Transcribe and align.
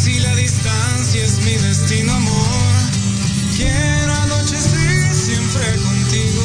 si 0.00 0.18
la 0.20 0.34
distancia 0.34 1.22
es 1.22 1.38
mi 1.44 1.52
destino, 1.56 2.10
amor, 2.14 2.74
quiero 3.54 4.14
anochecer 4.14 5.14
siempre 5.14 5.76
contigo. 5.76 6.42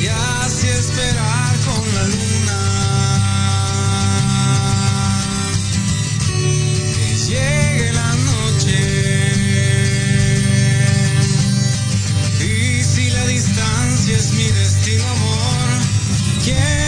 Y 0.00 0.06
así 0.08 0.66
esperar 0.66 1.54
con 1.66 1.94
la 1.94 2.04
luna. 2.08 2.60
Que 6.26 7.16
llegue 7.28 7.92
la 7.92 8.12
noche. 8.30 8.80
Y 12.40 12.82
si 12.82 13.10
la 13.10 13.26
distancia 13.26 14.16
es 14.16 14.32
mi 14.32 14.48
destino, 14.50 15.04
amor, 15.04 15.68
quiero 16.42 16.85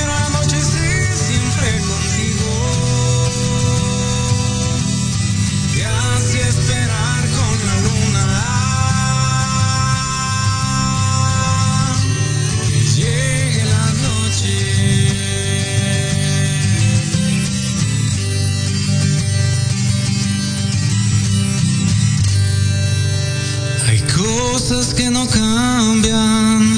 cosas 24.69 24.93
que 24.93 25.09
no 25.09 25.27
cambian, 25.29 26.78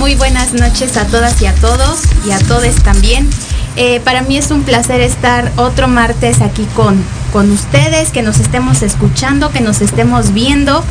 Muy 0.00 0.14
buenas 0.14 0.54
noches 0.54 0.96
a 0.96 1.06
todas 1.08 1.42
y 1.42 1.46
a 1.46 1.54
todos 1.56 2.00
y 2.26 2.30
a 2.30 2.38
todos 2.38 2.74
también. 2.76 3.28
Eh, 3.76 4.00
para 4.00 4.22
mí 4.22 4.38
es 4.38 4.50
un 4.50 4.62
placer 4.62 5.02
estar 5.02 5.52
otro 5.56 5.88
martes 5.88 6.40
aquí 6.40 6.66
con, 6.74 6.96
con 7.34 7.50
ustedes, 7.50 8.08
que 8.08 8.22
nos 8.22 8.40
estemos 8.40 8.80
escuchando, 8.80 9.50
que 9.50 9.60
nos 9.60 9.82
estemos 9.82 10.32
viendo. 10.32 10.82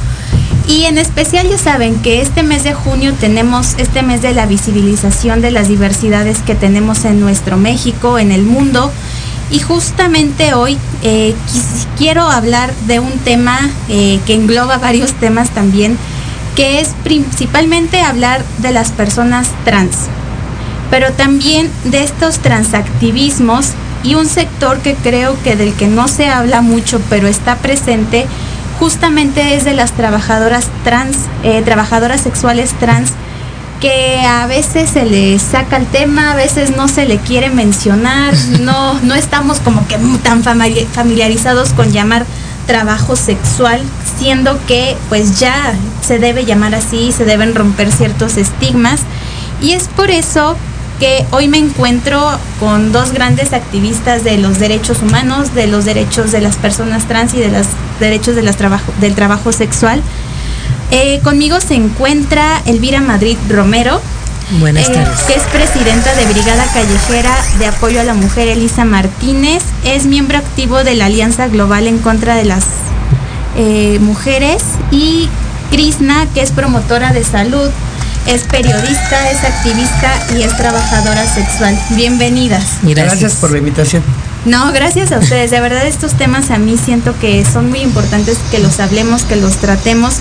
Y 0.68 0.86
en 0.86 1.00
especial 1.00 1.50
ya 1.50 1.58
saben 1.58 2.00
que 2.04 2.22
este 2.22 2.44
mes 2.44 2.64
de 2.64 2.76
junio 2.76 3.16
tenemos 3.20 3.74
este 3.80 4.04
mes 4.04 4.22
de 4.22 4.36
la 4.36 4.46
visibilización 4.46 5.42
de 5.42 5.50
las 5.50 5.68
diversidades 5.70 6.38
que 6.44 6.54
tenemos 6.54 7.04
en 7.04 7.20
nuestro 7.20 7.58
México, 7.58 8.20
en 8.20 8.32
el 8.32 8.44
mundo. 8.44 8.92
Y 9.50 9.58
justamente 9.58 10.54
hoy 10.54 10.78
eh, 11.02 11.34
quiero 11.98 12.30
hablar 12.30 12.72
de 12.86 13.00
un 13.00 13.14
tema 13.24 13.72
eh, 13.90 14.20
que 14.28 14.36
engloba 14.36 14.78
varios 14.78 15.14
temas 15.14 15.50
también, 15.50 15.98
que 16.60 16.82
es 16.82 16.90
principalmente 17.06 18.02
hablar 18.02 18.44
de 18.58 18.74
las 18.74 18.90
personas 18.92 19.48
trans, 19.64 19.96
pero 20.92 21.14
también 21.14 21.72
de 21.86 22.04
estos 22.04 22.40
transactivismos 22.40 23.68
y 24.04 24.16
un 24.16 24.26
sector 24.28 24.80
que 24.80 24.96
creo 24.96 25.42
que 25.42 25.56
del 25.56 25.74
que 25.74 25.88
no 25.88 26.10
se 26.10 26.28
habla 26.28 26.60
mucho, 26.60 27.00
pero 27.10 27.30
está 27.30 27.56
presente, 27.56 28.26
justamente 28.78 29.56
es 29.56 29.64
de 29.64 29.74
las 29.74 29.94
trabajadoras 29.94 30.68
trans, 30.84 31.16
eh, 31.44 31.62
trabajadoras 31.64 32.20
sexuales 32.20 32.72
trans, 32.78 33.12
que 33.80 34.20
a 34.28 34.46
veces 34.46 34.90
se 34.90 35.06
le 35.06 35.40
saca 35.40 35.78
el 35.78 35.86
tema, 35.86 36.34
a 36.34 36.36
veces 36.36 36.76
no 36.76 36.90
se 36.90 37.06
le 37.06 37.20
quiere 37.20 37.50
mencionar, 37.52 38.34
no, 38.60 39.00
no 39.00 39.16
estamos 39.16 39.62
como 39.62 39.88
que 39.88 39.98
tan 40.24 40.44
famili- 40.44 40.86
familiarizados 40.88 41.70
con 41.70 41.94
llamar 41.94 42.26
trabajo 42.70 43.16
sexual, 43.16 43.82
siendo 44.20 44.64
que 44.68 44.96
pues 45.10 45.40
ya 45.40 45.74
se 46.06 46.20
debe 46.20 46.46
llamar 46.46 46.76
así, 46.76 47.12
se 47.12 47.26
deben 47.26 47.56
romper 47.56 47.92
ciertos 47.92 48.38
estigmas. 48.38 49.02
Y 49.60 49.72
es 49.72 49.88
por 49.88 50.12
eso 50.12 50.56
que 51.00 51.26
hoy 51.32 51.48
me 51.48 51.58
encuentro 51.58 52.24
con 52.60 52.92
dos 52.92 53.12
grandes 53.12 53.54
activistas 53.54 54.24
de 54.24 54.38
los 54.38 54.60
derechos 54.60 55.02
humanos, 55.02 55.56
de 55.56 55.66
los 55.66 55.84
derechos 55.84 56.32
de 56.32 56.42
las 56.42 56.58
personas 56.58 57.08
trans 57.08 57.34
y 57.34 57.40
de 57.40 57.50
los 57.50 57.66
derechos 58.00 58.36
de 58.36 58.44
las 58.44 58.56
del 59.02 59.16
trabajo 59.16 59.52
sexual. 59.52 60.04
Eh, 60.92 61.22
conmigo 61.24 61.60
se 61.62 61.74
encuentra 61.74 62.62
Elvira 62.68 63.02
Madrid 63.02 63.38
Romero, 63.50 64.00
Buenas 64.58 64.90
eh, 64.90 64.94
tardes. 64.94 65.20
que 65.22 65.34
es 65.34 65.44
presidenta 65.44 66.16
de 66.16 66.26
Brigada 66.26 66.66
Callejera 66.74 67.36
de 67.60 67.68
Apoyo 67.68 68.02
a 68.02 68.04
la 68.04 68.16
Mujer 68.16 68.48
Elisa 68.48 68.84
Martínez, 68.84 69.62
es 69.84 70.06
miembro 70.06 70.40
activo 70.40 70.84
de 70.84 70.96
la 70.96 71.06
Alianza 71.06 71.48
Global 71.48 71.86
en 71.86 72.00
contra 72.00 72.36
de 72.36 72.46
las 72.46 72.64
eh, 73.58 74.00
mujeres 74.02 74.64
y 74.92 75.30
Krishna, 75.70 76.26
que 76.34 76.42
es 76.42 76.52
promotora 76.52 77.14
de 77.14 77.24
salud, 77.24 77.70
es 78.26 78.42
periodista, 78.44 79.30
es 79.30 79.44
activista 79.44 80.12
y 80.36 80.42
es 80.42 80.56
trabajadora 80.58 81.26
sexual. 81.26 81.78
Bienvenidas. 81.92 82.66
Gracias. 82.82 83.36
por 83.36 83.52
la 83.52 83.60
invitación. 83.60 84.04
No, 84.46 84.72
gracias 84.72 85.12
a 85.12 85.20
ustedes. 85.20 85.52
De 85.52 85.60
verdad 85.60 85.86
estos 85.86 86.14
temas 86.14 86.50
a 86.50 86.58
mí 86.58 86.78
siento 86.78 87.14
que 87.20 87.46
son 87.46 87.70
muy 87.70 87.82
importantes 87.82 88.38
que 88.50 88.60
los 88.60 88.80
hablemos, 88.80 89.24
que 89.24 89.36
los 89.36 89.58
tratemos. 89.58 90.16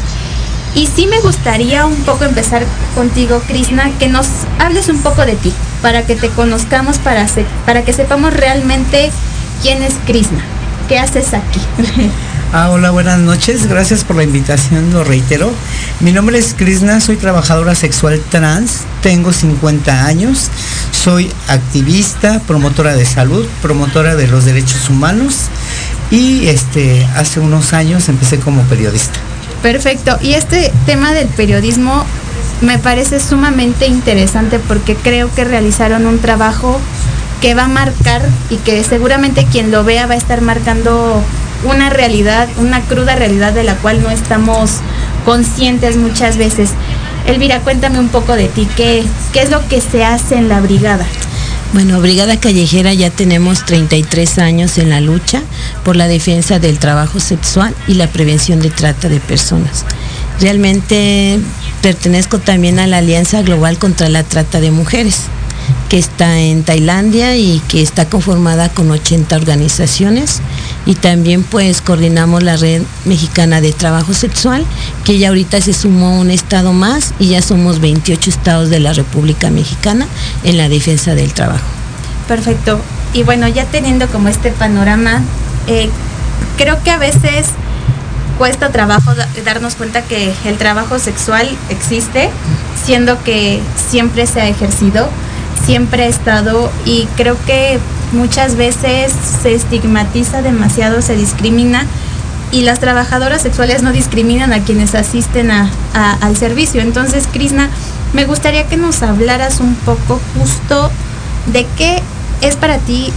Y 0.75 0.87
sí 0.87 1.06
me 1.06 1.20
gustaría 1.20 1.87
un 1.87 1.97
poco 2.05 2.25
empezar 2.25 2.65
contigo, 2.94 3.43
Krishna, 3.47 3.91
que 3.99 4.09
nos 4.09 4.26
hables 4.59 4.88
un 4.88 4.99
poco 4.99 5.25
de 5.25 5.37
ti, 5.37 5.53
para 5.82 6.06
que 6.06 6.15
te 6.15 6.29
conozcamos, 6.29 6.99
para, 6.99 7.85
que 7.85 7.93
sepamos 7.93 8.32
realmente 8.35 9.11
quién 9.62 9.82
es 9.82 9.94
Krishna, 10.06 10.43
qué 10.88 10.99
haces 10.99 11.35
aquí. 11.35 11.61
Ah, 12.50 12.70
hola, 12.70 12.91
buenas 12.91 13.19
noches. 13.19 13.67
Gracias 13.67 14.05
por 14.05 14.17
la 14.17 14.23
invitación, 14.23 14.91
lo 14.91 15.05
reitero. 15.05 15.53
Mi 16.00 16.12
nombre 16.12 16.38
es 16.38 16.55
Krishna, 16.55 16.99
soy 16.99 17.17
trabajadora 17.17 17.75
sexual 17.75 18.23
trans, 18.31 18.85
tengo 19.03 19.35
50 19.35 20.06
años, 20.06 20.49
soy 20.91 21.31
activista, 21.49 22.41
promotora 22.47 22.97
de 22.97 23.05
salud, 23.05 23.47
promotora 23.61 24.17
de 24.17 24.29
los 24.29 24.47
derechos 24.47 24.88
humanos 24.88 25.49
y 26.11 26.47
este 26.47 27.06
hace 27.17 27.38
unos 27.38 27.75
años 27.75 28.09
empecé 28.09 28.38
como 28.38 28.62
periodista. 28.62 29.20
Perfecto. 29.62 30.19
Y 30.22 30.34
este 30.34 30.72
tema 30.87 31.12
del 31.12 31.28
periodismo 31.28 32.05
me 32.60 32.78
parece 32.78 33.20
sumamente 33.20 33.87
interesante 33.87 34.58
porque 34.58 34.96
creo 34.96 35.32
que 35.34 35.44
realizaron 35.44 36.06
un 36.06 36.19
trabajo 36.19 36.81
que 37.40 37.55
va 37.55 37.64
a 37.64 37.69
marcar 37.69 38.22
y 38.50 38.56
que 38.56 38.82
seguramente 38.82 39.46
quien 39.50 39.70
lo 39.70 39.84
vea 39.84 40.06
va 40.06 40.14
a 40.14 40.16
estar 40.16 40.40
marcando 40.40 41.22
una 41.64 41.90
realidad, 41.90 42.49
una 42.58 42.81
cruda 42.82 43.16
realidad 43.16 43.52
de 43.52 43.64
la 43.64 43.75
cual 43.76 44.02
no 44.02 44.10
estamos 44.10 44.78
conscientes 45.25 45.96
muchas 45.96 46.37
veces. 46.37 46.70
Elvira, 47.26 47.60
cuéntame 47.60 47.99
un 47.99 48.08
poco 48.08 48.34
de 48.34 48.49
ti, 48.49 48.66
¿qué, 48.76 49.05
qué 49.32 49.43
es 49.43 49.50
lo 49.50 49.66
que 49.69 49.81
se 49.81 50.05
hace 50.05 50.37
en 50.37 50.49
la 50.49 50.60
brigada? 50.60 51.05
Bueno, 51.75 52.00
Brigada 52.00 52.41
Callejera 52.41 52.94
ya 52.94 53.11
tenemos 53.11 53.67
33 53.67 54.38
años 54.38 54.79
en 54.79 54.88
la 54.88 55.03
lucha 55.03 55.43
por 55.85 55.97
la 55.97 56.09
defensa 56.09 56.59
del 56.59 56.79
trabajo 56.79 57.20
sexual 57.20 57.75
y 57.87 57.94
la 57.94 58.06
prevención 58.06 58.61
de 58.61 58.70
trata 58.70 59.11
de 59.11 59.20
personas. 59.20 59.85
Realmente 60.41 61.38
pertenezco 61.82 62.38
también 62.38 62.79
a 62.79 62.87
la 62.87 62.99
Alianza 62.99 63.43
Global 63.43 63.79
contra 63.79 64.09
la 64.09 64.23
Trata 64.23 64.61
de 64.61 64.70
Mujeres, 64.70 65.25
que 65.91 65.99
está 65.99 66.41
en 66.41 66.62
Tailandia 66.62 67.37
y 67.37 67.61
que 67.69 67.82
está 67.82 68.09
conformada 68.09 68.70
con 68.70 68.91
80 68.91 69.37
organizaciones 69.37 70.41
y 70.86 70.94
también 70.94 71.42
pues 71.42 71.80
coordinamos 71.82 72.42
la 72.42 72.56
Red 72.56 72.82
Mexicana 73.04 73.60
de 73.60 73.72
Trabajo 73.72 74.14
Sexual, 74.14 74.64
que 75.04 75.19
ya 75.19 75.28
ahorita 75.28 75.60
se 75.60 75.72
sumó 75.72 76.19
un 76.19 76.30
estado 76.30 76.72
más 76.72 77.12
y 77.19 77.28
ya 77.28 77.42
somos 77.42 77.80
28 77.80 78.30
estados 78.30 78.70
de 78.70 78.80
la 78.80 78.92
República 78.92 79.50
Mexicana 79.50 80.06
en 80.44 80.56
la 80.56 80.69
defensa 80.69 81.14
del 81.14 81.32
trabajo. 81.32 81.64
Perfecto. 82.26 82.80
Y 83.14 83.22
bueno, 83.22 83.48
ya 83.48 83.64
teniendo 83.64 84.06
como 84.08 84.28
este 84.28 84.50
panorama, 84.50 85.22
eh, 85.66 85.88
creo 86.56 86.82
que 86.82 86.90
a 86.90 86.98
veces 86.98 87.46
cuesta 88.38 88.70
trabajo 88.70 89.14
da- 89.14 89.28
darnos 89.44 89.74
cuenta 89.74 90.02
que 90.02 90.32
el 90.44 90.56
trabajo 90.58 90.98
sexual 90.98 91.48
existe, 91.70 92.31
siendo 92.84 93.22
que 93.24 93.60
siempre 93.90 94.26
se 94.26 94.40
ha 94.40 94.48
ejercido, 94.48 95.08
siempre 95.66 96.04
ha 96.04 96.06
estado 96.06 96.70
y 96.86 97.06
creo 97.16 97.36
que 97.46 97.78
muchas 98.12 98.56
veces 98.56 99.12
se 99.43 99.55
estigmatiza 99.55 100.43
demasiado, 100.43 101.02
se 101.02 101.16
discrimina 101.16 101.84
y 102.50 102.62
las 102.62 102.78
trabajadoras 102.81 103.43
sexuales 103.43 103.82
no 103.82 103.93
discriminan 103.93 104.52
a 104.52 104.60
quienes 104.64 104.94
asisten 104.94 105.50
a- 105.50 105.70
al 106.20 106.37
servicio. 106.37 106.81
Entonces, 106.81 107.28
Krishna, 107.31 107.69
me 108.14 108.25
gustaría 108.25 108.66
que 108.66 108.76
nos 108.76 109.02
hablaras 109.02 109.60
un 109.60 109.75
poco 109.75 110.20
justo 110.38 110.90
de 111.52 111.66
qué 111.76 112.02
es 112.40 112.56
para 112.56 112.78
ti 112.78 113.12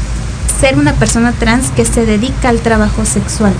ser 0.59 0.77
una 0.77 0.93
persona 0.93 1.31
trans 1.31 1.69
que 1.75 1.85
se 1.85 2.05
dedica 2.05 2.49
al 2.49 2.59
trabajo 2.59 3.05
sexual. 3.05 3.53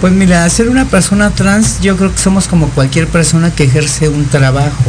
Pues 0.00 0.12
mira, 0.12 0.48
ser 0.50 0.68
una 0.68 0.84
persona 0.84 1.30
trans, 1.30 1.80
yo 1.80 1.96
creo 1.96 2.12
que 2.12 2.18
somos 2.18 2.46
como 2.46 2.68
cualquier 2.68 3.08
persona 3.08 3.50
que 3.50 3.64
ejerce 3.64 4.08
un 4.08 4.26
trabajo. 4.26 4.82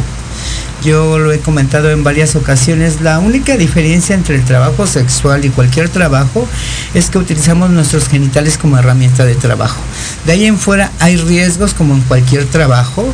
Yo 0.86 1.18
lo 1.18 1.32
he 1.32 1.40
comentado 1.40 1.90
en 1.90 2.04
varias 2.04 2.36
ocasiones, 2.36 3.00
la 3.00 3.18
única 3.18 3.56
diferencia 3.56 4.14
entre 4.14 4.36
el 4.36 4.44
trabajo 4.44 4.86
sexual 4.86 5.44
y 5.44 5.48
cualquier 5.48 5.88
trabajo 5.88 6.48
es 6.94 7.10
que 7.10 7.18
utilizamos 7.18 7.70
nuestros 7.70 8.06
genitales 8.06 8.56
como 8.56 8.78
herramienta 8.78 9.24
de 9.24 9.34
trabajo. 9.34 9.80
De 10.26 10.30
ahí 10.30 10.46
en 10.46 10.56
fuera 10.56 10.92
hay 11.00 11.16
riesgos 11.16 11.74
como 11.74 11.94
en 11.94 12.02
cualquier 12.02 12.44
trabajo, 12.44 13.04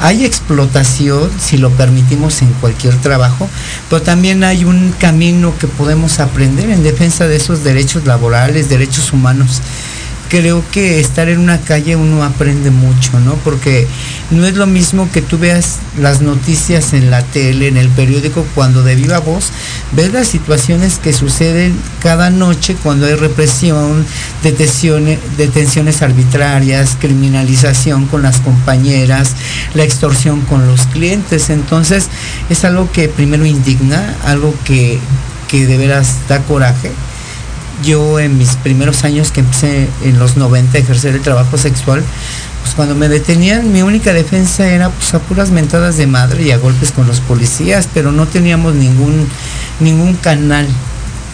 hay 0.00 0.26
explotación 0.26 1.30
si 1.40 1.56
lo 1.56 1.70
permitimos 1.70 2.42
en 2.42 2.52
cualquier 2.60 2.94
trabajo, 2.96 3.48
pero 3.88 4.02
también 4.02 4.44
hay 4.44 4.66
un 4.66 4.92
camino 4.98 5.54
que 5.58 5.66
podemos 5.66 6.20
aprender 6.20 6.68
en 6.68 6.82
defensa 6.82 7.26
de 7.26 7.36
esos 7.36 7.64
derechos 7.64 8.04
laborales, 8.04 8.68
derechos 8.68 9.14
humanos 9.14 9.62
creo 10.34 10.64
que 10.72 10.98
estar 10.98 11.28
en 11.28 11.38
una 11.38 11.60
calle 11.60 11.94
uno 11.94 12.24
aprende 12.24 12.72
mucho, 12.72 13.20
¿no? 13.20 13.34
Porque 13.44 13.86
no 14.32 14.44
es 14.44 14.56
lo 14.56 14.66
mismo 14.66 15.08
que 15.12 15.22
tú 15.22 15.38
veas 15.38 15.76
las 16.00 16.22
noticias 16.22 16.92
en 16.92 17.08
la 17.08 17.22
tele, 17.22 17.68
en 17.68 17.76
el 17.76 17.88
periódico, 17.88 18.44
cuando 18.56 18.82
de 18.82 18.96
viva 18.96 19.20
voz 19.20 19.50
ves 19.92 20.12
las 20.12 20.26
situaciones 20.26 20.98
que 20.98 21.12
suceden 21.12 21.78
cada 22.02 22.30
noche 22.30 22.74
cuando 22.82 23.06
hay 23.06 23.14
represión, 23.14 24.04
detenciones, 24.42 25.20
detenciones 25.36 26.02
arbitrarias, 26.02 26.96
criminalización 27.00 28.06
con 28.06 28.22
las 28.22 28.38
compañeras, 28.38 29.34
la 29.74 29.84
extorsión 29.84 30.40
con 30.40 30.66
los 30.66 30.80
clientes. 30.86 31.48
Entonces 31.48 32.08
es 32.50 32.64
algo 32.64 32.90
que 32.90 33.08
primero 33.08 33.46
indigna, 33.46 34.16
algo 34.24 34.52
que, 34.64 34.98
que 35.46 35.64
de 35.64 35.78
veras 35.78 36.16
da 36.28 36.40
coraje 36.40 36.90
yo 37.84 38.18
en 38.18 38.38
mis 38.38 38.56
primeros 38.56 39.04
años 39.04 39.30
que 39.30 39.40
empecé 39.40 39.88
en 40.02 40.18
los 40.18 40.36
90 40.36 40.76
a 40.76 40.80
ejercer 40.80 41.14
el 41.14 41.20
trabajo 41.20 41.58
sexual, 41.58 42.02
pues 42.62 42.74
cuando 42.74 42.94
me 42.94 43.08
detenían 43.08 43.72
mi 43.72 43.82
única 43.82 44.12
defensa 44.12 44.66
era 44.66 44.88
pues 44.90 45.12
a 45.14 45.18
puras 45.18 45.50
mentadas 45.50 45.96
de 45.96 46.06
madre 46.06 46.44
y 46.44 46.50
a 46.50 46.58
golpes 46.58 46.92
con 46.92 47.06
los 47.06 47.20
policías, 47.20 47.88
pero 47.92 48.10
no 48.10 48.26
teníamos 48.26 48.74
ningún 48.74 49.28
ningún 49.80 50.14
canal 50.14 50.66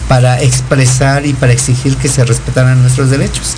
para 0.07 0.41
expresar 0.41 1.25
y 1.25 1.33
para 1.33 1.53
exigir 1.53 1.95
que 1.95 2.09
se 2.09 2.25
respetaran 2.25 2.81
nuestros 2.81 3.09
derechos. 3.09 3.53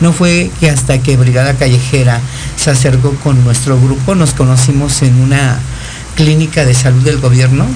No 0.00 0.12
fue 0.12 0.50
que 0.58 0.68
hasta 0.68 0.98
que 0.98 1.16
Brigada 1.16 1.54
Callejera 1.54 2.20
se 2.56 2.70
acercó 2.70 3.14
con 3.22 3.44
nuestro 3.44 3.80
grupo, 3.80 4.16
nos 4.16 4.34
conocimos 4.34 5.00
en 5.02 5.20
una 5.20 5.60
clínica 6.16 6.64
de 6.64 6.74
salud 6.74 7.02
del 7.02 7.20
gobierno, 7.20 7.66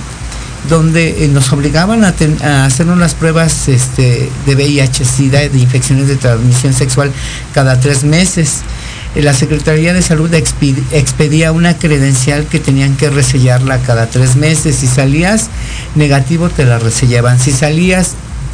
donde 0.69 1.25
eh, 1.25 1.29
nos 1.29 1.53
obligaban 1.53 2.05
a, 2.05 2.13
ten- 2.13 2.41
a 2.43 2.65
hacernos 2.65 2.99
las 2.99 3.15
pruebas 3.15 3.69
este, 3.69 4.29
de 4.47 4.55
VIH, 4.55 5.05
SIDA, 5.05 5.41
de 5.49 5.59
infecciones 5.59 6.09
de 6.09 6.17
transmisión 6.17 6.73
sexual 6.73 7.13
cada 7.55 7.79
tres 7.81 8.05
meses. 8.05 8.61
Eh, 9.15 9.23
La 9.23 9.35
Secretaría 9.35 9.93
de 9.93 10.03
Salud 10.03 10.33
expedía 10.35 11.53
una 11.53 11.77
credencial 11.79 12.47
que 12.47 12.59
tenían 12.59 12.97
que 12.97 13.11
resellarla 13.11 13.79
cada 13.79 14.07
tres 14.11 14.37
meses. 14.37 14.77
Si 14.77 14.87
salías 14.87 15.49
negativo, 15.95 16.49
te 16.49 16.65
la 16.65 16.79
resellaban. 16.79 17.39
Si 17.39 17.53
salías, 17.53 18.13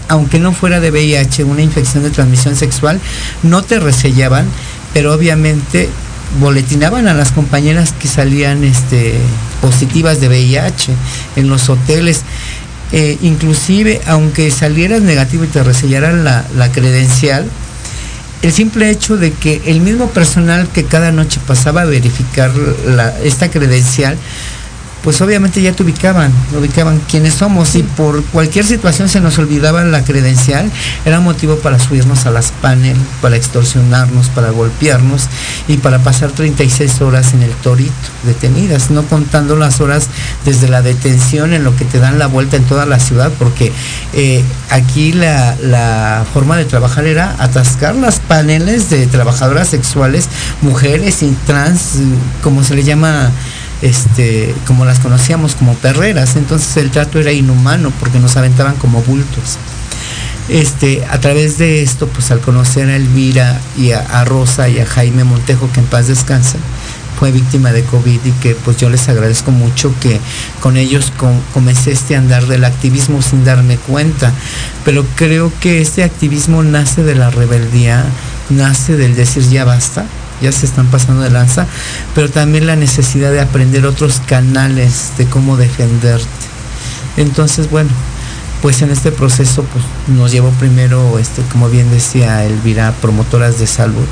aunque 0.08 0.38
no 0.38 0.52
fuera 0.52 0.80
de 0.80 0.90
VIH, 0.90 1.44
una 1.44 1.62
infección 1.62 2.02
de 2.02 2.10
transmisión 2.10 2.56
sexual, 2.56 3.00
no 3.42 3.62
te 3.62 3.78
resellaban, 3.80 4.46
pero 4.92 5.14
obviamente 5.14 5.88
boletinaban 6.40 7.08
a 7.08 7.14
las 7.14 7.30
compañeras 7.32 7.92
que 7.98 8.08
salían 8.08 8.64
este, 8.64 9.14
positivas 9.62 10.20
de 10.20 10.28
VIH 10.28 10.92
en 11.36 11.48
los 11.48 11.70
hoteles. 11.70 12.20
Eh, 12.92 13.16
inclusive, 13.22 14.02
aunque 14.06 14.50
salieras 14.50 15.00
negativo 15.00 15.44
y 15.44 15.46
te 15.46 15.62
resellaran 15.62 16.24
la, 16.24 16.44
la 16.54 16.70
credencial, 16.70 17.46
el 18.42 18.52
simple 18.52 18.90
hecho 18.90 19.16
de 19.16 19.32
que 19.32 19.62
el 19.66 19.80
mismo 19.80 20.08
personal 20.10 20.68
que 20.68 20.84
cada 20.84 21.10
noche 21.12 21.40
pasaba 21.46 21.82
a 21.82 21.84
verificar 21.86 22.50
la- 22.86 23.18
esta 23.22 23.50
credencial 23.50 24.18
pues 25.02 25.20
obviamente 25.20 25.60
ya 25.60 25.72
te 25.72 25.82
ubicaban, 25.82 26.32
ubicaban 26.56 27.00
quiénes 27.10 27.34
somos 27.34 27.74
y 27.74 27.82
por 27.82 28.22
cualquier 28.26 28.64
situación 28.64 29.08
se 29.08 29.20
nos 29.20 29.38
olvidaba 29.38 29.82
la 29.84 30.04
credencial, 30.04 30.70
era 31.04 31.20
motivo 31.20 31.56
para 31.56 31.78
subirnos 31.78 32.24
a 32.26 32.30
las 32.30 32.52
panel, 32.52 32.96
para 33.20 33.36
extorsionarnos, 33.36 34.28
para 34.28 34.50
golpearnos 34.50 35.28
y 35.66 35.78
para 35.78 35.98
pasar 35.98 36.30
36 36.30 37.00
horas 37.00 37.34
en 37.34 37.42
el 37.42 37.50
torito, 37.50 37.92
detenidas, 38.24 38.90
no 38.90 39.02
contando 39.04 39.56
las 39.56 39.80
horas 39.80 40.08
desde 40.44 40.68
la 40.68 40.82
detención 40.82 41.52
en 41.52 41.64
lo 41.64 41.74
que 41.74 41.84
te 41.84 41.98
dan 41.98 42.18
la 42.18 42.26
vuelta 42.26 42.56
en 42.56 42.64
toda 42.64 42.86
la 42.86 43.00
ciudad, 43.00 43.32
porque 43.38 43.72
eh, 44.12 44.44
aquí 44.70 45.12
la, 45.12 45.56
la 45.60 46.24
forma 46.32 46.56
de 46.56 46.64
trabajar 46.64 47.06
era 47.06 47.34
atascar 47.38 47.96
las 47.96 48.20
paneles 48.20 48.88
de 48.90 49.06
trabajadoras 49.06 49.68
sexuales, 49.68 50.28
mujeres 50.60 51.22
y 51.22 51.36
trans, 51.46 51.94
como 52.42 52.62
se 52.62 52.76
le 52.76 52.84
llama 52.84 53.30
este, 53.82 54.54
como 54.66 54.84
las 54.84 55.00
conocíamos 55.00 55.54
como 55.54 55.74
perreras, 55.74 56.36
entonces 56.36 56.76
el 56.76 56.90
trato 56.90 57.18
era 57.18 57.32
inhumano 57.32 57.90
porque 58.00 58.18
nos 58.18 58.36
aventaban 58.36 58.76
como 58.76 59.02
bultos. 59.02 59.58
Este, 60.48 61.04
a 61.10 61.18
través 61.20 61.58
de 61.58 61.82
esto, 61.82 62.08
pues 62.08 62.30
al 62.30 62.40
conocer 62.40 62.88
a 62.88 62.96
Elvira 62.96 63.60
y 63.76 63.92
a, 63.92 64.24
Rosa 64.24 64.68
y 64.68 64.78
a 64.80 64.86
Jaime 64.86 65.24
Montejo, 65.24 65.70
que 65.72 65.80
en 65.80 65.86
paz 65.86 66.08
descansa, 66.08 66.58
fue 67.18 67.30
víctima 67.30 67.70
de 67.70 67.84
COVID 67.84 68.18
y 68.24 68.32
que 68.42 68.56
pues 68.56 68.76
yo 68.78 68.90
les 68.90 69.08
agradezco 69.08 69.52
mucho 69.52 69.94
que 70.00 70.18
con 70.60 70.76
ellos 70.76 71.12
com- 71.16 71.40
comencé 71.54 71.92
este 71.92 72.16
andar 72.16 72.46
del 72.46 72.64
activismo 72.64 73.22
sin 73.22 73.44
darme 73.44 73.76
cuenta. 73.76 74.32
Pero 74.84 75.06
creo 75.14 75.52
que 75.60 75.80
este 75.80 76.02
activismo 76.02 76.64
nace 76.64 77.04
de 77.04 77.14
la 77.14 77.30
rebeldía, 77.30 78.04
nace 78.50 78.96
del 78.96 79.14
decir 79.14 79.48
ya 79.48 79.64
basta, 79.64 80.04
ya 80.42 80.52
se 80.52 80.66
están 80.66 80.88
pasando 80.88 81.22
de 81.22 81.30
lanza, 81.30 81.66
pero 82.14 82.30
también 82.30 82.66
la 82.66 82.76
necesidad 82.76 83.30
de 83.30 83.40
aprender 83.40 83.86
otros 83.86 84.20
canales 84.26 85.12
de 85.16 85.26
cómo 85.26 85.56
defenderte. 85.56 86.26
Entonces, 87.16 87.70
bueno, 87.70 87.90
pues 88.62 88.80
en 88.80 88.90
este 88.90 89.10
proceso 89.10 89.64
pues, 89.64 89.84
nos 90.16 90.30
llevó 90.30 90.50
primero, 90.50 91.18
este, 91.18 91.42
como 91.50 91.68
bien 91.68 91.90
decía 91.90 92.44
Elvira, 92.44 92.94
promotoras 93.00 93.58
de 93.58 93.66
salud, 93.66 94.06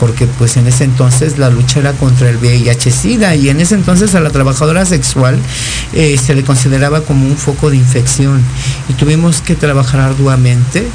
porque 0.00 0.26
pues 0.26 0.56
en 0.56 0.66
ese 0.66 0.84
entonces 0.84 1.38
la 1.38 1.48
lucha 1.48 1.80
era 1.80 1.92
contra 1.92 2.28
el 2.28 2.38
VIH-Sida 2.38 3.36
y 3.36 3.48
en 3.48 3.60
ese 3.60 3.76
entonces 3.76 4.14
a 4.14 4.20
la 4.20 4.30
trabajadora 4.30 4.84
sexual 4.84 5.38
eh, 5.92 6.16
se 6.18 6.34
le 6.34 6.42
consideraba 6.44 7.02
como 7.02 7.26
un 7.26 7.36
foco 7.36 7.70
de 7.70 7.76
infección 7.76 8.42
y 8.88 8.94
tuvimos 8.94 9.42
que 9.42 9.54
trabajar 9.54 10.00
arduamente 10.00 10.86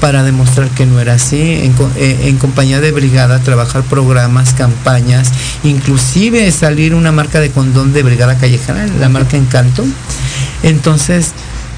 para 0.00 0.22
demostrar 0.22 0.68
que 0.70 0.86
no 0.86 1.00
era 1.00 1.14
así, 1.14 1.40
en, 1.40 1.74
eh, 1.96 2.20
en 2.24 2.36
compañía 2.38 2.80
de 2.80 2.92
brigada, 2.92 3.40
trabajar 3.40 3.82
programas, 3.82 4.54
campañas, 4.54 5.30
inclusive 5.64 6.50
salir 6.52 6.94
una 6.94 7.12
marca 7.12 7.40
de 7.40 7.50
condón 7.50 7.92
de 7.92 8.02
brigada 8.02 8.36
callejera, 8.38 8.86
la 9.00 9.08
marca 9.08 9.36
Encanto. 9.36 9.84
Entonces, 10.62 11.32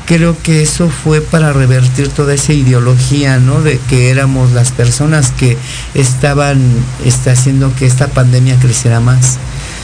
creo 0.07 0.37
que 0.43 0.63
eso 0.63 0.89
fue 0.89 1.21
para 1.21 1.53
revertir 1.53 2.09
toda 2.09 2.35
esa 2.35 2.53
ideología, 2.53 3.39
¿no? 3.39 3.63
De 3.63 3.79
que 3.89 4.11
éramos 4.11 4.51
las 4.53 4.73
personas 4.73 5.31
que 5.31 5.57
estaban 5.95 6.61
está 7.05 7.33
haciendo 7.33 7.73
que 7.77 7.87
esta 7.87 8.09
pandemia 8.09 8.57
creciera 8.57 9.01
más. 9.01 9.39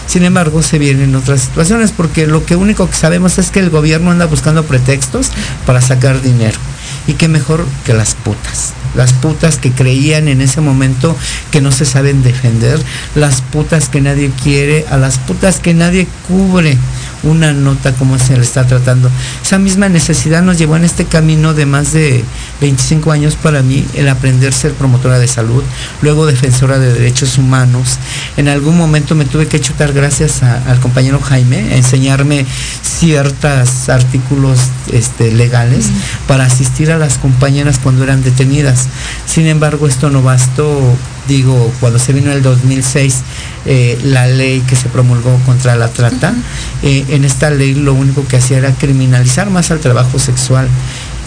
Sin 0.06 0.24
embargo, 0.24 0.62
se 0.62 0.78
vienen 0.78 1.14
otras 1.14 1.42
situaciones 1.42 1.92
porque 1.92 2.26
lo 2.26 2.44
que 2.44 2.56
único 2.56 2.88
que 2.88 2.96
sabemos 2.96 3.38
es 3.38 3.50
que 3.50 3.60
el 3.60 3.70
gobierno 3.70 4.10
anda 4.10 4.26
buscando 4.26 4.64
pretextos 4.64 5.30
para 5.64 5.80
sacar 5.80 6.20
dinero. 6.22 6.58
Y 7.06 7.14
qué 7.14 7.28
mejor 7.28 7.64
que 7.84 7.92
las 7.92 8.14
putas. 8.14 8.72
Las 8.96 9.12
putas 9.12 9.58
que 9.58 9.70
creían 9.72 10.28
en 10.28 10.40
ese 10.40 10.60
momento 10.60 11.16
que 11.50 11.60
no 11.60 11.70
se 11.72 11.84
saben 11.84 12.22
defender, 12.22 12.80
las 13.14 13.40
putas 13.42 13.88
que 13.88 14.00
nadie 14.00 14.30
quiere, 14.42 14.84
a 14.90 14.96
las 14.96 15.18
putas 15.18 15.60
que 15.60 15.74
nadie 15.74 16.06
cubre 16.26 16.76
una 17.22 17.52
nota 17.52 17.92
como 17.92 18.18
se 18.18 18.36
le 18.36 18.42
está 18.42 18.66
tratando. 18.66 19.10
Esa 19.42 19.58
misma 19.58 19.88
necesidad 19.88 20.42
nos 20.42 20.58
llevó 20.58 20.76
en 20.76 20.84
este 20.84 21.04
camino 21.06 21.54
de 21.54 21.66
más 21.66 21.92
de 21.92 22.22
25 22.60 23.10
años 23.10 23.34
para 23.36 23.62
mí 23.62 23.84
el 23.94 24.08
aprender 24.08 24.52
a 24.52 24.56
ser 24.56 24.72
promotora 24.72 25.18
de 25.18 25.26
salud, 25.26 25.62
luego 26.02 26.26
defensora 26.26 26.78
de 26.78 26.92
derechos 26.92 27.36
humanos. 27.38 27.98
En 28.36 28.48
algún 28.48 28.76
momento 28.76 29.14
me 29.14 29.24
tuve 29.24 29.46
que 29.48 29.60
chutar 29.60 29.92
gracias 29.92 30.42
a- 30.42 30.62
al 30.70 30.78
compañero 30.78 31.18
Jaime, 31.20 31.72
a 31.72 31.76
enseñarme 31.76 32.46
ciertos 32.82 33.88
artículos 33.88 34.58
este, 34.92 35.32
legales 35.32 35.86
para 36.28 36.44
asistir 36.44 36.90
a 36.90 36.98
las 36.98 37.18
compañeras 37.18 37.78
cuando 37.82 38.04
eran 38.04 38.22
detenidas. 38.22 38.85
Sin 39.26 39.46
embargo, 39.46 39.86
esto 39.86 40.10
no 40.10 40.22
bastó 40.22 40.96
digo, 41.28 41.72
cuando 41.80 41.98
se 41.98 42.12
vino 42.12 42.30
en 42.30 42.36
el 42.38 42.42
2006 42.42 43.22
eh, 43.66 43.98
la 44.04 44.26
ley 44.26 44.60
que 44.60 44.76
se 44.76 44.88
promulgó 44.88 45.36
contra 45.44 45.76
la 45.76 45.88
trata, 45.88 46.34
eh, 46.82 47.04
en 47.08 47.24
esta 47.24 47.50
ley 47.50 47.74
lo 47.74 47.94
único 47.94 48.26
que 48.26 48.36
hacía 48.36 48.58
era 48.58 48.72
criminalizar 48.72 49.50
más 49.50 49.70
al 49.70 49.80
trabajo 49.80 50.18
sexual. 50.18 50.68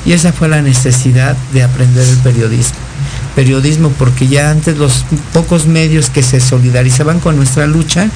Y 0.05 0.13
esa 0.13 0.31
fue 0.31 0.47
la 0.47 0.61
necesidad 0.61 1.35
de 1.53 1.63
aprender 1.63 2.07
el 2.07 2.17
periodismo. 2.17 2.77
Periodismo 3.39 3.87
porque 3.97 4.27
ya 4.27 4.51
antes 4.51 4.77
los 4.77 5.05
pocos 5.31 5.65
medios 5.65 6.09
que 6.09 6.23
se 6.23 6.41
solidarizaban 6.41 7.21
con 7.21 7.37
nuestra 7.37 7.67
lucha 7.67 8.09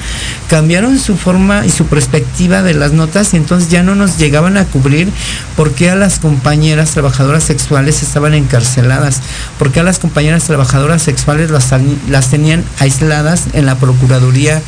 cambiaron 0.50 0.98
su 0.98 1.16
forma 1.16 1.64
y 1.64 1.70
su 1.70 1.86
perspectiva 1.86 2.62
de 2.62 2.74
las 2.74 2.92
notas 2.92 3.32
y 3.32 3.38
entonces 3.38 3.70
ya 3.70 3.82
no 3.82 3.94
nos 3.94 4.18
llegaban 4.18 4.58
a 4.58 4.66
cubrir 4.66 5.08
por 5.56 5.72
qué 5.72 5.88
a 5.88 5.94
las 5.94 6.18
compañeras 6.18 6.90
trabajadoras 6.90 7.42
sexuales 7.42 8.02
estaban 8.02 8.34
encarceladas, 8.34 9.22
por 9.58 9.72
qué 9.72 9.80
a 9.80 9.82
las 9.82 9.98
compañeras 9.98 10.44
trabajadoras 10.44 11.00
sexuales 11.00 11.50
las, 11.50 11.70
las 12.10 12.28
tenían 12.28 12.62
aisladas 12.78 13.44
en 13.54 13.64
la 13.64 13.76
Procuraduría 13.76 14.60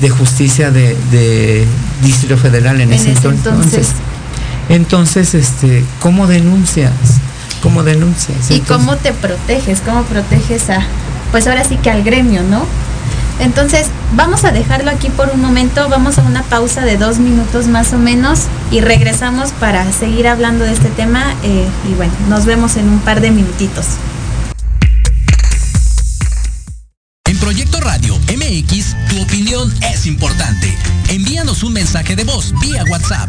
de 0.00 0.08
Justicia 0.08 0.70
de, 0.70 0.96
de 1.10 1.64
Distrito 2.04 2.36
Federal 2.36 2.80
en, 2.80 2.92
En 2.92 3.00
ese, 3.00 3.10
ese 3.10 3.22
enton- 3.28 3.32
entonces. 3.34 3.88
entonces, 4.68 5.34
este, 5.34 5.82
¿cómo 5.98 6.28
denuncias? 6.28 6.92
¿Cómo 7.62 7.82
denuncias? 7.82 8.50
y 8.50 8.54
Entonces- 8.54 8.66
cómo 8.86 8.96
te 8.96 9.12
proteges, 9.12 9.80
cómo 9.80 10.02
proteges 10.04 10.70
a, 10.70 10.80
pues 11.32 11.46
ahora 11.46 11.64
sí 11.64 11.76
que 11.76 11.90
al 11.90 12.02
gremio, 12.02 12.42
¿no? 12.42 12.64
Entonces, 13.38 13.88
vamos 14.14 14.44
a 14.44 14.50
dejarlo 14.52 14.90
aquí 14.90 15.10
por 15.10 15.28
un 15.28 15.42
momento, 15.42 15.88
vamos 15.90 16.16
a 16.18 16.22
una 16.22 16.42
pausa 16.42 16.82
de 16.86 16.96
dos 16.96 17.18
minutos 17.18 17.66
más 17.66 17.92
o 17.92 17.98
menos 17.98 18.40
y 18.70 18.80
regresamos 18.80 19.50
para 19.60 19.92
seguir 19.92 20.26
hablando 20.26 20.64
de 20.64 20.72
este 20.72 20.88
tema 20.88 21.34
eh, 21.42 21.66
y 21.90 21.94
bueno, 21.94 22.12
nos 22.30 22.46
vemos 22.46 22.76
en 22.76 22.88
un 22.88 22.98
par 23.00 23.20
de 23.20 23.30
minutitos. 23.32 23.84
En 27.28 27.36
Proyecto 27.38 27.80
Radio 27.80 28.16
MX, 28.34 28.96
tu 29.10 29.20
opinión 29.20 29.72
es 29.92 30.06
importante. 30.06 30.74
Envíanos 31.08 31.62
un 31.62 31.72
mensaje 31.74 32.16
de 32.16 32.24
voz 32.24 32.54
vía 32.60 32.84
WhatsApp 32.88 33.28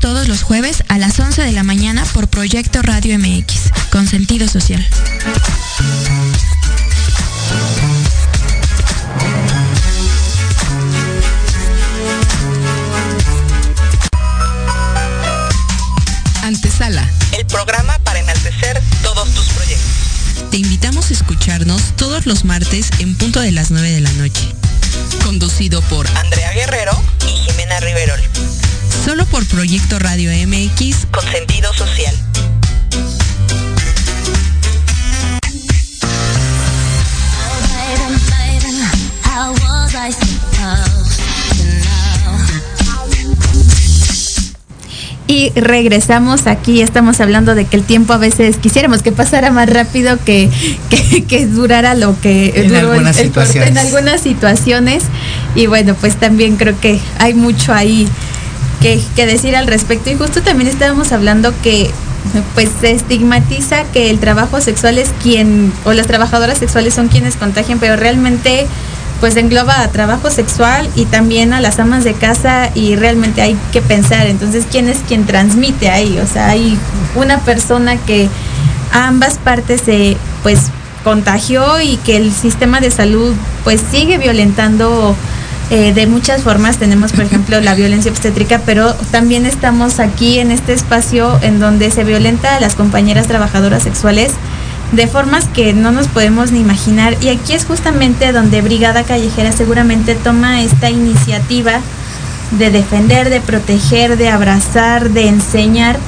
todos 0.00 0.28
los 0.28 0.42
jueves 0.42 0.82
a 0.88 0.98
las 0.98 1.20
11 1.20 1.42
de 1.42 1.52
la 1.52 1.62
mañana 1.62 2.04
por 2.12 2.28
Proyecto 2.28 2.82
Radio 2.82 3.18
MX, 3.18 3.70
con 3.92 4.06
sentido 4.08 4.48
social. 4.48 4.84
Antesala, 16.42 17.08
el 17.38 17.46
programa 17.46 17.98
para 18.02 18.18
enaltecer 18.20 18.82
todos 19.02 19.32
tus 19.34 19.46
proyectos. 19.50 20.50
Te 20.50 20.56
invitamos 20.56 21.10
a 21.10 21.12
escucharnos 21.12 21.94
todos 21.96 22.26
los 22.26 22.44
martes 22.44 22.90
en 22.98 23.16
punto 23.16 23.40
de 23.40 23.52
las 23.52 23.70
9 23.70 23.90
de 23.90 24.00
la 24.00 24.12
noche. 24.14 24.59
Conducido 25.24 25.82
por 25.82 26.06
Andrea 26.16 26.52
Guerrero 26.52 26.92
y 27.26 27.32
Jimena 27.32 27.80
Riverol. 27.80 28.20
Solo 29.04 29.26
por 29.26 29.46
Proyecto 29.46 29.98
Radio 29.98 30.30
MX 30.46 31.06
con 31.10 31.24
sentido 31.30 31.72
social. 31.74 32.14
Y 45.30 45.52
regresamos 45.54 46.48
aquí, 46.48 46.82
estamos 46.82 47.20
hablando 47.20 47.54
de 47.54 47.64
que 47.64 47.76
el 47.76 47.84
tiempo 47.84 48.12
a 48.12 48.18
veces 48.18 48.56
quisiéramos 48.56 49.00
que 49.00 49.12
pasara 49.12 49.52
más 49.52 49.70
rápido 49.70 50.18
que, 50.24 50.50
que, 50.90 51.22
que 51.24 51.46
durara 51.46 51.94
lo 51.94 52.20
que 52.20 52.52
En 52.56 52.66
duró 52.66 52.90
algunas 52.90 53.16
el 53.16 53.30
corte 53.30 53.64
en 53.64 53.78
algunas 53.78 54.22
situaciones. 54.22 55.04
Y 55.54 55.66
bueno, 55.66 55.94
pues 55.94 56.16
también 56.16 56.56
creo 56.56 56.74
que 56.80 56.98
hay 57.20 57.34
mucho 57.34 57.72
ahí 57.72 58.08
que, 58.82 59.00
que 59.14 59.24
decir 59.24 59.54
al 59.54 59.68
respecto. 59.68 60.10
Y 60.10 60.16
justo 60.16 60.42
también 60.42 60.68
estábamos 60.68 61.12
hablando 61.12 61.54
que 61.62 61.88
pues 62.56 62.68
se 62.80 62.90
estigmatiza 62.90 63.84
que 63.92 64.10
el 64.10 64.18
trabajo 64.18 64.60
sexual 64.60 64.98
es 64.98 65.10
quien, 65.22 65.72
o 65.84 65.92
las 65.92 66.08
trabajadoras 66.08 66.58
sexuales 66.58 66.92
son 66.92 67.06
quienes 67.06 67.36
contagian, 67.36 67.78
pero 67.78 67.94
realmente 67.94 68.66
pues 69.20 69.36
engloba 69.36 69.82
a 69.82 69.88
trabajo 69.88 70.30
sexual 70.30 70.88
y 70.96 71.04
también 71.04 71.52
a 71.52 71.60
las 71.60 71.78
amas 71.78 72.04
de 72.04 72.14
casa 72.14 72.70
y 72.74 72.96
realmente 72.96 73.42
hay 73.42 73.56
que 73.72 73.82
pensar, 73.82 74.26
entonces, 74.26 74.64
¿quién 74.70 74.88
es 74.88 74.98
quien 75.06 75.26
transmite 75.26 75.90
ahí? 75.90 76.18
O 76.18 76.26
sea, 76.26 76.48
hay 76.48 76.78
una 77.14 77.38
persona 77.38 77.96
que 77.98 78.28
a 78.92 79.08
ambas 79.08 79.38
partes 79.38 79.82
se 79.82 80.16
pues 80.42 80.70
contagió 81.04 81.80
y 81.80 81.96
que 81.98 82.16
el 82.16 82.32
sistema 82.32 82.80
de 82.80 82.90
salud 82.90 83.34
pues 83.64 83.80
sigue 83.90 84.18
violentando 84.18 85.14
eh, 85.70 85.92
de 85.92 86.06
muchas 86.06 86.42
formas. 86.42 86.78
Tenemos, 86.78 87.12
por 87.12 87.24
ejemplo, 87.24 87.60
la 87.60 87.74
violencia 87.74 88.10
obstétrica, 88.10 88.60
pero 88.64 88.92
también 89.10 89.46
estamos 89.46 90.00
aquí 90.00 90.38
en 90.38 90.50
este 90.50 90.72
espacio 90.72 91.38
en 91.42 91.60
donde 91.60 91.90
se 91.90 92.04
violenta 92.04 92.56
a 92.56 92.60
las 92.60 92.74
compañeras 92.74 93.26
trabajadoras 93.26 93.82
sexuales 93.82 94.32
de 94.92 95.06
formas 95.06 95.46
que 95.46 95.72
no 95.72 95.92
nos 95.92 96.08
podemos 96.08 96.52
ni 96.52 96.60
imaginar. 96.60 97.16
Y 97.20 97.28
aquí 97.28 97.52
es 97.52 97.64
justamente 97.64 98.32
donde 98.32 98.62
Brigada 98.62 99.04
Callejera 99.04 99.52
seguramente 99.52 100.14
toma 100.14 100.62
esta 100.62 100.90
iniciativa 100.90 101.80
de 102.58 102.70
defender, 102.70 103.30
de 103.30 103.40
proteger, 103.40 104.16
de 104.16 104.28
abrazar, 104.28 105.10
de 105.10 105.28
enseñar. 105.28 105.98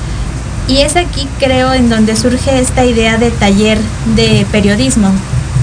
Y 0.68 0.78
es 0.78 0.96
aquí, 0.96 1.28
creo, 1.38 1.72
en 1.72 1.88
donde 1.90 2.16
surge 2.16 2.60
esta 2.60 2.84
idea 2.84 3.18
de 3.18 3.30
taller 3.30 3.78
de 4.16 4.46
periodismo. 4.50 5.10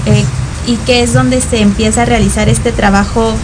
eh, 0.06 0.24
y 0.66 0.76
que 0.76 1.02
es 1.02 1.12
donde 1.12 1.40
se 1.40 1.60
empieza 1.60 2.02
a 2.02 2.04
realizar 2.04 2.48
este 2.48 2.72
trabajo. 2.72 3.34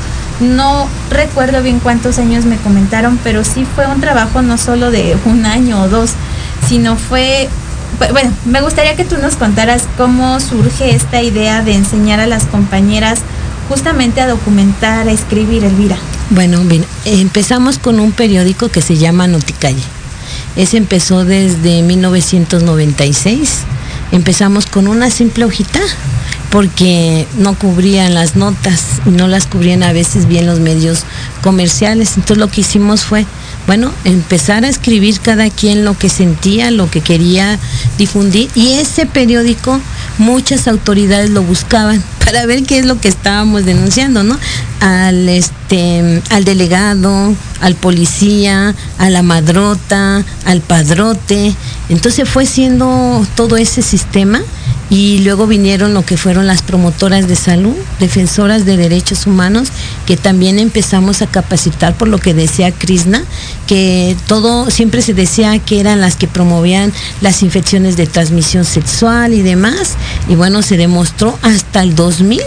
No 0.41 0.87
recuerdo 1.11 1.63
bien 1.63 1.81
cuántos 1.81 2.19
años 2.19 2.45
me 2.45 2.57
comentaron, 2.57 3.19
pero 3.25 3.43
sí 3.43 3.67
fue 3.75 3.87
un 3.87 4.01
trabajo 4.01 4.43
no 4.43 4.59
solo 4.59 4.91
de 4.91 5.17
un 5.25 5.47
año 5.47 5.83
o 5.83 5.89
dos, 5.89 6.11
sino 6.69 6.97
fue 6.97 7.49
Bueno, 8.13 8.31
me 8.45 8.61
gustaría 8.61 8.95
que 8.97 9.05
tú 9.05 9.17
nos 9.19 9.37
contaras 9.37 9.85
cómo 9.97 10.39
surge 10.41 10.95
esta 10.95 11.23
idea 11.23 11.63
de 11.63 11.75
enseñar 11.75 12.21
a 12.21 12.27
las 12.27 12.45
compañeras 12.45 13.21
justamente 13.69 14.21
a 14.21 14.29
documentar, 14.29 15.09
a 15.09 15.13
escribir, 15.13 15.65
Elvira. 15.65 15.97
Bueno, 16.31 16.61
bien, 16.65 16.85
empezamos 17.05 17.79
con 17.79 18.01
un 18.01 18.13
periódico 18.13 18.69
que 18.69 18.83
se 18.83 18.97
llama 18.97 19.27
Noticalle. 19.27 19.83
Ese 20.57 20.77
empezó 20.77 21.25
desde 21.25 21.83
1996. 21.83 23.61
Empezamos 24.13 24.67
con 24.67 24.89
una 24.89 25.11
simple 25.11 25.45
hojita 25.45 25.81
porque 26.51 27.27
no 27.37 27.55
cubrían 27.55 28.15
las 28.15 28.37
notas 28.37 29.01
y 29.05 29.11
no 29.11 29.29
las 29.29 29.47
cubrían 29.47 29.83
a 29.83 29.93
veces 29.93 30.27
bien 30.27 30.47
los 30.47 30.61
medios 30.61 31.05
comerciales. 31.43 32.17
Entonces 32.17 32.39
lo 32.39 32.49
que 32.49 32.63
hicimos 32.63 33.05
fue, 33.05 33.27
bueno, 33.67 33.93
empezar 34.05 34.65
a 34.65 34.69
escribir 34.69 35.21
cada 35.21 35.51
quien 35.51 35.85
lo 35.85 35.99
que 35.99 36.09
sentía, 36.09 36.71
lo 36.71 36.91
que 36.91 37.01
quería 37.01 37.59
difundir 37.99 38.49
y 38.55 38.75
ese 38.75 39.07
periódico 39.07 39.81
muchas 40.19 40.69
autoridades 40.69 41.31
lo 41.31 41.43
buscaban 41.43 42.03
para 42.25 42.47
ver 42.47 42.63
qué 42.65 42.79
es 42.79 42.87
lo 42.87 43.01
que 43.01 43.09
estábamos 43.09 43.65
denunciando, 43.65 44.23
¿no? 44.23 44.39
Al 44.81 45.29
este 45.29 46.23
al 46.31 46.45
delegado, 46.45 47.35
al 47.61 47.75
policía, 47.75 48.75
a 48.99 49.11
la 49.11 49.23
madrota, 49.23 50.25
al 50.45 50.61
padrote. 50.61 51.55
Entonces 51.89 52.29
fue 52.29 52.47
siendo 52.47 53.27
todo 53.37 53.57
ese 53.57 53.83
sistema 53.83 54.43
y 54.89 55.19
luego 55.21 55.47
vinieron 55.47 55.95
lo 55.95 56.05
que 56.05 56.17
fueron 56.17 56.47
las 56.47 56.63
promotoras 56.63 57.27
de 57.27 57.35
salud, 57.35 57.75
defensoras 57.99 58.65
de 58.65 58.77
derechos 58.77 59.27
humanos, 59.27 59.69
que 60.07 60.17
también 60.17 60.59
empezamos 60.59 61.23
a 61.23 61.27
capacitar 61.27 61.95
por 61.95 62.09
lo 62.09 62.19
que 62.19 62.35
decía 62.35 62.71
Krishna, 62.71 63.25
que 63.67 64.17
todo 64.27 64.71
siempre 64.71 65.03
se 65.03 65.15
decía 65.15 65.59
que 65.59 65.81
eran 65.81 66.01
las 66.01 66.17
que 66.17 66.29
promovían 66.29 66.93
las 67.21 67.43
infecciones 67.43 67.97
de 67.97 68.07
transmisión 68.07 68.65
sexual 68.65 69.35
y 69.35 69.43
demás, 69.43 69.97
y 70.29 70.35
bueno, 70.35 70.63
se 70.63 70.77
demostró 70.77 71.39
hasta 71.43 71.83
el 71.83 71.95
2000 71.95 72.41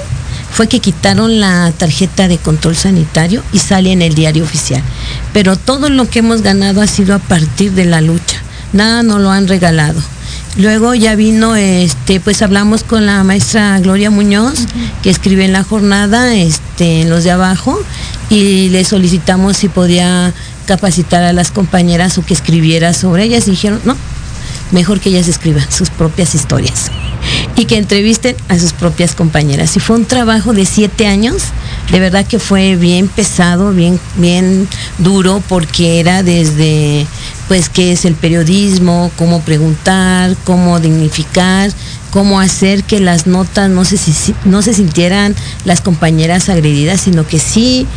fue 0.52 0.68
que 0.68 0.80
quitaron 0.80 1.40
la 1.40 1.72
tarjeta 1.78 2.28
de 2.28 2.38
control 2.38 2.76
sanitario 2.76 3.44
y 3.54 3.60
sale 3.60 3.92
en 3.92 4.02
el 4.02 4.16
diario 4.16 4.44
oficial. 4.44 4.82
Pero 5.32 5.56
todo 5.56 5.90
lo 5.90 6.10
que 6.10 6.20
hemos 6.20 6.42
ganado 6.42 6.82
ha 6.82 6.88
sido 6.88 7.16
a 7.16 7.20
partir 7.20 7.72
de 7.74 7.86
la 7.86 8.02
lucha. 8.02 8.42
Nada 8.74 9.04
nos 9.04 9.22
lo 9.22 9.32
han 9.32 9.48
regalado. 9.48 10.02
Luego 10.58 10.94
ya 10.94 11.16
vino, 11.16 11.56
este, 11.56 12.20
pues 12.20 12.42
hablamos 12.42 12.84
con 12.84 13.06
la 13.06 13.24
maestra 13.24 13.80
Gloria 13.80 14.10
Muñoz, 14.10 14.60
que 15.04 15.10
escribe 15.10 15.46
en 15.46 15.54
la 15.54 15.64
jornada, 15.64 16.36
este, 16.36 17.02
en 17.02 17.10
los 17.10 17.24
de 17.24 17.32
abajo, 17.32 17.80
y 18.30 18.70
le 18.70 18.84
solicitamos 18.84 19.58
si 19.58 19.70
podía 19.70 20.34
capacitar 20.66 21.24
a 21.24 21.34
las 21.34 21.52
compañeras 21.52 22.18
o 22.18 22.26
que 22.26 22.34
escribiera 22.34 22.94
sobre 22.94 23.24
ellas. 23.24 23.48
Y 23.48 23.52
dijeron, 23.52 23.80
no, 23.86 23.96
mejor 24.72 25.00
que 25.00 25.10
ellas 25.10 25.28
escriban 25.28 25.72
sus 25.72 25.90
propias 25.90 26.36
historias 26.36 26.92
y 27.56 27.66
que 27.66 27.78
entrevisten 27.78 28.36
a 28.48 28.58
sus 28.58 28.74
propias 28.74 29.16
compañeras. 29.16 29.76
Y 29.76 29.80
fue 29.80 29.98
un 29.98 30.06
trabajo 30.06 30.54
de 30.54 30.66
siete 30.66 31.08
años, 31.08 31.44
de 31.92 32.00
verdad 32.00 32.26
que 32.26 32.40
fue 32.40 32.76
bien 32.76 33.08
pesado, 33.08 33.72
bien, 33.72 34.00
bien 34.16 34.68
duro, 35.00 35.42
porque 35.48 36.00
era 36.00 36.24
desde, 36.24 37.08
pues, 37.48 37.70
qué 37.70 37.92
es 37.92 38.06
el 38.06 38.16
periodismo, 38.16 39.12
cómo 39.18 39.42
preguntar, 39.42 40.36
cómo 40.44 40.80
dignificar, 40.80 41.72
cómo 42.12 42.40
hacer 42.40 42.84
que 42.84 43.00
las 43.00 43.26
notas 43.26 43.70
no 43.70 43.86
se, 43.86 43.98
no 44.46 44.62
se 44.62 44.74
sintieran 44.74 45.36
las 45.66 45.82
compañeras 45.82 46.50
agredidas, 46.50 47.02
sino 47.02 47.26
que 47.26 47.40
sí 47.40 47.88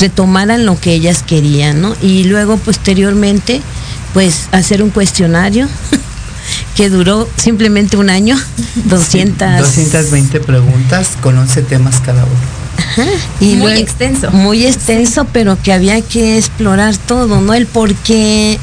retomaran 0.00 0.64
lo 0.64 0.80
que 0.80 0.94
ellas 0.94 1.22
querían, 1.22 1.82
¿no? 1.82 1.94
Y 2.00 2.24
luego, 2.24 2.56
posteriormente, 2.56 3.60
pues, 4.14 4.48
hacer 4.52 4.82
un 4.82 4.88
cuestionario 4.88 5.68
que 6.76 6.88
duró 6.88 7.28
simplemente 7.36 7.98
un 7.98 8.08
año, 8.08 8.38
200... 8.86 9.58
220 9.58 10.40
preguntas 10.40 11.10
con 11.20 11.36
11 11.36 11.62
temas 11.62 12.00
cada 12.00 12.24
uno. 12.24 12.61
Y 13.40 13.46
Muy 13.54 13.56
luego- 13.56 13.80
extenso. 13.80 14.30
Muy 14.32 14.66
extenso, 14.66 15.26
pero 15.32 15.58
que 15.62 15.72
había 15.72 16.00
que 16.00 16.38
explorar 16.38 16.96
todo, 16.96 17.40
¿no? 17.40 17.54
El 17.54 17.66
por 17.66 17.94
qué 17.94 18.58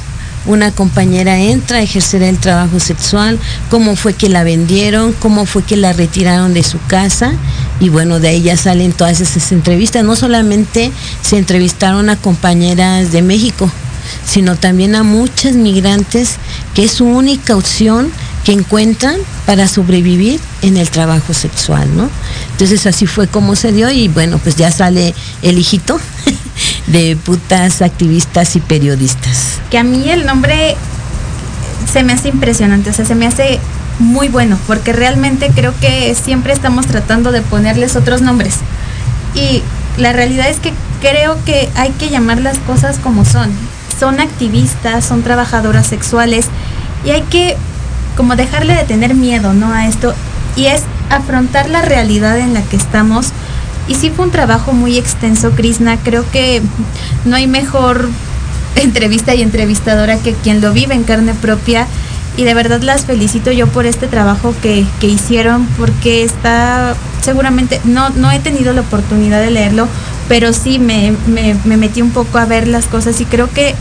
una 0.45 0.71
compañera 0.71 1.37
entra 1.39 1.77
a 1.77 1.81
ejercer 1.81 2.23
el 2.23 2.37
trabajo 2.37 2.79
sexual, 2.79 3.37
cómo 3.69 3.95
fue 3.95 4.13
que 4.13 4.29
la 4.29 4.43
vendieron, 4.43 5.13
cómo 5.13 5.45
fue 5.45 5.63
que 5.63 5.75
la 5.75 5.93
retiraron 5.93 6.53
de 6.53 6.63
su 6.63 6.77
casa. 6.87 7.33
Y 7.79 7.89
bueno, 7.89 8.19
de 8.19 8.29
ahí 8.29 8.41
ya 8.41 8.57
salen 8.57 8.93
todas 8.93 9.19
esas 9.21 9.51
entrevistas. 9.51 10.03
No 10.03 10.15
solamente 10.15 10.91
se 11.21 11.37
entrevistaron 11.37 12.09
a 12.09 12.15
compañeras 12.15 13.11
de 13.11 13.21
México, 13.21 13.69
sino 14.25 14.55
también 14.55 14.95
a 14.95 15.03
muchas 15.03 15.53
migrantes 15.55 16.35
que 16.73 16.85
es 16.85 16.91
su 16.93 17.05
única 17.05 17.55
opción 17.55 18.09
que 18.49 18.53
encuentran 18.53 19.17
para 19.45 19.67
sobrevivir 19.67 20.39
en 20.63 20.75
el 20.75 20.89
trabajo 20.89 21.35
sexual, 21.35 21.88
¿no? 21.95 22.09
Entonces 22.53 22.88
así 22.88 23.05
fue 23.05 23.27
como 23.27 23.55
se 23.55 23.71
dio 23.71 23.91
y 23.91 24.07
bueno, 24.07 24.39
pues 24.39 24.55
ya 24.55 24.71
sale 24.71 25.13
el 25.43 25.59
hijito 25.59 25.99
de 26.88 27.15
putas 27.15 27.83
activistas 27.83 28.55
y 28.55 28.59
periodistas. 28.59 29.59
Que 29.69 29.77
a 29.77 29.83
mí 29.83 30.09
el 30.09 30.25
nombre 30.25 30.75
se 31.93 32.01
me 32.01 32.12
hace 32.12 32.29
impresionante, 32.29 32.89
o 32.89 32.93
sea, 32.93 33.05
se 33.05 33.13
me 33.13 33.27
hace 33.27 33.59
muy 33.99 34.29
bueno, 34.29 34.57
porque 34.65 34.93
realmente 34.93 35.51
creo 35.53 35.75
que 35.79 36.15
siempre 36.15 36.51
estamos 36.51 36.88
tratando 36.88 37.31
de 37.31 37.43
ponerles 37.43 37.95
otros 37.95 38.23
nombres. 38.23 38.55
Y 39.35 39.62
la 40.01 40.12
realidad 40.12 40.49
es 40.49 40.57
que 40.57 40.73
creo 41.01 41.38
que 41.45 41.69
hay 41.75 41.91
que 41.91 42.09
llamar 42.09 42.41
las 42.41 42.57
cosas 42.57 42.97
como 42.97 43.25
son. 43.25 43.51
Son 43.99 44.19
activistas, 44.19 45.05
son 45.05 45.21
trabajadoras 45.21 45.85
sexuales 45.85 46.47
y 47.05 47.12
hay 47.12 47.21
que 47.21 47.55
como 48.19 48.36
dejarle 48.36 48.75
de 48.75 48.84
tener 48.84 49.15
miedo, 49.15 49.53
¿no? 49.53 49.71
A 49.71 49.88
esto. 49.88 50.13
Y 50.58 50.65
es 50.65 50.82
afrontar 51.10 51.69
la 51.69 51.82
realidad 51.82 52.38
en 52.38 52.53
la 52.53 52.62
que 52.63 52.75
estamos. 52.75 53.29
Y 53.88 53.95
sí 53.95 54.10
fue 54.10 54.25
un 54.25 54.32
trabajo 54.32 54.73
muy 54.73 54.97
extenso, 54.97 55.51
Krishna. 55.51 55.95
Creo 56.03 56.29
que 56.29 56.62
no 57.23 57.38
hay 57.38 57.47
mejor 57.47 58.10
entrevista 58.75 59.36
y 59.36 59.41
entrevistadora 59.41 60.17
que 60.17 60.34
quien 60.34 60.60
lo 60.60 60.73
vive 60.73 60.95
en 60.95 61.03
carne 61.03 61.34
propia 61.34 61.88
y 62.36 62.43
de 62.43 62.53
verdad 62.53 62.82
las 62.82 63.05
felicito 63.05 63.53
yo 63.53 63.67
por 63.67 63.86
este 63.86 64.08
trabajo 64.08 64.53
que, 64.62 64.86
que 64.99 65.08
hicieron 65.08 65.65
porque 65.77 66.23
está 66.23 66.95
seguramente, 67.21 67.79
no, 67.86 68.10
no 68.10 68.32
he 68.32 68.39
tenido 68.39 68.73
la 68.73 68.82
oportunidad 68.82 69.39
de 69.39 69.51
leerlo, 69.51 69.88
pero 70.27 70.51
sí 70.51 70.77
me, 70.77 71.13
me, 71.27 71.55
me 71.63 71.77
metí 71.77 72.01
un 72.01 72.12
poco 72.12 72.38
a 72.38 72.45
ver 72.45 72.67
las 72.67 72.86
cosas 72.86 73.19
y 73.21 73.25
creo 73.25 73.49
que 73.49 73.75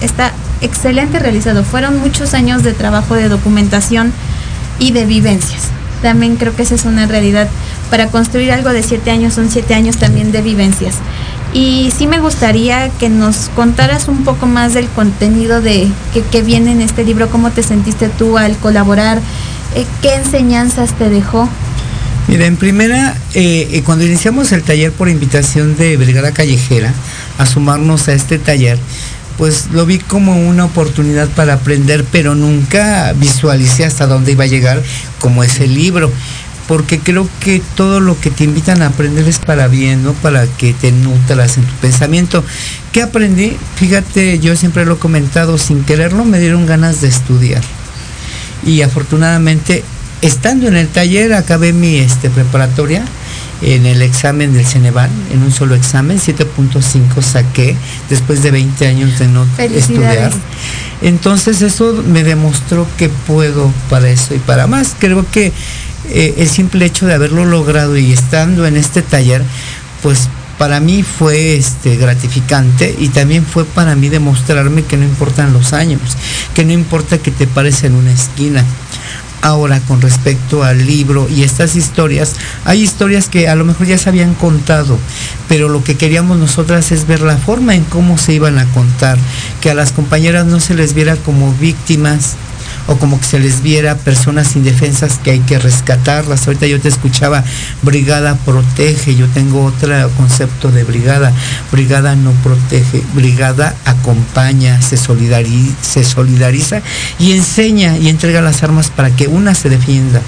está 0.00 0.32
excelente 0.60 1.18
realizado. 1.18 1.64
Fueron 1.64 1.98
muchos 1.98 2.34
años 2.34 2.62
de 2.62 2.72
trabajo 2.72 3.14
de 3.14 3.28
documentación 3.28 4.12
y 4.78 4.92
de 4.92 5.06
vivencias. 5.06 5.68
También 6.02 6.36
creo 6.36 6.56
que 6.56 6.62
esa 6.62 6.74
es 6.74 6.84
una 6.84 7.06
realidad. 7.06 7.48
Para 7.90 8.06
construir 8.06 8.52
algo 8.52 8.70
de 8.70 8.82
siete 8.82 9.10
años 9.10 9.34
son 9.34 9.50
siete 9.50 9.74
años 9.74 9.96
también 9.96 10.32
de 10.32 10.42
vivencias. 10.42 10.94
Y 11.52 11.92
sí 11.96 12.06
me 12.06 12.20
gustaría 12.20 12.88
que 12.90 13.08
nos 13.08 13.50
contaras 13.56 14.08
un 14.08 14.24
poco 14.24 14.46
más 14.46 14.72
del 14.72 14.88
contenido 14.88 15.60
de 15.60 15.88
que, 16.30 16.42
viene 16.42 16.72
en 16.72 16.80
este 16.80 17.04
libro, 17.04 17.28
cómo 17.28 17.50
te 17.50 17.62
sentiste 17.62 18.08
tú 18.08 18.38
al 18.38 18.56
colaborar, 18.56 19.18
eh, 19.74 19.84
qué 20.00 20.14
enseñanzas 20.14 20.94
te 20.96 21.08
dejó. 21.10 21.48
Mira, 22.28 22.46
en 22.46 22.56
primera, 22.56 23.16
eh, 23.34 23.68
eh, 23.72 23.82
cuando 23.84 24.04
iniciamos 24.04 24.52
el 24.52 24.62
taller 24.62 24.92
por 24.92 25.08
invitación 25.08 25.76
de 25.76 25.96
Brigada 25.96 26.30
Callejera 26.30 26.94
a 27.38 27.46
sumarnos 27.46 28.06
a 28.06 28.12
este 28.12 28.38
taller, 28.38 28.78
pues 29.40 29.68
lo 29.72 29.86
vi 29.86 29.96
como 29.96 30.36
una 30.36 30.66
oportunidad 30.66 31.26
para 31.30 31.54
aprender, 31.54 32.04
pero 32.12 32.34
nunca 32.34 33.14
visualicé 33.14 33.86
hasta 33.86 34.06
dónde 34.06 34.32
iba 34.32 34.44
a 34.44 34.48
llegar 34.48 34.82
como 35.18 35.42
ese 35.42 35.66
libro. 35.66 36.12
Porque 36.68 36.98
creo 36.98 37.26
que 37.40 37.62
todo 37.74 38.00
lo 38.00 38.20
que 38.20 38.30
te 38.30 38.44
invitan 38.44 38.82
a 38.82 38.88
aprender 38.88 39.26
es 39.26 39.38
para 39.38 39.66
bien, 39.66 40.04
¿no? 40.04 40.12
Para 40.12 40.46
que 40.46 40.74
te 40.74 40.92
nutras 40.92 41.56
en 41.56 41.64
tu 41.64 41.72
pensamiento. 41.76 42.44
¿Qué 42.92 43.00
aprendí? 43.00 43.56
Fíjate, 43.76 44.40
yo 44.40 44.54
siempre 44.56 44.84
lo 44.84 44.96
he 44.96 44.98
comentado, 44.98 45.56
sin 45.56 45.84
quererlo 45.84 46.26
me 46.26 46.38
dieron 46.38 46.66
ganas 46.66 47.00
de 47.00 47.08
estudiar. 47.08 47.62
Y 48.66 48.82
afortunadamente, 48.82 49.82
estando 50.20 50.68
en 50.68 50.76
el 50.76 50.88
taller, 50.88 51.32
acabé 51.32 51.72
mi 51.72 51.96
este, 51.96 52.28
preparatoria 52.28 53.06
en 53.62 53.86
el 53.86 54.02
examen 54.02 54.52
del 54.52 54.66
Ceneval, 54.66 55.10
en 55.32 55.42
un 55.42 55.52
solo 55.52 55.74
examen, 55.74 56.18
7.5 56.18 57.22
saqué 57.22 57.76
después 58.08 58.42
de 58.42 58.50
20 58.50 58.86
años 58.86 59.18
de 59.18 59.28
no 59.28 59.46
estudiar. 59.58 60.32
Entonces 61.02 61.62
eso 61.62 62.02
me 62.06 62.22
demostró 62.22 62.86
que 62.96 63.08
puedo 63.08 63.72
para 63.88 64.08
eso 64.08 64.34
y 64.34 64.38
para 64.38 64.66
más. 64.66 64.94
Creo 64.98 65.26
que 65.30 65.52
eh, 66.08 66.34
el 66.38 66.48
simple 66.48 66.84
hecho 66.86 67.06
de 67.06 67.14
haberlo 67.14 67.44
logrado 67.44 67.96
y 67.96 68.12
estando 68.12 68.66
en 68.66 68.76
este 68.76 69.02
taller, 69.02 69.42
pues 70.02 70.28
para 70.58 70.78
mí 70.78 71.02
fue 71.02 71.56
este, 71.56 71.96
gratificante 71.96 72.94
y 72.98 73.08
también 73.08 73.46
fue 73.46 73.64
para 73.64 73.94
mí 73.96 74.10
demostrarme 74.10 74.82
que 74.82 74.98
no 74.98 75.04
importan 75.04 75.54
los 75.54 75.72
años, 75.72 76.00
que 76.54 76.66
no 76.66 76.72
importa 76.72 77.16
que 77.16 77.30
te 77.30 77.46
pares 77.46 77.82
en 77.84 77.94
una 77.94 78.12
esquina. 78.12 78.62
Ahora, 79.42 79.80
con 79.80 80.02
respecto 80.02 80.64
al 80.64 80.86
libro 80.86 81.26
y 81.28 81.44
estas 81.44 81.74
historias, 81.74 82.34
hay 82.66 82.82
historias 82.82 83.28
que 83.28 83.48
a 83.48 83.54
lo 83.54 83.64
mejor 83.64 83.86
ya 83.86 83.96
se 83.96 84.10
habían 84.10 84.34
contado, 84.34 84.98
pero 85.48 85.70
lo 85.70 85.82
que 85.82 85.96
queríamos 85.96 86.38
nosotras 86.38 86.92
es 86.92 87.06
ver 87.06 87.22
la 87.22 87.38
forma 87.38 87.74
en 87.74 87.84
cómo 87.84 88.18
se 88.18 88.34
iban 88.34 88.58
a 88.58 88.66
contar, 88.66 89.16
que 89.62 89.70
a 89.70 89.74
las 89.74 89.92
compañeras 89.92 90.44
no 90.44 90.60
se 90.60 90.74
les 90.74 90.92
viera 90.92 91.16
como 91.16 91.54
víctimas 91.54 92.36
o 92.90 92.96
como 92.96 93.20
que 93.20 93.24
se 93.24 93.38
les 93.38 93.62
viera 93.62 93.96
personas 93.96 94.56
indefensas 94.56 95.20
que 95.22 95.30
hay 95.30 95.40
que 95.40 95.60
rescatarlas. 95.60 96.46
Ahorita 96.46 96.66
yo 96.66 96.80
te 96.80 96.88
escuchaba, 96.88 97.44
brigada 97.82 98.34
protege, 98.34 99.14
yo 99.14 99.28
tengo 99.28 99.64
otro 99.64 99.94
concepto 100.16 100.72
de 100.72 100.82
brigada. 100.82 101.32
Brigada 101.70 102.16
no 102.16 102.32
protege, 102.42 103.02
brigada 103.14 103.76
acompaña, 103.84 104.82
se, 104.82 104.96
solidariza, 104.96 105.76
se 105.82 106.02
solidariza 106.02 106.82
y 107.20 107.32
enseña 107.32 107.96
y 107.96 108.08
entrega 108.08 108.42
las 108.42 108.64
armas 108.64 108.90
para 108.90 109.10
que 109.10 109.28
una 109.28 109.54
se 109.54 109.68
defienda 109.68 110.20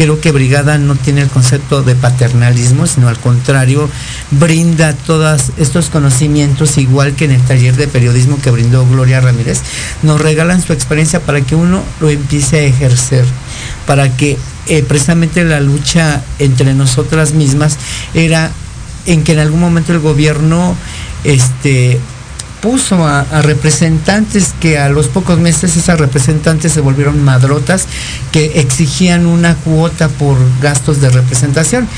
creo 0.00 0.18
que 0.18 0.32
Brigada 0.32 0.78
no 0.78 0.96
tiene 0.96 1.20
el 1.20 1.28
concepto 1.28 1.82
de 1.82 1.94
paternalismo, 1.94 2.86
sino 2.86 3.08
al 3.08 3.18
contrario, 3.18 3.86
brinda 4.30 4.94
todos 4.94 5.52
estos 5.58 5.90
conocimientos, 5.90 6.78
igual 6.78 7.14
que 7.14 7.26
en 7.26 7.32
el 7.32 7.42
taller 7.42 7.76
de 7.76 7.86
periodismo 7.86 8.40
que 8.40 8.50
brindó 8.50 8.86
Gloria 8.86 9.20
Ramírez, 9.20 9.60
nos 10.02 10.18
regalan 10.18 10.62
su 10.62 10.72
experiencia 10.72 11.20
para 11.20 11.42
que 11.42 11.54
uno 11.54 11.82
lo 12.00 12.08
empiece 12.08 12.60
a 12.60 12.62
ejercer, 12.62 13.26
para 13.86 14.16
que 14.16 14.38
eh, 14.68 14.82
precisamente 14.82 15.44
la 15.44 15.60
lucha 15.60 16.22
entre 16.38 16.72
nosotras 16.72 17.34
mismas 17.34 17.76
era 18.14 18.50
en 19.04 19.22
que 19.22 19.34
en 19.34 19.40
algún 19.40 19.60
momento 19.60 19.92
el 19.92 19.98
gobierno 19.98 20.76
este, 21.24 22.00
puso 22.60 23.06
a, 23.06 23.20
a, 23.20 23.42
representantes 23.42 24.54
que 24.60 24.78
a 24.78 24.88
los 24.88 25.08
pocos 25.08 25.38
meses 25.38 25.76
esas 25.76 25.98
representantes 25.98 26.72
se 26.72 26.80
volvieron 26.80 27.22
madrotas 27.24 27.86
que 28.32 28.60
exigían 28.60 29.26
una 29.26 29.54
cuota 29.56 30.08
por 30.08 30.36
gastos 30.60 31.00
de 31.00 31.10
representación. 31.10 31.88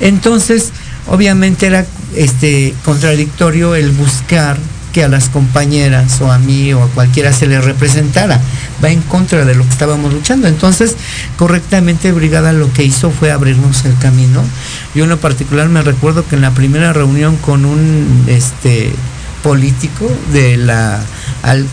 Entonces, 0.00 0.70
obviamente 1.08 1.66
era 1.66 1.86
este 2.14 2.74
contradictorio 2.84 3.74
el 3.74 3.90
buscar 3.90 4.56
que 4.94 5.02
a 5.02 5.08
las 5.08 5.28
compañeras 5.28 6.20
o 6.20 6.30
a 6.30 6.38
mí 6.38 6.72
o 6.72 6.84
a 6.84 6.88
cualquiera 6.88 7.32
se 7.32 7.48
le 7.48 7.60
representara. 7.60 8.40
Va 8.82 8.90
en 8.90 9.02
contra 9.02 9.44
de 9.44 9.54
lo 9.56 9.64
que 9.64 9.70
estábamos 9.70 10.14
luchando. 10.14 10.46
Entonces, 10.46 10.96
correctamente 11.36 12.12
Brigada 12.12 12.52
lo 12.52 12.72
que 12.72 12.84
hizo 12.84 13.10
fue 13.10 13.32
abrirnos 13.32 13.84
el 13.84 13.98
camino. 13.98 14.42
Yo 14.94 15.04
en 15.04 15.10
lo 15.10 15.18
particular 15.18 15.68
me 15.68 15.82
recuerdo 15.82 16.24
que 16.26 16.36
en 16.36 16.42
la 16.42 16.52
primera 16.52 16.92
reunión 16.92 17.36
con 17.36 17.64
un 17.64 18.24
este 18.28 18.92
político 19.44 20.10
de 20.32 20.56
la 20.56 21.00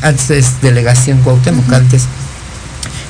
antes 0.01 0.61
delegación 0.61 1.21
Cuauhtémoc, 1.21 1.67
uh 1.67 1.71
-huh. 1.71 1.77
antes 1.77 2.07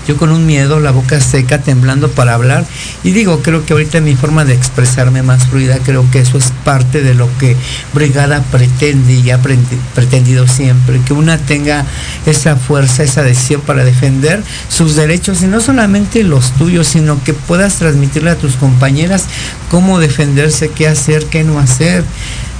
yo 0.07 0.17
con 0.17 0.31
un 0.31 0.45
miedo, 0.45 0.79
la 0.79 0.91
boca 0.91 1.21
seca, 1.21 1.59
temblando 1.59 2.09
para 2.09 2.33
hablar. 2.33 2.65
Y 3.03 3.11
digo, 3.11 3.41
creo 3.41 3.65
que 3.65 3.73
ahorita 3.73 4.01
mi 4.01 4.15
forma 4.15 4.45
de 4.45 4.53
expresarme 4.53 5.21
más 5.21 5.45
fluida, 5.45 5.77
creo 5.79 6.09
que 6.11 6.19
eso 6.19 6.37
es 6.37 6.51
parte 6.63 7.01
de 7.01 7.13
lo 7.13 7.29
que 7.37 7.55
Brigada 7.93 8.41
pretende 8.51 9.13
y 9.13 9.29
ha 9.29 9.39
pretendido 9.39 10.47
siempre, 10.47 10.99
que 11.01 11.13
una 11.13 11.37
tenga 11.37 11.85
esa 12.25 12.55
fuerza, 12.55 13.03
esa 13.03 13.23
decisión 13.23 13.61
para 13.61 13.83
defender 13.83 14.43
sus 14.69 14.95
derechos 14.95 15.43
y 15.43 15.45
no 15.45 15.61
solamente 15.61 16.23
los 16.23 16.51
tuyos, 16.53 16.87
sino 16.87 17.23
que 17.23 17.33
puedas 17.33 17.75
transmitirle 17.75 18.31
a 18.31 18.35
tus 18.35 18.55
compañeras 18.55 19.25
cómo 19.69 19.99
defenderse, 19.99 20.69
qué 20.69 20.87
hacer, 20.87 21.25
qué 21.25 21.43
no 21.43 21.59
hacer. 21.59 22.03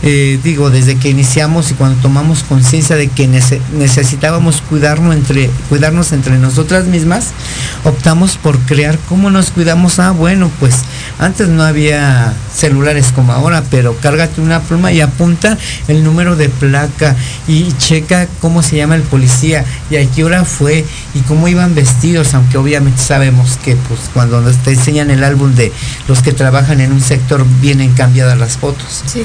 Eh, 0.03 0.39
digo, 0.43 0.71
desde 0.71 0.95
que 0.95 1.09
iniciamos 1.09 1.69
y 1.69 1.75
cuando 1.75 2.01
tomamos 2.01 2.41
conciencia 2.43 2.95
de 2.95 3.07
que 3.07 3.27
nece 3.27 3.61
necesitábamos 3.77 4.61
cuidarnos 4.61 5.15
entre, 5.15 5.47
cuidarnos 5.69 6.11
entre 6.11 6.39
nosotras 6.39 6.85
mismas, 6.85 7.27
optamos 7.83 8.37
por 8.37 8.57
crear 8.59 8.97
cómo 9.07 9.29
nos 9.29 9.51
cuidamos. 9.51 9.99
Ah, 9.99 10.11
bueno, 10.11 10.49
pues 10.59 10.75
antes 11.19 11.49
no 11.49 11.61
había 11.61 12.33
celulares 12.55 13.11
como 13.13 13.31
ahora, 13.31 13.63
pero 13.69 13.95
cárgate 13.97 14.41
una 14.41 14.59
pluma 14.61 14.91
y 14.91 15.01
apunta 15.01 15.57
el 15.87 16.03
número 16.03 16.35
de 16.35 16.49
placa 16.49 17.15
y 17.47 17.71
checa 17.73 18.27
cómo 18.39 18.63
se 18.63 18.77
llama 18.77 18.95
el 18.95 19.03
policía 19.03 19.65
y 19.91 19.97
a 19.97 20.05
qué 20.09 20.23
hora 20.23 20.45
fue 20.45 20.83
y 21.13 21.19
cómo 21.21 21.47
iban 21.47 21.75
vestidos, 21.75 22.33
aunque 22.33 22.57
obviamente 22.57 23.01
sabemos 23.01 23.59
que 23.63 23.75
pues 23.75 23.99
cuando 24.13 24.41
te 24.41 24.71
enseñan 24.71 25.11
el 25.11 25.23
álbum 25.23 25.53
de 25.53 25.71
los 26.07 26.23
que 26.23 26.33
trabajan 26.33 26.81
en 26.81 26.91
un 26.91 27.01
sector 27.01 27.45
vienen 27.61 27.93
cambiadas 27.93 28.37
las 28.37 28.57
fotos. 28.57 29.03
Sí 29.05 29.23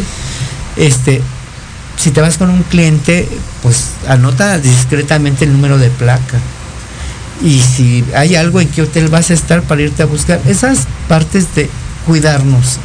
este, 0.76 1.20
si 1.96 2.10
te 2.10 2.20
vas 2.20 2.38
con 2.38 2.50
un 2.50 2.62
cliente, 2.62 3.28
pues 3.62 3.90
anota 4.08 4.58
discretamente 4.58 5.44
el 5.44 5.52
número 5.52 5.78
de 5.78 5.90
placa. 5.90 6.38
Y 7.42 7.60
si 7.60 8.04
hay 8.14 8.34
algo 8.34 8.60
en 8.60 8.68
qué 8.68 8.82
hotel 8.82 9.08
vas 9.08 9.30
a 9.30 9.34
estar 9.34 9.62
para 9.62 9.82
irte 9.82 10.02
a 10.02 10.06
buscar, 10.06 10.40
esas 10.46 10.86
partes 11.08 11.54
de 11.54 11.68
cuidarnos 12.06 12.78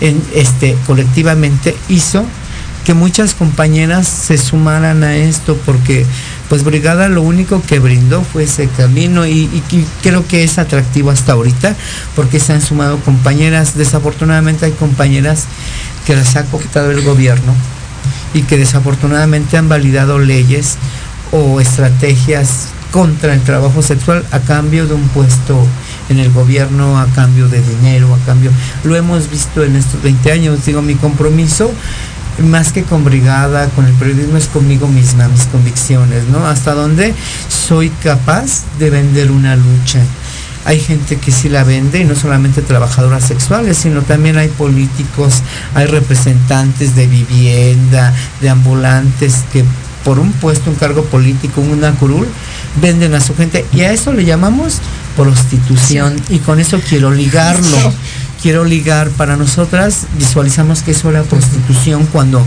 este, 0.00 0.76
colectivamente 0.86 1.76
hizo 1.88 2.24
que 2.84 2.94
muchas 2.94 3.34
compañeras 3.34 4.08
se 4.08 4.38
sumaran 4.38 5.04
a 5.04 5.14
esto 5.14 5.56
porque 5.66 6.06
pues 6.50 6.64
Brigada 6.64 7.08
lo 7.08 7.22
único 7.22 7.62
que 7.62 7.78
brindó 7.78 8.22
fue 8.24 8.42
ese 8.42 8.66
camino 8.66 9.24
y, 9.24 9.48
creo 10.02 10.26
que 10.26 10.42
es 10.42 10.58
atractivo 10.58 11.10
hasta 11.10 11.32
ahorita 11.32 11.76
porque 12.16 12.40
se 12.40 12.52
han 12.52 12.60
sumado 12.60 12.98
compañeras, 12.98 13.78
desafortunadamente 13.78 14.66
hay 14.66 14.72
compañeras 14.72 15.44
que 16.04 16.16
las 16.16 16.34
ha 16.34 16.44
cooptado 16.46 16.90
el 16.90 17.02
gobierno 17.02 17.54
y 18.34 18.42
que 18.42 18.58
desafortunadamente 18.58 19.56
han 19.56 19.68
validado 19.68 20.18
leyes 20.18 20.76
o 21.30 21.60
estrategias 21.60 22.70
contra 22.90 23.32
el 23.32 23.42
trabajo 23.42 23.80
sexual 23.80 24.26
a 24.32 24.40
cambio 24.40 24.88
de 24.88 24.94
un 24.94 25.08
puesto 25.10 25.64
en 26.08 26.18
el 26.18 26.32
gobierno, 26.32 26.98
a 26.98 27.06
cambio 27.06 27.48
de 27.48 27.62
dinero, 27.62 28.12
a 28.12 28.18
cambio... 28.26 28.50
Lo 28.82 28.96
hemos 28.96 29.30
visto 29.30 29.62
en 29.62 29.76
estos 29.76 30.02
20 30.02 30.32
años, 30.32 30.66
digo, 30.66 30.82
mi 30.82 30.96
compromiso 30.96 31.70
más 32.38 32.72
que 32.72 32.84
con 32.84 33.04
brigada, 33.04 33.68
con 33.70 33.86
el 33.86 33.92
periodismo 33.94 34.36
es 34.36 34.46
conmigo 34.46 34.88
misma, 34.88 35.28
mis 35.28 35.44
convicciones, 35.44 36.24
¿no? 36.28 36.46
Hasta 36.46 36.74
dónde 36.74 37.14
soy 37.48 37.90
capaz 38.02 38.62
de 38.78 38.90
vender 38.90 39.30
una 39.30 39.56
lucha. 39.56 40.00
Hay 40.64 40.78
gente 40.78 41.16
que 41.16 41.32
sí 41.32 41.48
la 41.48 41.64
vende, 41.64 42.00
y 42.00 42.04
no 42.04 42.14
solamente 42.14 42.60
trabajadoras 42.60 43.24
sexuales, 43.24 43.78
sino 43.78 44.02
también 44.02 44.36
hay 44.36 44.48
políticos, 44.48 45.42
hay 45.74 45.86
representantes 45.86 46.94
de 46.94 47.06
vivienda, 47.06 48.12
de 48.40 48.50
ambulantes 48.50 49.44
que 49.52 49.64
por 50.04 50.18
un 50.18 50.32
puesto, 50.32 50.70
un 50.70 50.76
cargo 50.76 51.04
político, 51.04 51.60
una 51.60 51.92
curul, 51.92 52.26
venden 52.80 53.14
a 53.14 53.20
su 53.20 53.34
gente 53.34 53.66
y 53.72 53.82
a 53.82 53.92
eso 53.92 54.12
le 54.12 54.24
llamamos 54.24 54.78
prostitución 55.16 56.16
y 56.28 56.38
con 56.38 56.60
eso 56.60 56.80
quiero 56.88 57.10
ligarlo. 57.10 57.92
Quiero 58.42 58.64
ligar 58.64 59.10
para 59.10 59.36
nosotras, 59.36 60.06
visualizamos 60.18 60.82
que 60.82 60.92
eso 60.92 61.10
era 61.10 61.22
prostitución 61.22 62.06
cuando 62.06 62.44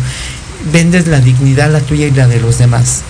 vendes 0.71 1.07
la 1.07 1.19
dignidad, 1.19 1.71
la 1.71 1.81
tuya 1.81 2.07
y 2.07 2.11
la 2.11 2.27
de 2.27 2.39
los 2.39 2.57
demás. 2.57 3.01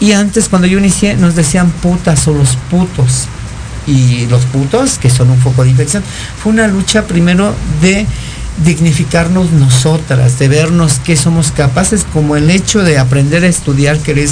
Y 0.00 0.12
antes 0.12 0.48
cuando 0.48 0.66
yo 0.66 0.78
inicié 0.78 1.14
nos 1.16 1.34
decían 1.34 1.70
putas 1.70 2.26
o 2.26 2.32
los 2.32 2.56
putos. 2.70 3.26
Y 3.86 4.26
los 4.26 4.44
putos, 4.46 4.98
que 4.98 5.10
son 5.10 5.30
un 5.30 5.38
foco 5.38 5.64
de 5.64 5.70
infección, 5.70 6.02
fue 6.42 6.52
una 6.52 6.68
lucha 6.68 7.06
primero 7.06 7.54
de 7.80 8.06
dignificarnos 8.64 9.52
nosotras, 9.52 10.38
de 10.38 10.48
vernos 10.48 11.00
que 11.00 11.16
somos 11.16 11.50
capaces, 11.50 12.06
como 12.12 12.36
el 12.36 12.50
hecho 12.50 12.82
de 12.82 12.98
aprender 12.98 13.42
a 13.44 13.48
estudiar, 13.48 13.98
querer, 13.98 14.28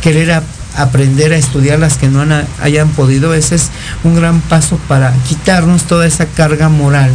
querer 0.00 0.42
aprender 0.76 1.32
a 1.32 1.36
estudiar 1.36 1.78
las 1.78 1.96
que 1.98 2.08
no 2.08 2.20
han- 2.22 2.46
hayan 2.62 2.88
podido, 2.90 3.34
ese 3.34 3.54
es 3.56 3.70
un 4.04 4.14
gran 4.16 4.40
paso 4.42 4.78
para 4.88 5.12
quitarnos 5.28 5.84
toda 5.84 6.06
esa 6.06 6.26
carga 6.26 6.68
moral 6.68 7.10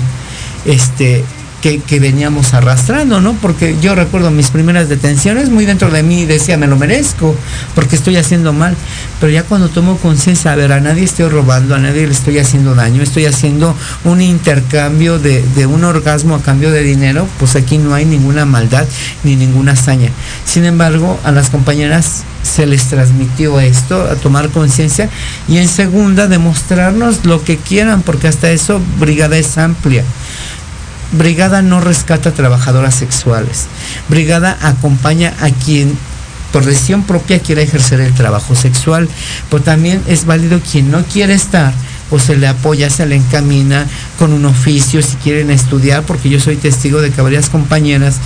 este, 0.65 1.23
que, 1.61 1.99
veníamos 1.99 2.53
arrastrando, 2.53 3.21
¿no? 3.21 3.33
Porque 3.33 3.77
yo 3.81 3.95
recuerdo 3.95 4.31
mis 4.31 4.49
primeras 4.49 4.89
detenciones, 4.89 5.49
muy 5.49 5.65
dentro 5.65 5.91
de 5.91 6.03
mí 6.03 6.25
decía, 6.25 6.57
me 6.57 6.67
lo 6.67 6.75
merezco, 6.75 7.35
porque 7.75 7.95
estoy 7.95 8.17
haciendo 8.17 8.51
mal. 8.51 8.75
Pero 9.19 9.31
ya 9.31 9.43
cuando 9.43 9.69
tomo 9.69 9.97
conciencia, 9.97 10.51
a 10.51 10.55
ver, 10.55 10.71
a 10.71 10.79
nadie 10.79 11.03
estoy 11.03 11.29
robando, 11.29 11.75
a 11.75 11.79
nadie 11.79 12.07
le 12.07 12.13
estoy 12.13 12.39
haciendo 12.39 12.73
daño, 12.73 13.03
estoy 13.03 13.25
haciendo 13.25 13.75
un 14.03 14.21
intercambio 14.21 15.19
de, 15.19 15.43
de 15.55 15.65
un 15.65 15.83
orgasmo 15.83 16.35
a 16.35 16.41
cambio 16.41 16.71
de 16.71 16.83
dinero, 16.83 17.27
pues 17.39 17.55
aquí 17.55 17.77
no 17.77 17.93
hay 17.93 18.05
ninguna 18.05 18.45
maldad 18.45 18.87
ni 19.23 19.35
ninguna 19.35 19.73
hazaña. 19.73 20.09
Sin 20.45 20.65
embargo, 20.65 21.19
a 21.23 21.31
las 21.31 21.49
compañeras 21.49 22.23
se 22.43 22.65
les 22.65 22.85
transmitió 22.85 23.59
esto, 23.59 24.01
a 24.01 24.15
tomar 24.15 24.49
conciencia, 24.49 25.09
y 25.47 25.57
en 25.57 25.67
segunda, 25.67 26.27
demostrarnos 26.27 27.25
lo 27.25 27.43
que 27.43 27.57
quieran, 27.57 28.01
porque 28.01 28.27
hasta 28.27 28.51
eso 28.51 28.81
Brigada 28.99 29.37
es 29.37 29.57
amplia. 29.57 30.03
Brigada 31.11 31.61
no 31.61 31.81
rescata 31.81 32.31
trabajadoras 32.31 32.95
sexuales. 32.95 33.67
Brigada 34.07 34.57
acompaña 34.61 35.33
a 35.41 35.49
quien 35.49 35.97
por 36.51 36.65
decisión 36.65 37.03
propia 37.03 37.39
quiera 37.39 37.61
ejercer 37.61 38.01
el 38.01 38.13
trabajo 38.13 38.55
sexual, 38.55 39.07
pero 39.49 39.63
también 39.63 40.01
es 40.07 40.25
válido 40.25 40.59
quien 40.59 40.91
no 40.91 41.03
quiere 41.03 41.33
estar 41.33 41.73
o 42.11 42.19
se 42.19 42.35
le 42.35 42.47
apoya, 42.47 42.89
se 42.89 43.05
le 43.05 43.15
encamina 43.15 43.87
con 44.19 44.33
un 44.33 44.45
oficio 44.45 45.01
si 45.01 45.15
quieren 45.15 45.49
estudiar, 45.49 46.03
porque 46.03 46.29
yo 46.29 46.39
soy 46.41 46.57
testigo 46.57 47.01
de 47.01 47.09
que 47.09 47.21
varias 47.21 47.49
compañeras 47.49 48.17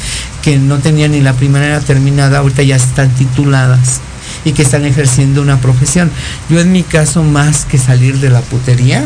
que 0.42 0.58
no 0.58 0.80
tenían 0.80 1.12
ni 1.12 1.22
la 1.22 1.34
primera 1.34 1.80
terminada, 1.82 2.40
ahorita 2.40 2.64
ya 2.64 2.76
están 2.76 3.12
tituladas 3.12 4.02
y 4.46 4.54
que 4.54 4.62
están 4.62 4.86
ejerciendo 4.86 5.42
una 5.42 5.60
profesión. 5.60 6.10
Yo 6.50 6.62
en 6.62 6.72
mi 6.72 6.84
caso, 6.84 7.24
más 7.24 7.66
que 7.66 7.78
salir 7.78 8.20
de 8.20 8.30
la 8.30 8.42
putería, 8.42 9.06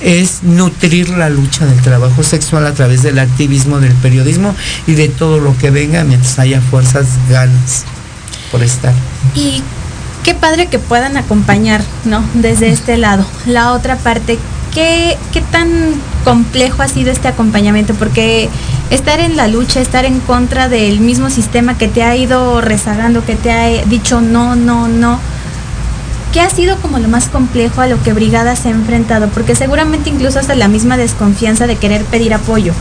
es 0.00 0.42
nutrir 0.42 1.10
la 1.10 1.28
lucha 1.28 1.66
del 1.66 1.80
trabajo 1.82 2.24
sexual 2.24 2.66
a 2.66 2.72
través 2.72 3.02
del 3.02 3.18
activismo, 3.20 3.78
del 3.78 3.92
periodismo 3.92 4.54
y 4.86 4.94
de 4.94 5.08
todo 5.08 5.38
lo 5.38 5.56
que 5.56 5.70
venga 5.70 6.02
mientras 6.04 6.38
haya 6.38 6.60
fuerzas, 6.60 7.06
ganas 7.28 7.84
por 8.50 8.62
estar. 8.62 8.94
Y 9.34 9.62
qué 10.24 10.34
padre 10.34 10.66
que 10.66 10.78
puedan 10.78 11.16
acompañar, 11.16 11.82
¿no? 12.04 12.24
Desde 12.34 12.70
este 12.70 12.96
lado. 12.96 13.24
La 13.46 13.72
otra 13.72 13.96
parte, 13.96 14.38
¿qué, 15.32 15.42
tan 15.50 15.68
complejo 16.24 16.82
ha 16.82 16.88
sido 16.88 17.10
este 17.10 17.28
acompañamiento? 17.28 17.94
Porque 17.94 18.48
estar 18.90 19.20
en 19.20 19.36
la 19.36 19.48
lucha, 19.48 19.80
estar 19.80 20.04
en 20.04 20.20
contra 20.20 20.68
del 20.68 21.00
mismo 21.00 21.30
sistema 21.30 21.76
que 21.76 21.88
te 21.88 22.02
ha 22.02 22.16
ido 22.16 22.60
rezagando, 22.60 23.24
que 23.24 23.34
te 23.34 23.50
ha 23.50 23.66
dicho 23.86 24.20
no, 24.20 24.56
no, 24.56 24.88
no. 24.88 25.18
¿Qué 26.32 26.40
ha 26.40 26.50
sido 26.50 26.76
como 26.76 26.98
lo 26.98 27.08
más 27.08 27.28
complejo 27.28 27.80
a 27.80 27.86
lo 27.86 28.02
que 28.02 28.12
Brigada 28.12 28.54
se 28.54 28.68
ha 28.68 28.72
enfrentado? 28.72 29.28
Porque 29.28 29.54
seguramente 29.54 30.10
incluso 30.10 30.38
hasta 30.38 30.54
la 30.54 30.68
misma 30.68 30.96
desconfianza 30.96 31.66
de 31.66 31.76
querer 31.76 32.04
pedir 32.04 32.34
apoyo. 32.34 32.74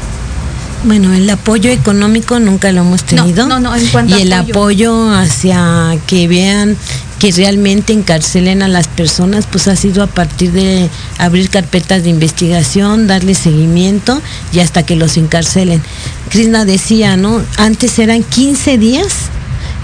Bueno, 0.83 1.13
el 1.13 1.29
apoyo 1.29 1.69
económico 1.71 2.39
nunca 2.39 2.71
lo 2.71 2.81
hemos 2.81 3.03
tenido. 3.03 3.47
no, 3.47 3.59
no, 3.59 3.75
en 3.75 3.87
cuanto 3.87 4.15
y 4.15 4.19
a 4.19 4.23
el 4.23 4.33
apoyo. 4.33 4.51
apoyo 4.51 5.11
hacia 5.11 5.97
que 6.07 6.27
vean 6.27 6.77
que 7.19 7.31
realmente 7.31 7.93
encarcelen 7.93 8.61
a 8.61 8.67
las 8.67 8.87
personas, 8.87 9.47
pues 9.47 9.67
ha 9.67 9.75
sido 9.75 10.03
a 10.03 10.07
partir 10.07 10.51
de 10.51 10.89
abrir 11.17 11.49
carpetas 11.49 12.03
de 12.03 12.09
investigación, 12.09 13.07
darle 13.07 13.33
seguimiento 13.33 14.21
y 14.53 14.59
hasta 14.59 14.83
que 14.83 14.95
los 14.95 15.17
encarcelen. 15.17 15.81
Krishna 16.29 16.63
decía, 16.65 17.17
¿no? 17.17 17.41
Antes 17.57 17.97
eran 17.99 18.23
15 18.23 18.77
días 18.77 19.13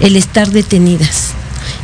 el 0.00 0.16
estar 0.16 0.50
detenidas. 0.50 1.30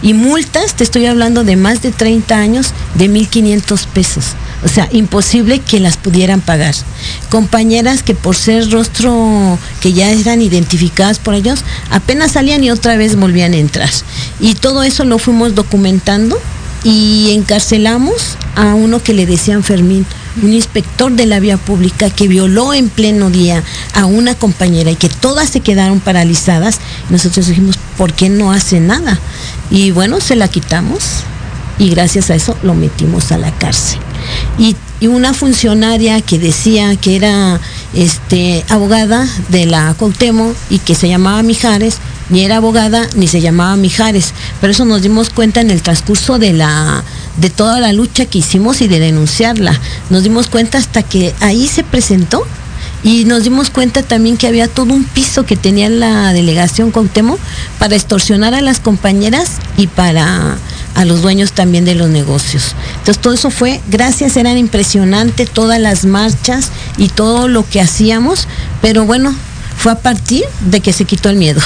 Y 0.02 0.14
multas, 0.14 0.74
te 0.74 0.84
estoy 0.84 1.06
hablando 1.06 1.42
de 1.44 1.56
más 1.56 1.82
de 1.82 1.90
30 1.90 2.36
años, 2.36 2.72
de 2.94 3.10
1.500 3.10 3.86
pesos. 3.86 4.24
O 4.62 4.68
sea, 4.68 4.88
imposible 4.92 5.60
que 5.60 5.80
las 5.80 5.96
pudieran 5.96 6.40
pagar. 6.40 6.74
Compañeras 7.30 8.02
que 8.02 8.14
por 8.14 8.36
ser 8.36 8.70
rostro 8.70 9.58
que 9.80 9.92
ya 9.92 10.10
eran 10.10 10.42
identificadas 10.42 11.18
por 11.18 11.34
ellos, 11.34 11.64
apenas 11.90 12.32
salían 12.32 12.62
y 12.62 12.70
otra 12.70 12.96
vez 12.96 13.16
volvían 13.16 13.54
a 13.54 13.58
entrar. 13.58 13.90
Y 14.38 14.54
todo 14.54 14.82
eso 14.82 15.04
lo 15.04 15.18
fuimos 15.18 15.54
documentando 15.54 16.38
y 16.84 17.30
encarcelamos 17.32 18.36
a 18.56 18.74
uno 18.74 19.02
que 19.02 19.14
le 19.14 19.26
decían 19.26 19.62
Fermín, 19.62 20.06
un 20.42 20.52
inspector 20.52 21.12
de 21.12 21.26
la 21.26 21.40
vía 21.40 21.56
pública 21.56 22.10
que 22.10 22.28
violó 22.28 22.74
en 22.74 22.88
pleno 22.88 23.30
día 23.30 23.62
a 23.94 24.06
una 24.06 24.34
compañera 24.34 24.90
y 24.90 24.96
que 24.96 25.08
todas 25.08 25.48
se 25.48 25.60
quedaron 25.60 26.00
paralizadas. 26.00 26.80
Nosotros 27.08 27.46
dijimos, 27.46 27.76
¿por 27.96 28.12
qué 28.12 28.28
no 28.28 28.52
hace 28.52 28.80
nada? 28.80 29.18
Y 29.70 29.90
bueno, 29.90 30.20
se 30.20 30.36
la 30.36 30.48
quitamos 30.48 31.04
y 31.78 31.90
gracias 31.90 32.30
a 32.30 32.34
eso 32.34 32.56
lo 32.62 32.74
metimos 32.74 33.32
a 33.32 33.38
la 33.38 33.52
cárcel. 33.52 34.00
Y, 34.58 34.76
una 35.06 35.32
funcionaria 35.32 36.20
que 36.20 36.38
decía 36.38 36.94
que 36.94 37.16
era 37.16 37.58
este, 37.94 38.62
abogada 38.68 39.26
de 39.48 39.64
la 39.64 39.94
Cuauhtémoc 39.94 40.54
y 40.68 40.78
que 40.78 40.94
se 40.94 41.08
llamaba 41.08 41.42
Mijares, 41.42 41.96
ni 42.28 42.44
era 42.44 42.58
abogada 42.58 43.08
ni 43.16 43.26
se 43.26 43.40
llamaba 43.40 43.76
Mijares. 43.76 44.34
Pero 44.60 44.72
eso 44.72 44.84
nos 44.84 45.00
dimos 45.00 45.30
cuenta 45.30 45.62
en 45.62 45.70
el 45.70 45.80
transcurso 45.80 46.38
de 46.38 46.52
la 46.52 47.02
de 47.38 47.48
toda 47.48 47.80
la 47.80 47.94
lucha 47.94 48.26
que 48.26 48.38
hicimos 48.38 48.82
y 48.82 48.88
de 48.88 49.00
denunciarla. 49.00 49.80
Nos 50.10 50.22
dimos 50.22 50.48
cuenta 50.48 50.76
hasta 50.76 51.02
que 51.02 51.34
ahí 51.40 51.66
se 51.66 51.82
presentó 51.82 52.46
y 53.02 53.24
nos 53.24 53.44
dimos 53.44 53.70
cuenta 53.70 54.02
también 54.02 54.36
que 54.36 54.46
había 54.46 54.68
todo 54.68 54.92
un 54.92 55.04
piso 55.04 55.44
que 55.44 55.56
tenía 55.56 55.88
la 55.88 56.32
delegación 56.32 56.90
Cuauhtémoc 56.90 57.38
para 57.78 57.96
extorsionar 57.96 58.54
a 58.54 58.60
las 58.60 58.80
compañeras 58.80 59.52
y 59.76 59.86
para 59.86 60.58
a 60.94 61.04
los 61.04 61.22
dueños 61.22 61.52
también 61.52 61.84
de 61.84 61.94
los 61.94 62.08
negocios. 62.08 62.74
Entonces 62.98 63.18
todo 63.18 63.34
eso 63.34 63.50
fue, 63.50 63.80
gracias, 63.88 64.36
eran 64.36 64.58
impresionantes 64.58 65.50
todas 65.50 65.80
las 65.80 66.04
marchas 66.04 66.70
y 66.96 67.08
todo 67.08 67.48
lo 67.48 67.68
que 67.68 67.80
hacíamos, 67.80 68.48
pero 68.82 69.04
bueno, 69.06 69.34
fue 69.76 69.92
a 69.92 69.98
partir 69.98 70.44
de 70.60 70.80
que 70.80 70.92
se 70.92 71.04
quitó 71.04 71.30
el 71.30 71.36
miedo. 71.36 71.60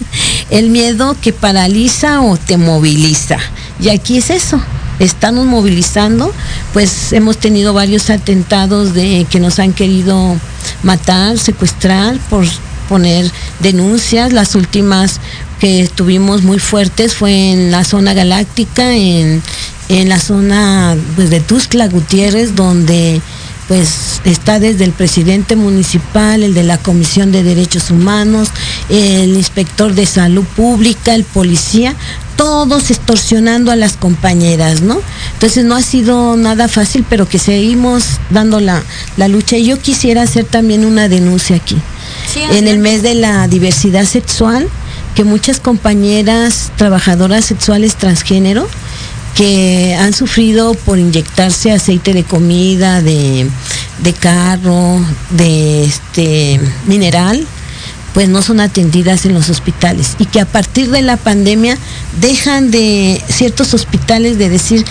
el 0.50 0.70
miedo 0.70 1.16
que 1.20 1.32
paraliza 1.32 2.20
o 2.20 2.36
te 2.36 2.56
moviliza. 2.56 3.38
Y 3.80 3.88
aquí 3.88 4.18
es 4.18 4.30
eso, 4.30 4.60
estamos 4.98 5.46
movilizando, 5.46 6.32
pues 6.72 7.12
hemos 7.12 7.38
tenido 7.38 7.72
varios 7.72 8.10
atentados 8.10 8.94
de 8.94 9.26
que 9.28 9.40
nos 9.40 9.58
han 9.58 9.72
querido 9.72 10.36
matar, 10.82 11.38
secuestrar 11.38 12.18
por 12.30 12.46
poner 12.88 13.30
denuncias, 13.60 14.32
las 14.32 14.54
últimas 14.54 15.20
que 15.58 15.88
tuvimos 15.94 16.42
muy 16.42 16.58
fuertes 16.58 17.14
fue 17.14 17.52
en 17.52 17.70
la 17.70 17.84
zona 17.84 18.12
galáctica, 18.12 18.94
en, 18.94 19.42
en 19.88 20.08
la 20.08 20.18
zona 20.18 20.96
pues, 21.16 21.30
de 21.30 21.40
Tuxtla 21.40 21.88
Gutiérrez, 21.88 22.54
donde 22.54 23.20
pues 23.68 24.20
está 24.24 24.60
desde 24.60 24.84
el 24.84 24.92
presidente 24.92 25.56
municipal, 25.56 26.42
el 26.42 26.52
de 26.52 26.64
la 26.64 26.76
Comisión 26.78 27.32
de 27.32 27.42
Derechos 27.42 27.90
Humanos, 27.90 28.48
el 28.90 29.34
inspector 29.34 29.94
de 29.94 30.04
salud 30.04 30.44
pública, 30.56 31.14
el 31.14 31.24
policía, 31.24 31.94
todos 32.36 32.90
extorsionando 32.90 33.70
a 33.70 33.76
las 33.76 33.96
compañeras, 33.96 34.82
¿no? 34.82 35.00
Entonces 35.34 35.64
no 35.64 35.76
ha 35.76 35.82
sido 35.82 36.36
nada 36.36 36.68
fácil, 36.68 37.04
pero 37.08 37.28
que 37.28 37.38
seguimos 37.38 38.20
dando 38.30 38.60
la, 38.60 38.82
la 39.16 39.28
lucha. 39.28 39.56
Y 39.56 39.66
yo 39.66 39.78
quisiera 39.78 40.22
hacer 40.22 40.44
también 40.44 40.84
una 40.84 41.08
denuncia 41.08 41.56
aquí. 41.56 41.76
Sí, 42.32 42.40
en 42.50 42.68
el 42.68 42.78
mes 42.78 43.02
de 43.02 43.14
la 43.14 43.46
diversidad 43.48 44.04
sexual, 44.04 44.68
que 45.14 45.24
muchas 45.24 45.60
compañeras 45.60 46.72
trabajadoras 46.76 47.44
sexuales 47.44 47.96
transgénero, 47.96 48.68
que 49.36 49.96
han 49.98 50.12
sufrido 50.12 50.74
por 50.74 50.98
inyectarse 50.98 51.72
aceite 51.72 52.12
de 52.12 52.24
comida, 52.24 53.02
de, 53.02 53.48
de 54.02 54.12
carro, 54.12 55.00
de 55.30 55.84
este 55.84 56.60
mineral, 56.86 57.46
pues 58.14 58.28
no 58.28 58.40
son 58.40 58.60
atendidas 58.60 59.26
en 59.26 59.34
los 59.34 59.50
hospitales 59.50 60.14
y 60.18 60.26
que 60.26 60.40
a 60.40 60.46
partir 60.46 60.88
de 60.90 61.02
la 61.02 61.16
pandemia 61.16 61.76
dejan 62.20 62.70
de 62.70 63.20
ciertos 63.28 63.74
hospitales 63.74 64.38
de 64.38 64.48
decir 64.48 64.84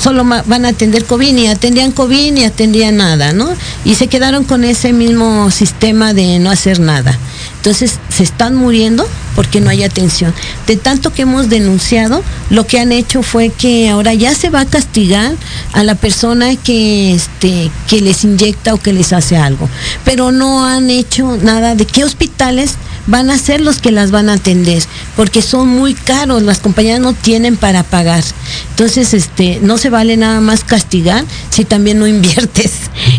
solo 0.00 0.24
van 0.24 0.64
a 0.64 0.68
atender 0.68 1.04
COVID 1.04 1.36
y 1.36 1.46
atendían 1.48 1.92
COVID 1.92 2.36
y 2.36 2.44
atendían 2.44 2.96
nada, 2.96 3.32
¿no? 3.32 3.50
Y 3.84 3.96
se 3.96 4.06
quedaron 4.06 4.44
con 4.44 4.64
ese 4.64 4.92
mismo 4.92 5.50
sistema 5.50 6.14
de 6.14 6.38
no 6.38 6.50
hacer 6.50 6.80
nada. 6.80 7.18
Entonces 7.56 7.98
se 8.08 8.22
están 8.22 8.54
muriendo 8.54 9.06
porque 9.36 9.60
no 9.60 9.70
hay 9.70 9.82
atención. 9.82 10.34
De 10.66 10.76
tanto 10.76 11.12
que 11.12 11.22
hemos 11.22 11.48
denunciado, 11.48 12.22
lo 12.50 12.66
que 12.66 12.78
han 12.78 12.92
hecho 12.92 13.22
fue 13.22 13.50
que 13.50 13.88
ahora 13.88 14.14
ya 14.14 14.34
se 14.34 14.50
va 14.50 14.60
a 14.60 14.66
castigar 14.66 15.34
a 15.72 15.84
la 15.84 15.94
persona 15.94 16.56
que, 16.56 17.14
este, 17.14 17.70
que 17.88 18.00
les 18.00 18.24
inyecta 18.24 18.74
o 18.74 18.78
que 18.78 18.92
les 18.92 19.12
hace 19.12 19.36
algo. 19.36 19.68
Pero 20.04 20.32
no 20.32 20.66
han 20.66 20.90
hecho 20.90 21.38
nada 21.42 21.74
de 21.74 21.86
qué 21.86 22.04
hospitales 22.04 22.59
van 23.06 23.30
a 23.30 23.38
ser 23.38 23.60
los 23.60 23.80
que 23.80 23.90
las 23.90 24.10
van 24.10 24.28
a 24.28 24.34
atender, 24.34 24.82
porque 25.16 25.42
son 25.42 25.68
muy 25.68 25.94
caros, 25.94 26.42
las 26.42 26.58
compañías 26.58 27.00
no 27.00 27.12
tienen 27.12 27.56
para 27.56 27.82
pagar. 27.82 28.22
Entonces, 28.70 29.14
este, 29.14 29.58
no 29.62 29.78
se 29.78 29.90
vale 29.90 30.16
nada 30.16 30.40
más 30.40 30.64
castigar 30.64 31.24
si 31.50 31.64
también 31.64 31.98
no 31.98 32.06
inviertes. 32.16 32.72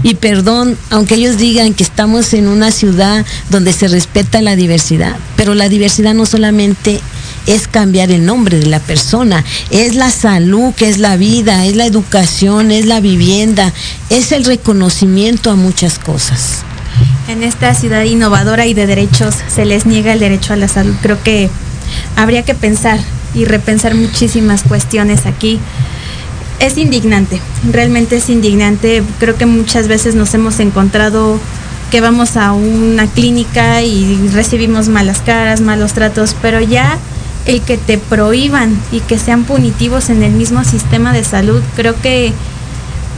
Y 0.04 0.16
perdón, 0.16 0.78
aunque 0.90 1.16
ellos 1.16 1.38
digan 1.38 1.74
que 1.74 1.84
estamos 1.84 2.34
en 2.34 2.48
una 2.48 2.72
ciudad 2.72 3.26
donde 3.50 3.74
se 3.74 3.88
respeta 3.88 4.42
la 4.42 4.56
diversidad, 4.56 5.16
pero 5.36 5.56
la 5.56 5.70
diversidad 5.70 6.14
no 6.14 6.26
solamente 6.26 7.02
es 7.48 7.68
cambiar 7.68 8.12
el 8.12 8.26
nombre 8.26 8.60
de 8.60 8.68
la 8.68 8.80
persona, 8.80 9.44
es 9.72 9.96
la 9.96 10.12
salud, 10.12 10.74
que 10.74 10.90
es 10.90 11.00
la 11.00 11.18
vida, 11.18 11.66
es 11.66 11.76
la 11.76 11.86
educación, 11.86 12.72
es 12.72 12.86
la 12.86 13.00
vivienda, 13.00 13.74
es 14.10 14.32
el 14.32 14.46
reconocimiento 14.46 15.50
a 15.50 15.56
muchas 15.56 15.98
cosas. 15.98 16.64
En 17.32 17.44
esta 17.44 17.74
ciudad 17.74 18.04
innovadora 18.04 18.66
y 18.66 18.74
de 18.74 18.86
derechos 18.88 19.38
se 19.48 19.64
les 19.64 19.86
niega 19.86 20.12
el 20.12 20.20
derecho 20.20 20.52
a 20.52 20.58
la 20.58 20.68
salud. 20.68 20.94
Creo 21.02 21.24
que 21.24 21.50
habría 22.18 22.44
que 22.44 22.54
pensar 22.54 23.00
y 23.34 23.46
repensar 23.46 23.96
muchísimas 23.96 24.64
cuestiones 24.64 25.26
aquí. 25.26 25.58
Es 26.60 26.78
indignante, 26.78 27.40
realmente 27.72 28.18
es 28.18 28.30
indignante. 28.30 29.02
Creo 29.18 29.38
que 29.38 29.46
muchas 29.46 29.88
veces 29.88 30.14
nos 30.14 30.34
hemos 30.34 30.60
encontrado 30.60 31.40
que 31.90 32.02
vamos 32.02 32.36
a 32.36 32.52
una 32.52 33.08
clínica 33.08 33.82
y 33.82 34.28
recibimos 34.34 34.90
malas 34.90 35.20
caras, 35.20 35.62
malos 35.62 35.94
tratos, 35.94 36.36
pero 36.42 36.60
ya 36.60 36.98
el 37.46 37.62
que 37.62 37.78
te 37.78 37.98
prohíban 37.98 38.78
y 38.92 39.00
que 39.00 39.18
sean 39.18 39.46
punitivos 39.46 40.10
en 40.10 40.22
el 40.22 40.34
mismo 40.34 40.66
sistema 40.66 41.14
de 41.14 41.24
salud, 41.24 41.62
creo 41.78 41.96
que 42.02 42.34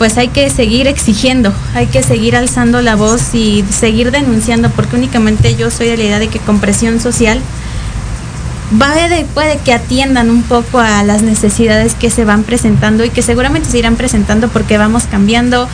pues 0.04 0.18
hay 0.18 0.28
que 0.28 0.50
seguir 0.50 0.88
exigiendo, 0.88 1.54
hay 1.76 1.88
que 1.88 2.04
seguir 2.04 2.36
alzando 2.36 2.82
la 2.82 2.98
voz 2.98 3.34
y 3.34 3.64
seguir 3.70 4.12
denunciando, 4.12 4.70
porque 4.70 4.98
únicamente 4.98 5.56
yo 5.56 5.72
soy 5.72 5.88
de 5.88 5.96
la 5.96 6.04
idea 6.04 6.20
de 6.20 6.28
que 6.28 6.40
con 6.40 6.60
presión 6.60 7.00
social 7.00 7.40
puede, 8.78 9.24
puede 9.34 9.60
que 9.60 9.72
atiendan 9.72 10.30
un 10.30 10.44
poco 10.44 10.80
a 10.80 11.04
las 11.04 11.22
necesidades 11.22 11.96
que 11.96 12.10
se 12.10 12.26
van 12.26 12.44
presentando 12.44 13.06
y 13.06 13.12
que 13.12 13.22
seguramente 13.22 13.70
se 13.70 13.80
irán 13.80 13.96
presentando 13.96 14.50
porque 14.50 14.78
vamos 14.78 15.06
cambiando. 15.10 15.70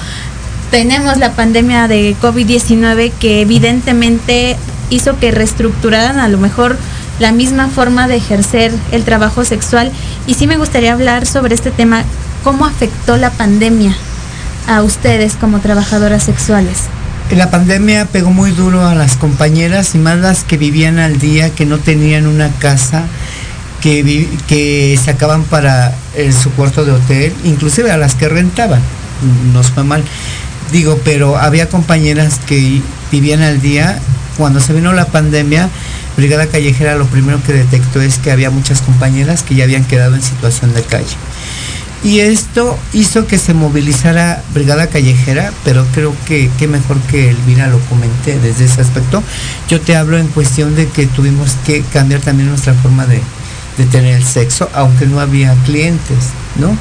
Tenemos 0.69 1.17
la 1.17 1.31
pandemia 1.31 1.87
de 1.87 2.15
COVID-19 2.21 3.11
que 3.19 3.41
evidentemente 3.41 4.57
hizo 4.91 5.17
que 5.17 5.31
reestructuraran 5.31 6.19
a 6.19 6.29
lo 6.29 6.37
mejor 6.37 6.77
la 7.17 7.31
misma 7.31 7.67
forma 7.67 8.07
de 8.07 8.17
ejercer 8.17 8.71
el 8.91 9.05
trabajo 9.05 9.43
sexual. 9.43 9.91
Y 10.27 10.35
sí 10.35 10.45
me 10.45 10.57
gustaría 10.57 10.93
hablar 10.93 11.25
sobre 11.25 11.55
este 11.55 11.71
tema, 11.71 12.03
cómo 12.43 12.67
afectó 12.67 13.17
la 13.17 13.31
pandemia 13.31 13.97
a 14.67 14.83
ustedes 14.83 15.33
como 15.33 15.59
trabajadoras 15.59 16.23
sexuales. 16.23 16.77
La 17.31 17.51
pandemia 17.51 18.05
pegó 18.05 18.31
muy 18.31 18.51
duro 18.51 18.85
a 18.87 18.95
las 18.95 19.15
compañeras 19.15 19.93
y 19.93 19.99
más 19.99 20.17
las 20.17 20.43
que 20.43 20.57
vivían 20.57 20.97
al 20.99 21.19
día, 21.19 21.51
que 21.51 21.65
no 21.65 21.77
tenían 21.77 22.25
una 22.25 22.49
casa, 22.49 23.03
que, 23.81 24.01
vi- 24.03 24.27
que 24.47 24.99
sacaban 25.03 25.43
para 25.43 25.93
su 26.41 26.49
cuarto 26.51 26.85
de 26.85 26.91
hotel, 26.93 27.33
inclusive 27.43 27.91
a 27.91 27.97
las 27.97 28.15
que 28.15 28.27
rentaban. 28.29 28.81
Nos 29.53 29.67
fue 29.71 29.83
mal. 29.83 30.03
Digo, 30.71 30.99
pero 31.03 31.37
había 31.37 31.69
compañeras 31.69 32.39
que 32.47 32.81
vivían 33.11 33.41
al 33.41 33.61
día. 33.61 33.99
Cuando 34.37 34.59
se 34.59 34.73
vino 34.73 34.93
la 34.93 35.05
pandemia, 35.05 35.69
Brigada 36.17 36.47
Callejera 36.47 36.95
lo 36.95 37.05
primero 37.05 37.41
que 37.43 37.53
detectó 37.53 38.01
es 38.01 38.17
que 38.17 38.31
había 38.31 38.49
muchas 38.49 38.81
compañeras 38.81 39.43
que 39.43 39.55
ya 39.55 39.65
habían 39.65 39.83
quedado 39.83 40.15
en 40.15 40.21
situación 40.23 40.73
de 40.73 40.81
calle. 40.83 41.15
Y 42.01 42.19
esto 42.21 42.77
hizo 42.93 43.27
que 43.27 43.37
se 43.37 43.53
movilizara 43.53 44.41
Brigada 44.53 44.87
Callejera, 44.87 45.51
pero 45.65 45.85
creo 45.93 46.15
que 46.25 46.49
qué 46.57 46.65
mejor 46.67 46.97
que 47.01 47.29
Elvira 47.29 47.67
lo 47.67 47.79
comente 47.81 48.39
desde 48.39 48.65
ese 48.65 48.81
aspecto. 48.81 49.21
Yo 49.67 49.81
te 49.81 49.97
hablo 49.97 50.17
en 50.17 50.27
cuestión 50.27 50.75
de 50.75 50.87
que 50.87 51.07
tuvimos 51.07 51.51
que 51.65 51.81
cambiar 51.81 52.21
también 52.21 52.47
nuestra 52.49 52.73
forma 52.73 53.05
de, 53.05 53.19
de 53.77 53.85
tener 53.85 54.15
el 54.15 54.23
sexo, 54.23 54.69
aunque 54.73 55.07
no 55.07 55.19
había 55.19 55.53
clientes, 55.65 56.29
¿no? 56.55 56.77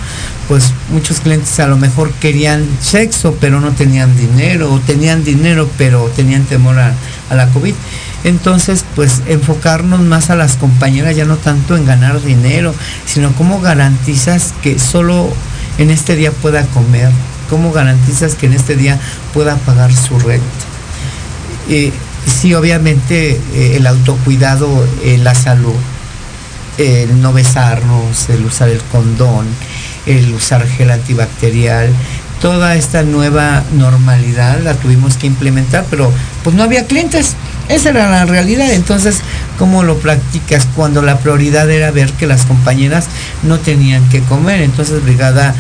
Pues 0.47 0.73
muchos 0.93 1.19
clientes 1.19 1.59
a 1.59 1.67
lo 1.67 1.77
mejor 1.77 2.13
querían 2.13 2.65
sexo, 2.81 3.37
pero 3.41 3.61
no 3.61 3.73
tenían 3.73 4.17
dinero, 4.17 4.73
o 4.73 4.79
tenían 4.79 5.25
dinero, 5.25 5.69
pero 5.77 6.05
tenían 6.15 6.45
temor 6.45 6.79
a 6.79 6.95
la 7.35 7.49
COVID. 7.49 7.75
Entonces, 8.29 8.85
pues 8.95 9.23
enfocarnos 9.27 10.01
más 10.01 10.29
a 10.29 10.37
las 10.37 10.57
compañeras, 10.57 11.17
ya 11.17 11.25
no 11.25 11.39
tanto 11.39 11.79
en 11.79 11.87
ganar 11.87 12.23
dinero, 12.23 12.75
sino 13.07 13.33
cómo 13.33 13.59
garantizas 13.63 14.53
que 14.63 14.79
solo 14.79 15.33
en 15.79 15.91
este 15.91 16.15
día 16.15 16.31
pueda 16.31 16.67
comer, 16.67 17.11
cómo 17.49 17.73
garantizas 17.73 18.35
que 18.35 18.45
en 18.45 18.53
este 18.53 18.77
día 18.77 19.01
pueda 19.33 19.57
pagar 19.57 19.95
su 19.95 20.19
renta. 20.19 20.45
Eh, 21.71 21.91
sí, 22.27 22.53
obviamente 22.53 23.41
eh, 23.55 23.77
el 23.77 23.87
autocuidado, 23.87 24.87
eh, 25.03 25.17
la 25.17 25.35
salud, 25.35 25.77
el 26.77 27.23
no 27.23 27.33
besarnos, 27.33 28.29
el 28.29 28.45
usar 28.45 28.69
el 28.69 28.83
condón, 28.93 29.47
el 30.05 30.35
usar 30.35 30.69
gel 30.69 30.91
antibacterial, 30.91 31.89
toda 32.43 32.77
esta 32.77 33.03
nueva 33.05 33.65
normalidad 33.73 34.61
la 34.61 34.75
tuvimos 34.75 35.17
que 35.17 35.27
implementar, 35.27 35.87
pero 35.89 36.13
pues 36.45 36.57
no 36.57 36.63
había 36.63 36.87
clientes. 36.87 37.37
Esa 37.69 37.91
era 37.91 38.11
la 38.11 38.25
realidad. 38.25 38.73
Entonces, 38.73 39.21
¿cómo 39.59 39.83
lo 39.83 39.99
practicas 39.99 40.67
cuando 40.75 41.03
la 41.03 41.19
prioridad 41.19 41.71
era 41.71 41.91
ver 41.91 42.13
que 42.13 42.27
las 42.27 42.47
compañeras 42.47 43.07
no 43.43 43.59
tenían 43.59 44.09
que 44.09 44.21
comer? 44.23 44.63
Entonces, 44.63 45.03
Brigada 45.03 45.55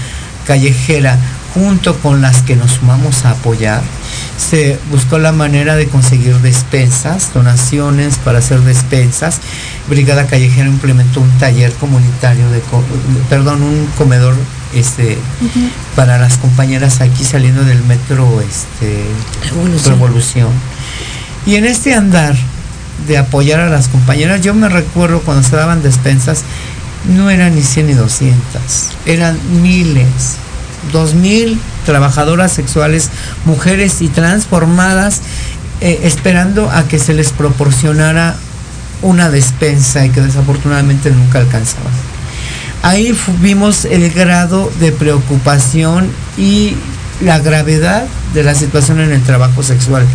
Callejera, 0.46 1.18
junto 1.52 1.98
con 1.98 2.22
las 2.22 2.42
que 2.42 2.56
nos 2.56 2.72
sumamos 2.72 3.24
a 3.24 3.32
apoyar, 3.32 3.82
se 4.38 4.78
buscó 4.90 5.18
la 5.18 5.32
manera 5.32 5.76
de 5.76 5.88
conseguir 5.88 6.36
despensas, 6.38 7.34
donaciones 7.34 8.16
para 8.16 8.38
hacer 8.38 8.60
despensas. 8.60 9.40
Brigada 9.88 10.26
Callejera 10.26 10.68
implementó 10.68 11.20
un 11.20 11.30
taller 11.38 11.72
comunitario 11.74 12.48
de, 12.50 12.62
perdón, 13.28 13.62
un 13.62 13.86
comedor 13.98 14.34
este 14.74 15.18
para 15.96 16.18
las 16.18 16.36
compañeras 16.38 17.00
aquí 17.00 17.24
saliendo 17.24 17.64
del 17.64 17.82
metro 17.84 18.40
este 18.40 19.04
Revolución. 19.50 19.94
Revolución. 19.94 20.48
Y 21.46 21.56
en 21.56 21.64
este 21.64 21.94
andar 21.94 22.36
de 23.06 23.18
apoyar 23.18 23.60
a 23.60 23.68
las 23.68 23.88
compañeras, 23.88 24.42
yo 24.42 24.54
me 24.54 24.68
recuerdo 24.68 25.20
cuando 25.20 25.42
se 25.42 25.56
daban 25.56 25.82
despensas, 25.82 26.42
no 27.14 27.30
eran 27.30 27.54
ni 27.54 27.62
100 27.62 27.86
ni 27.86 27.94
200, 27.94 28.36
eran 29.06 29.38
miles, 29.62 30.36
2000 30.92 31.60
trabajadoras 31.86 32.52
sexuales, 32.52 33.10
mujeres 33.44 34.02
y 34.02 34.08
transformadas, 34.08 35.20
eh, 35.80 36.00
esperando 36.02 36.70
a 36.70 36.88
que 36.88 36.98
se 36.98 37.14
les 37.14 37.30
proporcionara 37.30 38.36
una 39.00 39.30
despensa 39.30 40.04
y 40.04 40.10
que 40.10 40.20
desafortunadamente 40.20 41.10
nunca 41.10 41.38
alcanzaban. 41.38 42.07
Ahí 42.82 43.16
vimos 43.40 43.84
el 43.84 44.10
grado 44.10 44.70
de 44.78 44.92
preocupación 44.92 46.08
y 46.36 46.74
la 47.20 47.38
gravedad 47.40 48.06
de 48.34 48.44
la 48.44 48.54
situación 48.54 49.00
en 49.00 49.12
el 49.12 49.22
trabajo 49.22 49.62
sexual. 49.62 50.06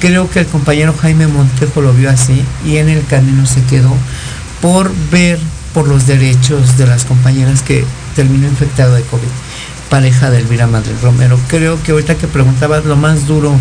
Creo 0.00 0.28
que 0.28 0.40
el 0.40 0.46
compañero 0.46 0.94
Jaime 1.00 1.28
Montejo 1.28 1.80
lo 1.80 1.92
vio 1.92 2.10
así 2.10 2.44
y 2.66 2.78
en 2.78 2.88
el 2.88 3.06
camino 3.06 3.46
se 3.46 3.62
quedó 3.64 3.94
por 4.60 4.90
ver 5.10 5.38
por 5.72 5.86
los 5.88 6.06
derechos 6.06 6.76
de 6.76 6.86
las 6.86 7.04
compañeras 7.04 7.62
que 7.62 7.84
terminó 8.16 8.48
infectado 8.48 8.94
de 8.94 9.02
COVID, 9.02 9.28
pareja 9.88 10.30
de 10.30 10.38
Elvira 10.38 10.66
Madrid 10.66 10.92
Romero. 11.02 11.38
Creo 11.48 11.80
que 11.82 11.92
ahorita 11.92 12.16
que 12.16 12.26
preguntabas 12.26 12.84
lo 12.84 12.96
más 12.96 13.26
duro 13.26 13.54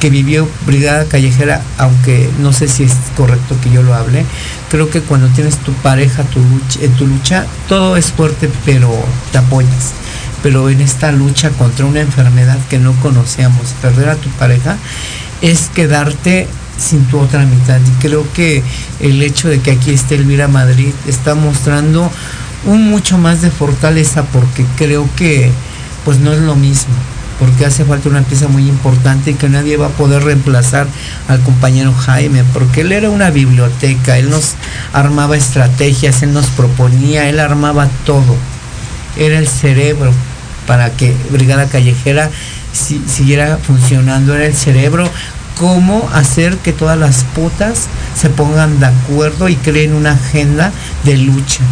que 0.00 0.10
vivió 0.10 0.48
Brigada 0.66 1.04
Callejera, 1.06 1.62
aunque 1.76 2.30
no 2.38 2.52
sé 2.52 2.68
si 2.68 2.84
es 2.84 2.92
correcto 3.16 3.56
que 3.62 3.70
yo 3.70 3.82
lo 3.82 3.94
hable, 3.94 4.24
creo 4.70 4.90
que 4.90 5.00
cuando 5.00 5.28
tienes 5.28 5.56
tu 5.58 5.72
pareja 5.72 6.22
tu 6.24 6.40
lucha, 6.40 6.80
en 6.82 6.92
tu 6.92 7.06
lucha, 7.06 7.46
todo 7.68 7.96
es 7.96 8.06
fuerte, 8.12 8.50
pero 8.64 8.90
te 9.32 9.38
apoyas. 9.38 9.92
Pero 10.42 10.70
en 10.70 10.80
esta 10.80 11.10
lucha 11.10 11.50
contra 11.50 11.84
una 11.84 12.00
enfermedad 12.00 12.58
que 12.70 12.78
no 12.78 12.92
conocíamos, 13.00 13.74
perder 13.82 14.10
a 14.10 14.16
tu 14.16 14.28
pareja, 14.30 14.76
es 15.42 15.68
quedarte 15.74 16.46
sin 16.78 17.04
tu 17.06 17.18
otra 17.18 17.44
mitad. 17.44 17.80
Y 17.80 18.02
creo 18.02 18.24
que 18.32 18.62
el 19.00 19.20
hecho 19.22 19.48
de 19.48 19.60
que 19.60 19.72
aquí 19.72 19.90
esté 19.90 20.14
Elvira 20.14 20.46
Madrid 20.46 20.92
está 21.08 21.34
mostrando 21.34 22.10
un 22.66 22.88
mucho 22.88 23.18
más 23.18 23.42
de 23.42 23.50
fortaleza 23.50 24.22
porque 24.24 24.64
creo 24.76 25.08
que 25.16 25.50
pues 26.04 26.18
no 26.18 26.32
es 26.32 26.40
lo 26.40 26.54
mismo 26.54 26.94
porque 27.38 27.64
hace 27.66 27.84
falta 27.84 28.08
una 28.08 28.22
pieza 28.22 28.48
muy 28.48 28.68
importante 28.68 29.30
y 29.30 29.34
que 29.34 29.48
nadie 29.48 29.76
va 29.76 29.86
a 29.86 29.90
poder 29.90 30.24
reemplazar 30.24 30.86
al 31.28 31.40
compañero 31.40 31.92
Jaime, 31.94 32.42
porque 32.52 32.80
él 32.82 32.92
era 32.92 33.10
una 33.10 33.30
biblioteca, 33.30 34.18
él 34.18 34.30
nos 34.30 34.54
armaba 34.92 35.36
estrategias, 35.36 36.22
él 36.22 36.32
nos 36.32 36.46
proponía, 36.46 37.28
él 37.28 37.38
armaba 37.40 37.88
todo. 38.04 38.34
era 39.16 39.38
el 39.38 39.48
cerebro 39.48 40.12
para 40.66 40.90
que 40.90 41.14
Brigada 41.30 41.66
Callejera 41.66 42.30
si- 42.72 43.02
siguiera 43.08 43.58
funcionando, 43.58 44.34
era 44.34 44.46
el 44.46 44.54
cerebro. 44.54 45.08
Cómo 45.58 46.08
hacer 46.14 46.56
que 46.58 46.72
todas 46.72 46.96
las 46.96 47.24
putas 47.34 47.86
se 48.14 48.30
pongan 48.30 48.78
de 48.78 48.86
acuerdo 48.86 49.48
y 49.48 49.56
creen 49.56 49.92
una 49.92 50.12
agenda 50.12 50.70
de 51.02 51.16
lucha 51.16 51.64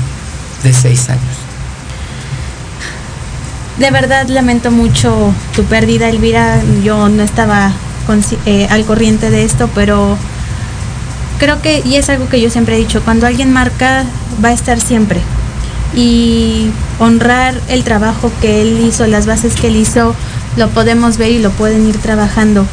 de 0.65 0.73
seis 0.73 1.09
años. 1.09 1.46
De 3.79 3.91
verdad 3.91 4.27
lamento 4.29 4.71
mucho 4.71 5.35
tu 5.55 5.65
pérdida, 5.65 6.09
Elvira. 6.09 6.61
Yo 6.83 7.11
no 7.11 7.23
estaba 7.23 7.73
eh, 8.47 8.67
al 8.71 8.85
corriente 8.87 9.31
de 9.31 9.45
esto, 9.45 9.69
pero 9.75 10.17
creo 11.39 11.61
que, 11.61 11.83
y 11.85 11.97
es 11.97 12.09
algo 12.09 12.29
que 12.29 12.41
yo 12.41 12.49
siempre 12.49 12.77
he 12.77 12.79
dicho, 12.79 13.03
cuando 13.03 13.27
alguien 13.27 13.53
marca 13.53 14.05
va 14.43 14.49
a 14.49 14.53
estar 14.53 14.81
siempre. 14.81 15.21
Y 15.95 16.71
honrar 16.99 17.61
el 17.69 17.85
trabajo 17.85 18.33
que 18.41 18.63
él 18.63 18.81
hizo, 18.81 19.07
las 19.07 19.27
bases 19.27 19.55
que 19.55 19.69
él 19.69 19.77
hizo, 19.77 20.15
lo 20.57 20.69
podemos 20.71 21.19
ver 21.19 21.33
y 21.33 21.39
lo 21.39 21.51
pueden 21.51 21.87
ir 21.87 21.99
trabajando. 21.99 22.67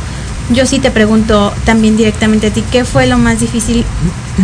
Yo 0.52 0.66
sí 0.66 0.80
te 0.80 0.92
pregunto 0.92 1.54
también 1.66 1.98
directamente 1.98 2.48
a 2.48 2.50
ti, 2.52 2.64
¿qué 2.72 2.86
fue 2.86 3.08
lo 3.08 3.18
más 3.18 3.40
difícil, 3.40 3.86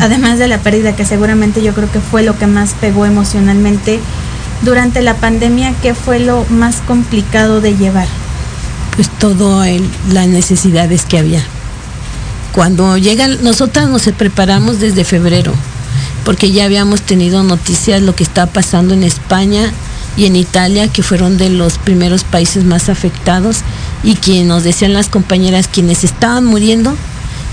además 0.01 0.39
de 0.39 0.47
la 0.47 0.57
pérdida, 0.57 0.95
que 0.95 1.05
seguramente 1.05 1.61
yo 1.61 1.73
creo 1.73 1.91
que 1.91 1.99
fue 1.99 2.23
lo 2.23 2.37
que 2.37 2.47
más 2.47 2.73
pegó 2.79 3.05
emocionalmente 3.05 3.99
durante 4.61 5.01
la 5.01 5.15
pandemia, 5.15 5.73
qué 5.81 5.93
fue 5.93 6.19
lo 6.19 6.45
más 6.49 6.77
complicado 6.87 7.61
de 7.61 7.75
llevar? 7.75 8.07
pues 8.99 9.09
todo 9.17 9.63
las 10.11 10.27
necesidades 10.27 11.05
que 11.05 11.17
había. 11.17 11.41
Cuando 12.51 12.97
llegan, 12.97 13.41
nosotras 13.45 13.87
nos 13.87 14.01
preparamos 14.17 14.81
desde 14.81 15.05
febrero, 15.05 15.53
porque 16.25 16.51
ya 16.51 16.65
habíamos 16.65 17.03
tenido 17.03 17.41
noticias 17.41 18.01
lo 18.01 18.13
que 18.13 18.23
estaba 18.23 18.51
pasando 18.51 18.93
en 18.93 19.03
España 19.03 19.71
y 20.17 20.25
en 20.25 20.35
Italia, 20.35 20.89
que 20.89 21.01
fueron 21.01 21.37
de 21.37 21.49
los 21.49 21.77
primeros 21.77 22.25
países 22.25 22.65
más 22.65 22.89
afectados, 22.89 23.59
y 24.03 24.15
quien 24.15 24.49
nos 24.49 24.65
decían 24.65 24.91
las 24.91 25.07
compañeras, 25.07 25.69
quienes 25.69 26.03
estaban 26.03 26.43
muriendo, 26.43 26.93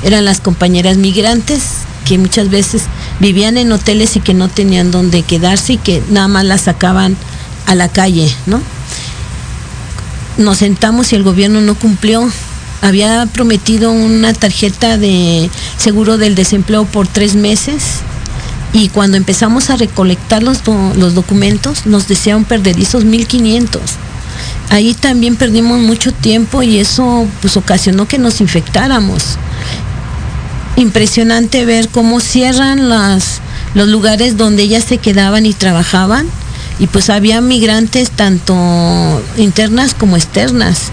eran 0.02 0.24
las 0.24 0.40
compañeras 0.40 0.96
migrantes, 0.96 1.62
que 2.06 2.18
muchas 2.18 2.50
veces 2.50 2.84
vivían 3.20 3.58
en 3.58 3.72
hoteles 3.72 4.16
y 4.16 4.20
que 4.20 4.34
no 4.34 4.48
tenían 4.48 4.90
dónde 4.90 5.22
quedarse 5.22 5.74
y 5.74 5.78
que 5.78 6.02
nada 6.10 6.28
más 6.28 6.44
las 6.44 6.62
sacaban 6.62 7.16
a 7.66 7.74
la 7.74 7.88
calle, 7.88 8.34
¿no? 8.46 8.60
nos 10.38 10.58
sentamos 10.58 11.12
y 11.12 11.16
el 11.16 11.22
gobierno 11.22 11.60
no 11.60 11.74
cumplió. 11.74 12.28
Había 12.82 13.26
prometido 13.26 13.90
una 13.90 14.32
tarjeta 14.34 14.98
de 14.98 15.50
seguro 15.76 16.18
del 16.18 16.34
desempleo 16.34 16.84
por 16.84 17.08
tres 17.08 17.34
meses 17.34 18.00
y 18.72 18.88
cuando 18.90 19.16
empezamos 19.16 19.70
a 19.70 19.76
recolectar 19.76 20.42
los, 20.42 20.60
los 20.96 21.14
documentos 21.14 21.86
nos 21.86 22.06
decían 22.06 22.44
perderizos 22.44 23.04
1500. 23.04 23.80
Ahí 24.68 24.94
también 24.94 25.36
perdimos 25.36 25.80
mucho 25.80 26.12
tiempo 26.12 26.62
y 26.62 26.78
eso 26.78 27.26
pues 27.40 27.56
ocasionó 27.56 28.06
que 28.06 28.18
nos 28.18 28.40
infectáramos. 28.40 29.38
Impresionante 30.76 31.64
ver 31.64 31.88
cómo 31.88 32.20
cierran 32.20 32.88
los 32.88 33.88
lugares 33.88 34.36
donde 34.36 34.62
ellas 34.62 34.84
se 34.84 34.98
quedaban 34.98 35.46
y 35.46 35.54
trabajaban 35.54 36.26
y 36.78 36.86
pues 36.86 37.08
había 37.08 37.40
migrantes 37.40 38.10
tanto 38.10 38.54
internas 39.38 39.94
como 39.94 40.16
externas 40.16 40.90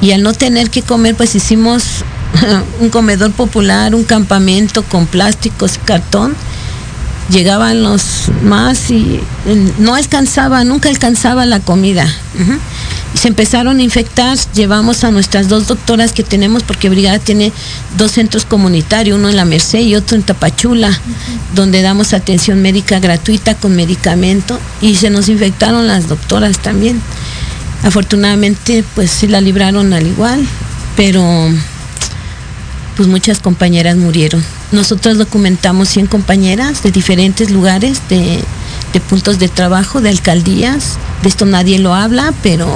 y 0.00 0.12
al 0.12 0.22
no 0.22 0.32
tener 0.32 0.70
que 0.70 0.82
comer 0.82 1.16
pues 1.16 1.34
hicimos 1.34 2.04
un 2.80 2.90
comedor 2.90 3.32
popular, 3.32 3.94
un 3.94 4.04
campamento 4.04 4.82
con 4.84 5.06
plásticos 5.06 5.78
cartón. 5.84 6.34
Llegaban 7.30 7.82
los 7.82 8.30
más 8.42 8.90
y 8.90 9.20
no 9.78 9.94
alcanzaba, 9.96 10.62
nunca 10.64 10.88
alcanzaba 10.88 11.44
la 11.44 11.60
comida. 11.60 12.08
Se 13.14 13.28
empezaron 13.28 13.78
a 13.78 13.82
infectar, 13.82 14.38
llevamos 14.54 15.02
a 15.02 15.10
nuestras 15.10 15.48
dos 15.48 15.66
doctoras 15.66 16.12
que 16.12 16.22
tenemos, 16.22 16.62
porque 16.62 16.88
Brigada 16.88 17.18
tiene 17.18 17.52
dos 17.96 18.12
centros 18.12 18.44
comunitarios, 18.44 19.18
uno 19.18 19.28
en 19.30 19.36
la 19.36 19.44
Merced 19.44 19.80
y 19.80 19.96
otro 19.96 20.16
en 20.16 20.22
Tapachula, 20.22 20.96
donde 21.54 21.82
damos 21.82 22.12
atención 22.12 22.62
médica 22.62 23.00
gratuita 23.00 23.54
con 23.54 23.74
medicamento 23.74 24.60
y 24.80 24.96
se 24.96 25.10
nos 25.10 25.28
infectaron 25.28 25.86
las 25.86 26.08
doctoras 26.08 26.58
también. 26.58 27.00
Afortunadamente, 27.82 28.84
pues 28.94 29.10
sí 29.10 29.26
la 29.26 29.40
libraron 29.40 29.92
al 29.92 30.06
igual, 30.06 30.46
pero 30.96 31.50
pues 32.96 33.08
muchas 33.08 33.40
compañeras 33.40 33.96
murieron. 33.96 34.44
Nosotros 34.72 35.16
documentamos 35.16 35.88
100 35.88 36.08
compañeras 36.08 36.82
de 36.82 36.90
diferentes 36.90 37.50
lugares, 37.50 38.00
de, 38.08 38.42
puntos 39.08 39.38
de 39.38 39.48
trabajo, 39.48 40.00
de 40.00 40.08
alcaldías. 40.08 40.98
De 41.22 41.28
esto 41.28 41.44
nadie 41.44 41.78
lo 41.78 41.94
habla, 41.94 42.32
pero 42.42 42.68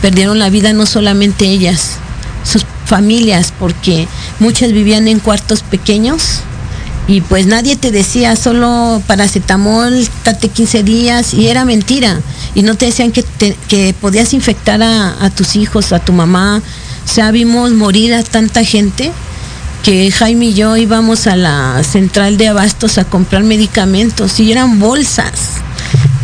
perdieron 0.00 0.38
la 0.38 0.50
vida 0.50 0.72
no 0.72 0.86
solamente 0.86 1.46
ellas, 1.46 1.96
sus 2.44 2.64
familias, 2.86 3.52
porque 3.58 4.06
muchas 4.38 4.72
vivían 4.72 5.08
en 5.08 5.18
cuartos 5.18 5.62
pequeños 5.62 6.40
y 7.06 7.20
pues 7.20 7.46
nadie 7.46 7.76
te 7.76 7.90
decía 7.90 8.36
solo 8.36 9.02
paracetamol, 9.06 10.08
tate 10.22 10.48
15 10.48 10.82
días 10.84 11.34
y 11.34 11.48
era 11.48 11.64
mentira. 11.64 12.20
Y 12.54 12.62
no 12.62 12.76
te 12.76 12.86
decían 12.86 13.10
que, 13.10 13.24
que 13.68 13.94
podías 14.00 14.32
infectar 14.32 14.82
a, 14.82 15.16
a 15.22 15.30
tus 15.30 15.56
hijos, 15.56 15.92
a 15.92 15.98
tu 15.98 16.12
mamá. 16.12 16.62
O 17.04 17.12
sea, 17.12 17.30
vimos 17.32 17.72
morir 17.72 18.14
a 18.14 18.22
tanta 18.22 18.64
gente 18.64 19.12
que 19.84 20.10
Jaime 20.10 20.46
y 20.46 20.54
yo 20.54 20.78
íbamos 20.78 21.26
a 21.26 21.36
la 21.36 21.82
central 21.84 22.38
de 22.38 22.48
abastos 22.48 22.96
a 22.96 23.04
comprar 23.04 23.42
medicamentos 23.42 24.40
y 24.40 24.50
eran 24.50 24.80
bolsas. 24.80 25.60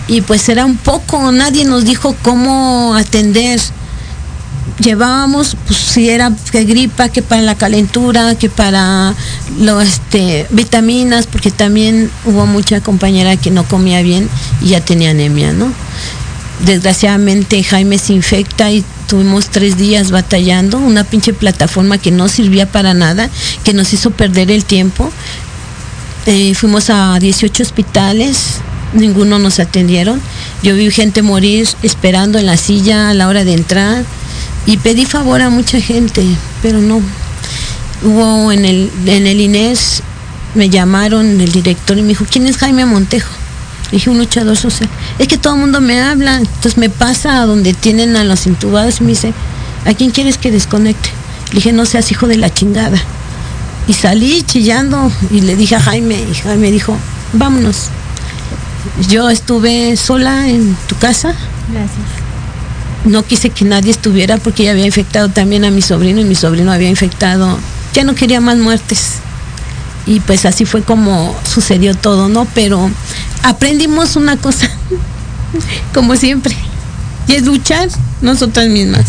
Y 0.09 0.23
pues 0.23 0.49
era 0.49 0.65
un 0.65 0.79
poco, 0.79 1.31
nadie 1.31 1.67
nos 1.67 1.85
dijo 1.85 2.17
cómo 2.23 2.95
atender. 2.97 3.61
Llevábamos, 4.83 5.59
pues 5.67 5.79
si 5.79 6.09
era 6.09 6.33
que 6.51 6.65
gripa, 6.65 7.11
que 7.11 7.21
para 7.21 7.43
la 7.43 7.55
calentura, 7.55 8.35
que 8.35 8.49
para 8.49 9.15
lo, 9.59 9.83
este, 9.83 10.47
vitaminas, 10.51 11.27
porque 11.27 11.51
también 11.51 12.11
hubo 12.25 12.47
mucha 12.47 12.81
compañera 12.81 13.37
que 13.37 13.51
no 13.51 13.65
comía 13.65 14.01
bien 14.01 14.31
y 14.63 14.69
ya 14.69 14.81
tenía 14.81 15.11
anemia, 15.11 15.53
¿no? 15.53 15.71
Desgraciadamente 16.65 17.63
Jaime 17.63 17.99
se 17.99 18.13
infecta 18.13 18.71
y 18.71 18.85
tuvimos 19.09 19.49
tres 19.49 19.79
días 19.79 20.11
batallando, 20.11 20.79
una 20.79 21.05
pinche 21.05 21.33
plataforma 21.33 21.99
que 21.99 22.11
no 22.11 22.29
servía 22.29 22.71
para 22.71 22.93
nada, 22.93 23.31
que 23.65 23.73
nos 23.73 23.93
hizo 23.93 24.11
perder 24.11 24.51
el 24.51 24.65
tiempo. 24.65 25.11
Eh, 26.27 26.55
fuimos 26.55 26.91
a 26.91 27.19
18 27.19 27.63
hospitales, 27.63 28.59
ninguno 28.93 29.39
nos 29.39 29.59
atendieron. 29.59 30.21
Yo 30.63 30.77
vi 30.77 30.91
gente 30.91 31.23
morir 31.23 31.67
esperando 31.83 32.39
en 32.39 32.47
la 32.47 32.59
silla 32.59 33.09
a 33.09 33.15
la 33.15 33.29
hora 33.29 33.45
de 33.45 33.55
entrar 33.55 34.05
y 34.67 34.77
pedí 34.77 35.07
favor 35.07 35.41
a 35.41 35.49
mucha 35.49 35.81
gente, 35.81 36.25
pero 36.63 36.81
no. 36.81 37.01
Hubo 38.03 38.53
en 38.53 38.67
el, 38.67 38.91
en 39.07 39.27
el 39.27 39.41
Inés, 39.41 40.03
me 40.55 40.69
llamaron 40.69 41.41
el 41.41 41.53
director 41.53 41.97
y 41.97 42.03
me 42.03 42.09
dijo, 42.09 42.27
¿quién 42.31 42.47
es 42.47 42.59
Jaime 42.59 42.85
Montejo? 42.85 43.40
Le 43.91 43.99
dije, 43.99 44.11
un 44.11 44.19
luchador 44.19 44.57
social. 44.57 44.89
Es 45.19 45.27
que 45.29 45.37
todo 45.37 45.55
el 45.55 45.61
mundo 45.61 45.81
me 45.81 46.01
habla, 46.01 46.37
entonces 46.37 46.79
me 46.79 46.89
pasa 46.91 47.43
a 47.43 47.47
donde 47.47 47.75
tienen 47.75 48.17
a 48.17 48.25
los 48.25 48.47
intubados 48.47 49.01
y 49.01 49.05
me 49.05 49.11
dice, 49.11 49.33
¿a 49.85 49.95
quién 49.95 50.11
quieres 50.11 50.39
que 50.39 50.51
desconecte? 50.51 51.11
Le 51.51 51.57
dije, 51.57 51.73
no 51.73 51.85
seas 51.87 52.11
hijo 52.13 52.27
de 52.29 52.37
la 52.37 52.53
chingada. 52.53 52.99
Y 53.89 53.95
salí 53.95 54.43
chillando 54.43 55.11
y 55.31 55.41
le 55.41 55.57
dije 55.57 55.75
a 55.75 55.81
Jaime, 55.81 56.25
y 56.31 56.35
Jaime 56.35 56.71
dijo, 56.71 56.97
vámonos. 57.33 57.89
Yo 59.09 59.29
estuve 59.29 59.97
sola 59.97 60.49
en 60.49 60.77
tu 60.87 60.97
casa, 60.97 61.35
Gracias. 61.71 61.99
no 63.05 63.25
quise 63.25 63.51
que 63.51 63.65
nadie 63.65 63.91
estuviera 63.91 64.37
porque 64.39 64.65
ya 64.65 64.71
había 64.71 64.87
infectado 64.87 65.29
también 65.29 65.65
a 65.65 65.71
mi 65.71 65.83
sobrino 65.83 66.21
y 66.21 66.25
mi 66.25 66.35
sobrino 66.35 66.71
había 66.73 66.89
infectado, 66.89 67.59
ya 67.93 68.05
no 68.05 68.15
quería 68.15 68.41
más 68.41 68.57
muertes. 68.59 69.17
Y 70.11 70.19
pues 70.19 70.45
así 70.45 70.65
fue 70.65 70.83
como 70.83 71.37
sucedió 71.49 71.95
todo, 71.95 72.29
¿no? 72.29 72.45
Pero 72.53 72.91
aprendimos 73.45 74.17
una 74.17 74.37
cosa, 74.37 74.69
como 75.95 76.17
siempre, 76.17 76.53
y 77.29 77.35
es 77.35 77.45
luchar 77.45 77.89
nosotras 78.21 78.67
mismas, 78.67 79.05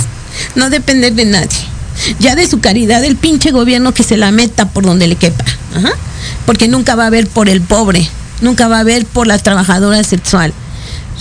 no 0.53 0.69
depender 0.69 1.13
de 1.13 1.25
nadie. 1.25 1.57
Ya 2.19 2.35
de 2.35 2.47
su 2.47 2.59
caridad, 2.59 3.03
el 3.03 3.15
pinche 3.15 3.49
gobierno 3.49 3.95
que 3.95 4.03
se 4.03 4.15
la 4.15 4.29
meta 4.29 4.69
por 4.69 4.85
donde 4.85 5.07
le 5.07 5.15
quepa, 5.15 5.43
porque 6.45 6.67
nunca 6.67 6.93
va 6.93 7.05
a 7.05 7.07
haber 7.07 7.25
por 7.25 7.49
el 7.49 7.61
pobre, 7.61 8.07
nunca 8.41 8.67
va 8.67 8.77
a 8.77 8.81
haber 8.81 9.03
por 9.07 9.25
la 9.25 9.39
trabajadora 9.39 10.03
sexual. 10.03 10.53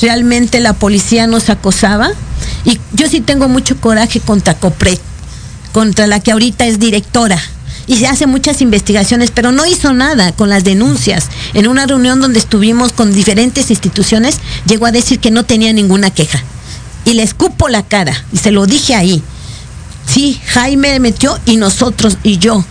Realmente 0.03 0.61
la 0.61 0.75
policía 0.75 1.27
nos 1.27 1.49
acosaba 1.49 2.11
y 2.67 2.79
yo 2.93 3.09
sí 3.09 3.23
tengo 3.23 3.49
mucho 3.49 3.81
coraje 3.81 4.21
contra 4.21 4.53
Copret, 4.53 5.01
contra 5.73 6.07
la 6.07 6.21
que 6.21 6.33
ahorita 6.33 6.67
es 6.67 6.79
directora 6.79 7.41
y 7.91 7.97
se 7.97 8.07
hace 8.07 8.29
muchas 8.29 8.63
investigaciones, 8.63 9.33
pero 9.33 9.51
no 9.51 9.67
hizo 9.67 9.93
nada 9.93 10.31
con 10.31 10.49
las 10.49 10.63
denuncias. 10.63 11.29
En 11.55 11.67
una 11.67 11.87
reunión 11.87 12.21
donde 12.21 12.39
estuvimos 12.39 12.93
con 12.93 13.13
diferentes 13.13 13.69
instituciones, 13.69 14.37
llegó 14.65 14.87
a 14.87 14.93
decir 14.93 15.19
que 15.19 15.33
no 15.33 15.43
tenía 15.43 15.73
ninguna 15.73 16.11
queja. 16.11 16.41
Y 17.05 17.15
le 17.15 17.25
escupo 17.25 17.69
la 17.69 17.83
cara, 17.83 18.25
y 18.33 18.37
se 18.37 18.53
lo 18.53 18.67
dije 18.67 18.95
ahí. 18.95 19.25
Sí, 20.07 20.41
Jaime 20.47 21.01
metió 21.01 21.37
y 21.47 21.57
nosotros 21.57 22.17
y 22.23 22.39
yo. 22.39 22.65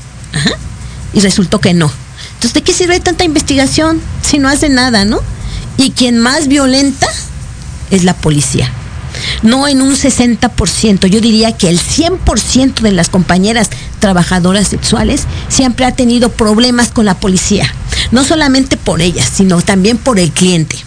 Y 1.12 1.20
resultó 1.20 1.60
que 1.60 1.74
no. 1.74 1.92
Entonces, 2.36 2.54
¿de 2.54 2.62
qué 2.62 2.72
sirve 2.72 3.02
tanta 3.02 3.26
investigación 3.26 4.00
si 4.22 4.40
no 4.40 4.48
hace 4.48 4.70
nada, 4.70 5.04
no? 5.04 5.20
Y 5.76 5.92
quien 5.92 6.18
más 6.18 6.48
violenta 6.48 7.10
es 7.92 8.06
la 8.06 8.14
policía. 8.14 8.72
No 9.44 9.68
en 9.68 9.82
un 9.82 9.96
60%, 9.96 11.08
yo 11.08 11.20
diría 11.20 11.58
que 11.58 11.68
el 11.68 11.78
100% 11.78 12.80
de 12.80 12.94
las 12.94 13.10
compañeras 13.10 13.70
trabajadoras 14.00 14.68
sexuales 14.68 15.24
siempre 15.48 15.86
ha 15.86 15.94
tenido 15.94 16.30
problemas 16.30 16.90
con 16.90 17.06
la 17.06 17.20
policía. 17.20 17.74
No 18.12 18.24
solamente 18.24 18.78
por 18.78 19.02
ellas, 19.02 19.30
sino 19.34 19.62
también 19.62 19.98
por 19.98 20.20
el 20.20 20.32
cliente. 20.32 20.78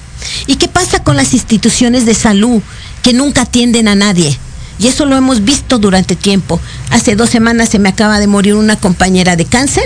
¿Y 0.46 0.56
qué 0.56 0.68
pasa 0.68 1.02
con 1.02 1.16
las 1.16 1.34
instituciones 1.34 2.06
de 2.06 2.14
salud 2.14 2.62
que 3.02 3.12
nunca 3.12 3.42
atienden 3.42 3.88
a 3.88 3.94
nadie? 3.94 4.36
Y 4.78 4.88
eso 4.88 5.04
lo 5.04 5.16
hemos 5.16 5.44
visto 5.44 5.78
durante 5.78 6.16
tiempo. 6.16 6.60
Hace 6.90 7.14
dos 7.14 7.30
semanas 7.30 7.68
se 7.68 7.78
me 7.78 7.88
acaba 7.88 8.18
de 8.18 8.26
morir 8.26 8.54
una 8.54 8.76
compañera 8.76 9.36
de 9.36 9.44
cáncer 9.44 9.84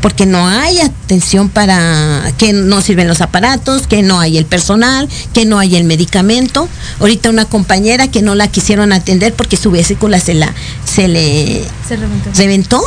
porque 0.00 0.26
no 0.26 0.46
hay 0.48 0.80
atención 0.80 1.48
para 1.48 2.32
que 2.38 2.52
no 2.52 2.80
sirven 2.80 3.08
los 3.08 3.20
aparatos, 3.20 3.86
que 3.86 4.02
no 4.02 4.18
hay 4.20 4.38
el 4.38 4.46
personal, 4.46 5.08
que 5.34 5.44
no 5.44 5.58
hay 5.58 5.76
el 5.76 5.84
medicamento. 5.84 6.68
Ahorita 7.00 7.30
una 7.30 7.44
compañera 7.44 8.08
que 8.08 8.22
no 8.22 8.34
la 8.34 8.48
quisieron 8.48 8.92
atender 8.92 9.34
porque 9.34 9.56
su 9.56 9.70
vesícula 9.70 10.18
se 10.20 10.34
la 10.34 10.52
se 10.84 11.08
le 11.08 11.64
Se 11.86 11.96
reventó. 11.96 12.30
reventó 12.34 12.82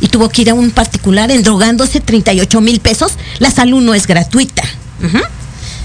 y 0.00 0.08
tuvo 0.08 0.28
que 0.28 0.42
ir 0.42 0.50
a 0.50 0.54
un 0.54 0.70
particular 0.70 1.30
endrogándose 1.30 2.00
38 2.00 2.60
mil 2.60 2.80
pesos. 2.80 3.12
La 3.38 3.50
salud 3.50 3.82
no 3.82 3.94
es 3.94 4.06
gratuita. 4.06 4.62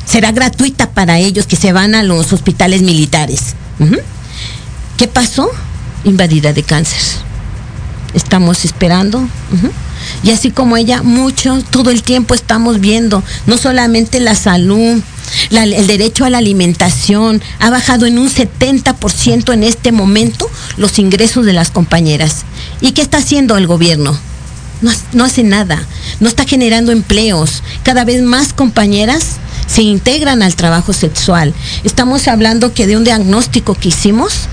Será 0.06 0.32
gratuita 0.32 0.92
para 0.92 1.18
ellos 1.20 1.48
que 1.48 1.56
se 1.56 1.72
van 1.72 1.96
a 1.96 2.04
los 2.04 2.34
hospitales 2.34 2.82
militares. 2.82 3.56
¿Qué 4.98 5.08
pasó? 5.08 5.50
Invadida 6.04 6.54
de 6.54 6.64
cáncer. 6.64 7.00
Estamos 8.14 8.66
esperando. 8.66 9.28
Y 10.24 10.32
así 10.32 10.52
como 10.52 10.78
ella, 10.78 11.04
mucho, 11.04 11.64
todo 11.70 11.90
el 11.90 12.04
tiempo 12.04 12.34
estamos 12.34 12.80
viendo, 12.80 13.24
no 13.48 13.58
solamente 13.58 14.20
la 14.20 14.36
salud, 14.36 15.02
el 15.52 15.88
derecho 15.88 16.26
a 16.26 16.30
la 16.30 16.38
alimentación, 16.38 17.42
ha 17.60 17.70
bajado 17.70 18.06
en 18.06 18.20
un 18.20 18.30
70% 18.30 19.54
en 19.54 19.64
este 19.64 19.92
momento 19.92 20.50
los 20.78 21.00
ingresos 21.00 21.46
de 21.46 21.54
las 21.54 21.72
compañeras. 21.72 22.44
¿Y 22.82 22.92
qué 22.92 23.02
está 23.02 23.18
haciendo 23.18 23.58
el 23.58 23.68
gobierno? 23.68 24.18
No, 24.82 24.92
no 25.14 25.24
hace 25.24 25.44
nada, 25.44 25.86
no 26.20 26.28
está 26.28 26.46
generando 26.46 26.92
empleos. 26.92 27.64
Cada 27.84 28.04
vez 28.04 28.22
más 28.22 28.54
compañeras 28.54 29.38
se 29.66 29.82
integran 29.82 30.44
al 30.44 30.56
trabajo 30.56 30.94
sexual. 30.94 31.54
Estamos 31.84 32.28
hablando 32.28 32.74
que 32.74 32.86
de 32.86 32.98
un 32.98 33.04
diagnóstico 33.04 33.76
que 33.76 33.90
hicimos 33.90 34.48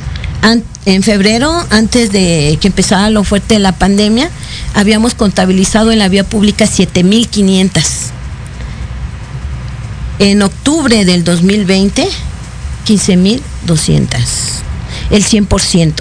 en 0.86 1.02
febrero, 1.02 1.52
antes 1.70 2.10
de 2.10 2.56
que 2.60 2.68
empezara 2.68 3.10
lo 3.10 3.22
fuerte 3.22 3.54
de 3.54 3.60
la 3.60 3.72
pandemia, 3.72 4.30
habíamos 4.74 5.14
contabilizado 5.14 5.92
en 5.92 5.98
la 5.98 6.08
vía 6.08 6.24
pública 6.24 6.64
7.500. 6.64 7.82
En 10.20 10.42
octubre 10.42 11.04
del 11.04 11.24
2020, 11.24 12.08
15.200. 12.86 14.10
El 15.10 15.24
100%. 15.24 15.94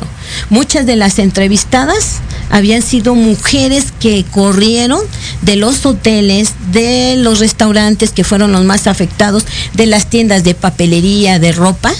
Muchas 0.50 0.86
de 0.86 0.96
las 0.96 1.20
entrevistadas 1.20 2.20
habían 2.50 2.82
sido 2.82 3.16
mujeres 3.16 3.88
que 4.00 4.24
corrieron 4.32 5.02
de 5.42 5.56
los 5.56 5.86
hoteles, 5.86 6.54
de 6.72 7.16
los 7.18 7.40
restaurantes 7.40 8.12
que 8.12 8.24
fueron 8.24 8.52
los 8.52 8.64
más 8.66 8.88
afectados, 8.88 9.46
de 9.74 9.88
las 9.88 10.10
tiendas 10.10 10.44
de 10.44 10.56
papelería, 10.56 11.40
de 11.40 11.52
ropa, 11.52 11.92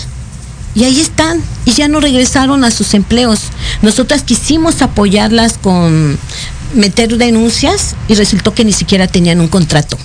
y 0.80 0.86
ahí 0.86 1.02
están, 1.02 1.44
y 1.66 1.74
ya 1.74 1.90
no 1.90 2.00
regresaron 2.00 2.64
a 2.64 2.72
sus 2.72 2.94
empleos. 2.94 3.42
Nosotras 3.82 4.24
quisimos 4.24 4.82
apoyarlas 4.82 5.58
con 5.58 6.18
meter 6.74 7.18
denuncias 7.18 7.96
y 8.08 8.16
resultó 8.16 8.54
que 8.54 8.64
ni 8.64 8.72
siquiera 8.72 9.06
tenían 9.06 9.42
un 9.42 9.50
contrato. 9.50 9.98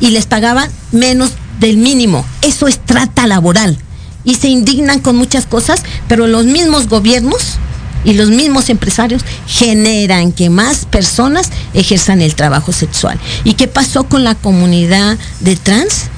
Y 0.00 0.10
les 0.10 0.26
pagaban 0.26 0.68
menos 0.90 1.30
del 1.60 1.76
mínimo. 1.76 2.26
Eso 2.42 2.66
es 2.66 2.84
trata 2.84 3.28
laboral. 3.28 3.78
Y 4.24 4.34
se 4.34 4.48
indignan 4.48 4.98
con 4.98 5.14
muchas 5.14 5.46
cosas, 5.46 5.84
pero 6.08 6.26
los 6.26 6.44
mismos 6.44 6.88
gobiernos 6.88 7.58
y 8.02 8.14
los 8.14 8.30
mismos 8.30 8.68
empresarios 8.68 9.22
generan 9.46 10.32
que 10.32 10.50
más 10.50 10.86
personas 10.86 11.50
ejerzan 11.72 12.20
el 12.20 12.34
trabajo 12.34 12.72
sexual. 12.72 13.16
¿Y 13.44 13.54
qué 13.54 13.68
pasó 13.68 14.02
con 14.02 14.24
la 14.24 14.34
comunidad 14.34 15.18
de 15.38 15.54
trans? 15.54 16.10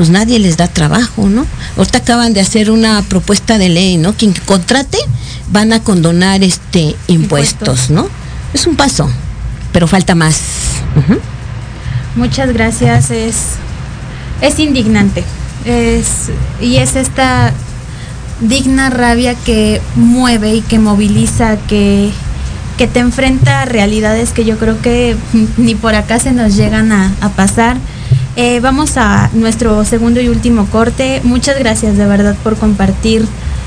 Pues 0.00 0.08
nadie 0.08 0.38
les 0.38 0.56
da 0.56 0.66
trabajo, 0.66 1.28
¿no? 1.28 1.44
Ahorita 1.76 1.98
acaban 1.98 2.32
de 2.32 2.40
hacer 2.40 2.70
una 2.70 3.02
propuesta 3.02 3.58
de 3.58 3.68
ley, 3.68 3.98
¿no? 3.98 4.14
Quien 4.14 4.32
contrate 4.46 4.96
van 5.52 5.74
a 5.74 5.82
condonar 5.82 6.42
este 6.42 6.96
impuestos, 7.06 7.90
¿no? 7.90 8.08
Es 8.54 8.66
un 8.66 8.76
paso, 8.76 9.10
pero 9.74 9.86
falta 9.86 10.14
más. 10.14 10.40
Muchas 12.16 12.50
gracias. 12.54 13.10
Es, 13.10 13.36
es 14.40 14.58
indignante. 14.58 15.22
Es, 15.66 16.30
y 16.62 16.76
es 16.76 16.96
esta 16.96 17.52
digna 18.40 18.88
rabia 18.88 19.34
que 19.34 19.82
mueve 19.96 20.54
y 20.54 20.60
que 20.62 20.78
moviliza, 20.78 21.58
que, 21.68 22.10
que 22.78 22.86
te 22.86 23.00
enfrenta 23.00 23.60
a 23.60 23.64
realidades 23.66 24.30
que 24.30 24.46
yo 24.46 24.56
creo 24.56 24.80
que 24.80 25.14
ni 25.58 25.74
por 25.74 25.94
acá 25.94 26.18
se 26.18 26.32
nos 26.32 26.56
llegan 26.56 26.90
a, 26.90 27.12
a 27.20 27.28
pasar. 27.28 27.76
Eh, 28.36 28.60
vamos 28.60 28.96
a 28.96 29.28
nuestro 29.32 29.84
segundo 29.84 30.20
y 30.20 30.28
último 30.28 30.66
corte. 30.66 31.20
Muchas 31.24 31.58
gracias 31.58 31.96
de 31.96 32.06
verdad 32.06 32.36
por 32.42 32.56
compartir 32.56 33.26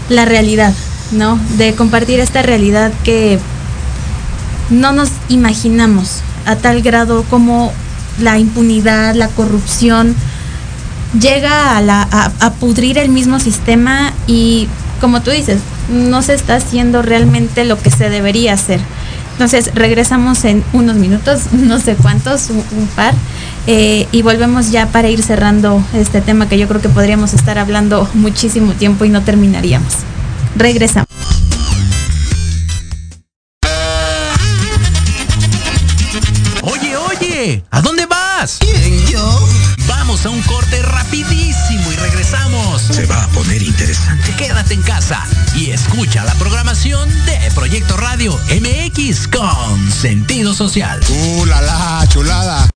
la 0.09 0.26
realidad, 0.26 0.74
¿no? 1.11 1.38
De 1.57 1.76
compartir 1.76 2.20
esta 2.20 2.41
realidad 2.41 2.91
que 3.03 3.39
no 4.70 4.93
nos 4.93 5.09
imaginamos 5.30 6.22
a 6.45 6.55
tal 6.55 6.82
grado 6.82 7.24
como 7.30 7.72
la 8.22 8.39
impunidad, 8.39 9.16
la 9.16 9.28
corrupción 9.28 10.16
llega 11.20 11.78
a, 11.78 11.82
la- 11.82 12.07
a- 12.39 12.51
pudrir 12.53 12.97
el 12.97 13.09
mismo 13.09 13.39
sistema 13.39 14.14
y 14.28 14.68
como 15.01 15.22
tú 15.22 15.32
dices, 15.32 15.59
no 15.89 16.22
se 16.22 16.34
está 16.34 16.55
haciendo 16.55 17.01
realmente 17.01 17.66
lo 17.66 17.78
que 17.80 17.91
se 17.91 18.09
debería 18.09 18.53
hacer. 18.53 18.80
Entonces 19.34 19.72
regresamos 19.76 20.45
en 20.45 20.64
unos 20.74 20.95
minutos, 20.95 21.41
no 21.51 21.80
sé 21.80 21.95
cuántos, 21.95 22.49
un 22.49 22.88
par, 22.95 23.14
eh, 23.66 24.07
y 24.11 24.22
volvemos 24.22 24.72
ya 24.72 24.88
para 24.88 25.09
ir 25.09 25.24
cerrando 25.24 25.84
este 25.93 26.22
tema 26.22 26.49
que 26.49 26.57
yo 26.57 26.68
creo 26.68 26.82
que 26.82 26.89
podríamos 26.89 27.34
estar 27.34 27.57
hablando 27.57 28.09
muchísimo 28.14 28.74
tiempo 28.74 29.05
y 29.05 29.09
no 29.09 29.22
terminaríamos. 29.24 29.93
Regresamos. 30.55 31.07
Oye, 36.61 36.97
oye, 36.97 37.64
¿a 37.72 37.82
dónde 37.82 38.05
vas? 38.05 38.59
yo? 39.09 39.47
Vamos 39.88 40.26
a 40.26 40.30
un 40.30 40.41
corte 40.41 40.82
rapidísimo 40.82 41.91
y 41.91 41.95
regresamos. 41.95 42.82
Se 42.82 43.05
va 43.05 43.24
a 43.24 43.28
poner 43.30 43.61
interesante. 43.61 44.36
Quédate 44.38 44.74
en 44.74 44.82
casa 44.82 45.24
y 45.55 45.72
escucha 45.72 46.26
la 46.26 46.34
programación 46.36 47.09
de 47.26 47.39
Proyecto 47.55 47.95
Radio 47.95 48.38
MX 48.49 49.28
con 49.30 49.91
sentido 49.91 50.53
social. 50.53 50.99
¡Uh, 51.09 51.45
la, 51.45 51.61
la, 51.61 52.05
chulada! 52.09 52.70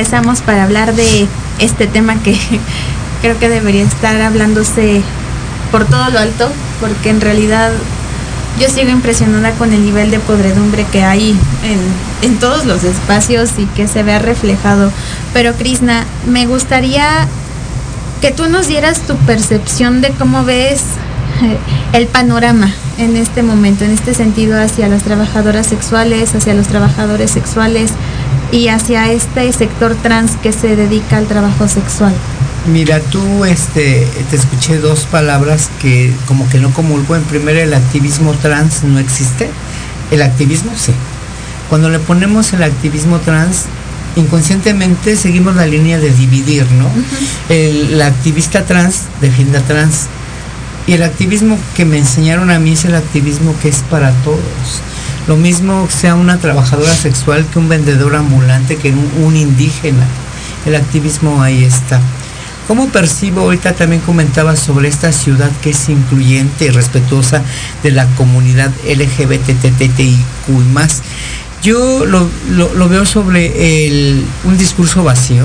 Regresamos 0.00 0.40
para 0.40 0.64
hablar 0.64 0.94
de 0.94 1.28
este 1.58 1.86
tema 1.86 2.14
que 2.22 2.34
creo 3.20 3.38
que 3.38 3.50
debería 3.50 3.82
estar 3.82 4.18
hablándose 4.22 5.02
por 5.70 5.84
todo 5.84 6.08
lo 6.08 6.18
alto, 6.18 6.48
porque 6.80 7.10
en 7.10 7.20
realidad 7.20 7.70
yo 8.58 8.70
sigo 8.70 8.88
impresionada 8.88 9.50
con 9.52 9.74
el 9.74 9.84
nivel 9.84 10.10
de 10.10 10.18
podredumbre 10.18 10.86
que 10.90 11.02
hay 11.02 11.38
en, 11.64 12.26
en 12.30 12.38
todos 12.38 12.64
los 12.64 12.82
espacios 12.82 13.50
y 13.58 13.66
que 13.66 13.86
se 13.88 14.02
vea 14.02 14.18
reflejado. 14.18 14.90
Pero 15.34 15.52
Krishna, 15.52 16.06
me 16.26 16.46
gustaría 16.46 17.28
que 18.22 18.30
tú 18.30 18.48
nos 18.48 18.68
dieras 18.68 19.00
tu 19.00 19.16
percepción 19.16 20.00
de 20.00 20.12
cómo 20.12 20.44
ves 20.44 20.80
eh, 21.42 21.58
el 21.92 22.06
panorama 22.06 22.72
en 22.96 23.16
este 23.16 23.42
momento, 23.42 23.84
en 23.84 23.90
este 23.90 24.14
sentido 24.14 24.58
hacia 24.58 24.88
las 24.88 25.02
trabajadoras 25.02 25.66
sexuales, 25.66 26.34
hacia 26.34 26.54
los 26.54 26.68
trabajadores 26.68 27.30
sexuales 27.30 27.92
y 28.52 28.68
hacia 28.68 29.10
este 29.12 29.52
sector 29.52 29.94
trans 29.94 30.32
que 30.42 30.52
se 30.52 30.76
dedica 30.76 31.16
al 31.16 31.26
trabajo 31.26 31.68
sexual. 31.68 32.12
Mira, 32.66 33.00
tú 33.00 33.44
este, 33.44 34.06
te 34.30 34.36
escuché 34.36 34.78
dos 34.78 35.04
palabras 35.04 35.70
que 35.80 36.12
como 36.26 36.48
que 36.48 36.58
no 36.58 36.72
comulgo. 36.72 37.16
En 37.16 37.22
primero, 37.22 37.60
el 37.60 37.72
activismo 37.72 38.34
trans 38.34 38.84
no 38.84 38.98
existe. 38.98 39.48
El 40.10 40.22
activismo 40.22 40.72
sí. 40.76 40.92
Cuando 41.68 41.88
le 41.88 41.98
ponemos 42.00 42.52
el 42.52 42.62
activismo 42.62 43.18
trans, 43.20 43.64
inconscientemente 44.16 45.16
seguimos 45.16 45.54
la 45.54 45.66
línea 45.66 45.98
de 45.98 46.10
dividir, 46.10 46.66
¿no? 46.72 46.90
el, 47.48 47.96
la 47.96 48.06
activista 48.06 48.64
trans 48.64 49.02
defiende 49.20 49.58
a 49.58 49.62
trans. 49.62 50.06
Y 50.86 50.94
el 50.94 51.02
activismo 51.02 51.58
que 51.76 51.84
me 51.84 51.98
enseñaron 51.98 52.50
a 52.50 52.58
mí 52.58 52.72
es 52.72 52.84
el 52.84 52.94
activismo 52.94 53.54
que 53.62 53.68
es 53.68 53.84
para 53.88 54.10
todos. 54.24 54.82
Lo 55.28 55.36
mismo 55.36 55.88
sea 55.90 56.14
una 56.14 56.38
trabajadora 56.38 56.92
sexual 56.94 57.46
que 57.52 57.58
un 57.58 57.68
vendedor 57.68 58.16
ambulante, 58.16 58.76
que 58.76 58.92
un, 58.92 59.36
indígena. 59.36 60.04
El 60.66 60.74
activismo 60.74 61.42
ahí 61.42 61.64
está. 61.64 62.00
¿Cómo 62.66 62.88
percibo? 62.88 63.42
Ahorita 63.42 63.74
también 63.74 64.00
comentaba 64.02 64.56
sobre 64.56 64.88
esta 64.88 65.12
ciudad 65.12 65.50
que 65.62 65.70
es 65.70 65.88
incluyente 65.88 66.66
y 66.66 66.70
respetuosa 66.70 67.42
de 67.82 67.90
la 67.90 68.06
comunidad 68.16 68.70
LGBTTTIQ 68.86 69.98
y 70.48 70.52
más. 70.72 71.02
Yo 71.62 72.04
lo, 72.06 72.28
lo- 72.50 72.72
lo 72.74 72.88
veo 72.88 73.04
sobre 73.06 73.86
el- 73.86 74.24
un 74.44 74.56
discurso 74.56 75.02
vacío, 75.04 75.44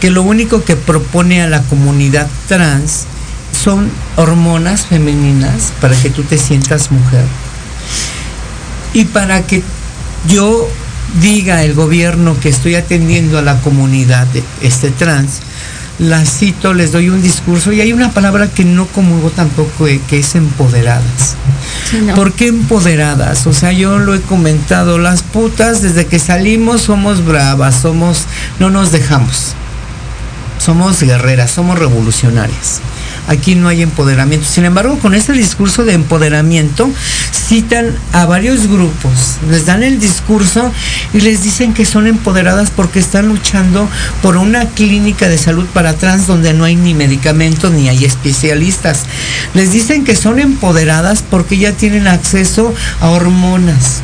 que 0.00 0.10
lo 0.10 0.22
único 0.22 0.62
que 0.64 0.76
propone 0.76 1.42
a 1.42 1.46
la 1.48 1.62
comunidad 1.62 2.28
trans 2.48 3.04
son 3.52 3.88
hormonas 4.16 4.86
femeninas 4.86 5.72
para 5.80 5.96
que 5.96 6.10
tú 6.10 6.22
te 6.22 6.36
sientas 6.36 6.90
mujer. 6.90 7.24
Y 8.96 9.04
para 9.04 9.46
que 9.46 9.62
yo 10.26 10.66
diga 11.20 11.62
el 11.64 11.74
gobierno 11.74 12.34
que 12.40 12.48
estoy 12.48 12.76
atendiendo 12.76 13.36
a 13.36 13.42
la 13.42 13.60
comunidad 13.60 14.26
de 14.28 14.42
este 14.62 14.90
trans, 14.90 15.40
la 15.98 16.24
cito, 16.24 16.72
les 16.72 16.92
doy 16.92 17.10
un 17.10 17.20
discurso 17.20 17.72
y 17.72 17.82
hay 17.82 17.92
una 17.92 18.12
palabra 18.12 18.48
que 18.48 18.64
no 18.64 18.86
comulgo 18.86 19.28
tampoco, 19.28 19.86
eh, 19.86 20.00
que 20.08 20.20
es 20.20 20.34
empoderadas. 20.34 21.36
¿Por 22.14 22.32
qué 22.32 22.46
empoderadas? 22.46 23.46
O 23.46 23.52
sea, 23.52 23.70
yo 23.70 23.98
lo 23.98 24.14
he 24.14 24.22
comentado, 24.22 24.96
las 24.96 25.22
putas 25.22 25.82
desde 25.82 26.06
que 26.06 26.18
salimos 26.18 26.80
somos 26.80 27.22
bravas, 27.22 27.74
somos, 27.74 28.24
no 28.58 28.70
nos 28.70 28.92
dejamos. 28.92 29.52
Somos 30.58 31.02
guerreras, 31.02 31.50
somos 31.50 31.78
revolucionarias. 31.78 32.80
Aquí 33.28 33.54
no 33.54 33.68
hay 33.68 33.82
empoderamiento. 33.82 34.46
Sin 34.46 34.64
embargo, 34.64 34.98
con 34.98 35.14
este 35.14 35.32
discurso 35.32 35.84
de 35.84 35.94
empoderamiento, 35.94 36.88
citan 37.32 37.96
a 38.12 38.26
varios 38.26 38.66
grupos, 38.66 39.36
les 39.50 39.66
dan 39.66 39.82
el 39.82 40.00
discurso 40.00 40.72
y 41.12 41.20
les 41.20 41.42
dicen 41.42 41.74
que 41.74 41.84
son 41.84 42.06
empoderadas 42.06 42.70
porque 42.70 42.98
están 42.98 43.28
luchando 43.28 43.88
por 44.22 44.36
una 44.36 44.66
clínica 44.66 45.28
de 45.28 45.38
salud 45.38 45.66
para 45.72 45.94
trans 45.94 46.26
donde 46.26 46.54
no 46.54 46.64
hay 46.64 46.76
ni 46.76 46.94
medicamentos 46.94 47.72
ni 47.72 47.88
hay 47.88 48.04
especialistas. 48.04 49.04
Les 49.54 49.72
dicen 49.72 50.04
que 50.04 50.16
son 50.16 50.38
empoderadas 50.38 51.22
porque 51.22 51.58
ya 51.58 51.72
tienen 51.72 52.06
acceso 52.08 52.74
a 53.00 53.08
hormonas. 53.08 54.02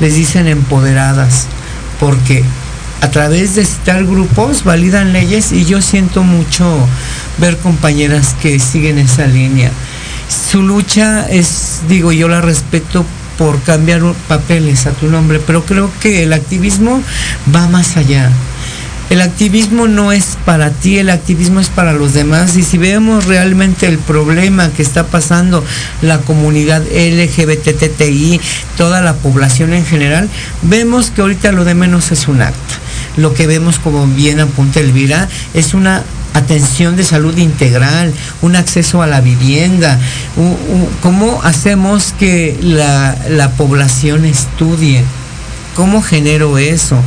Les 0.00 0.14
dicen 0.14 0.48
empoderadas 0.48 1.46
porque 2.00 2.44
a 3.04 3.10
través 3.10 3.54
de 3.54 3.66
citar 3.66 4.06
grupos 4.06 4.64
validan 4.64 5.12
leyes 5.12 5.52
y 5.52 5.66
yo 5.66 5.82
siento 5.82 6.22
mucho 6.22 6.64
ver 7.36 7.58
compañeras 7.58 8.34
que 8.40 8.58
siguen 8.58 8.96
esa 8.96 9.26
línea. 9.26 9.70
Su 10.50 10.62
lucha 10.62 11.26
es, 11.28 11.82
digo, 11.86 12.12
yo 12.12 12.28
la 12.28 12.40
respeto 12.40 13.04
por 13.36 13.60
cambiar 13.60 14.00
papeles 14.26 14.86
a 14.86 14.92
tu 14.92 15.08
nombre, 15.08 15.38
pero 15.46 15.66
creo 15.66 15.90
que 16.00 16.22
el 16.22 16.32
activismo 16.32 17.02
va 17.54 17.68
más 17.68 17.98
allá. 17.98 18.30
El 19.10 19.20
activismo 19.20 19.86
no 19.86 20.10
es 20.10 20.38
para 20.46 20.70
ti, 20.70 20.96
el 20.96 21.10
activismo 21.10 21.60
es 21.60 21.68
para 21.68 21.92
los 21.92 22.14
demás. 22.14 22.56
Y 22.56 22.62
si 22.62 22.78
vemos 22.78 23.26
realmente 23.26 23.86
el 23.86 23.98
problema 23.98 24.70
que 24.70 24.80
está 24.80 25.08
pasando 25.08 25.62
la 26.00 26.20
comunidad 26.20 26.82
LGBTTI, 26.82 28.40
toda 28.78 29.02
la 29.02 29.12
población 29.12 29.74
en 29.74 29.84
general, 29.84 30.30
vemos 30.62 31.10
que 31.10 31.20
ahorita 31.20 31.52
lo 31.52 31.66
de 31.66 31.74
menos 31.74 32.10
es 32.12 32.28
un 32.28 32.40
acta. 32.40 32.83
Lo 33.16 33.34
que 33.34 33.46
vemos, 33.46 33.78
como 33.78 34.06
bien 34.06 34.40
apunta 34.40 34.80
Elvira, 34.80 35.28
es 35.54 35.74
una 35.74 36.02
atención 36.34 36.96
de 36.96 37.04
salud 37.04 37.36
integral, 37.38 38.12
un 38.42 38.56
acceso 38.56 39.02
a 39.02 39.06
la 39.06 39.20
vivienda, 39.20 40.00
cómo 41.00 41.40
hacemos 41.44 42.12
que 42.18 42.58
la, 42.60 43.16
la 43.28 43.52
población 43.52 44.24
estudie, 44.24 45.04
cómo 45.76 46.02
genero 46.02 46.58
eso. 46.58 46.98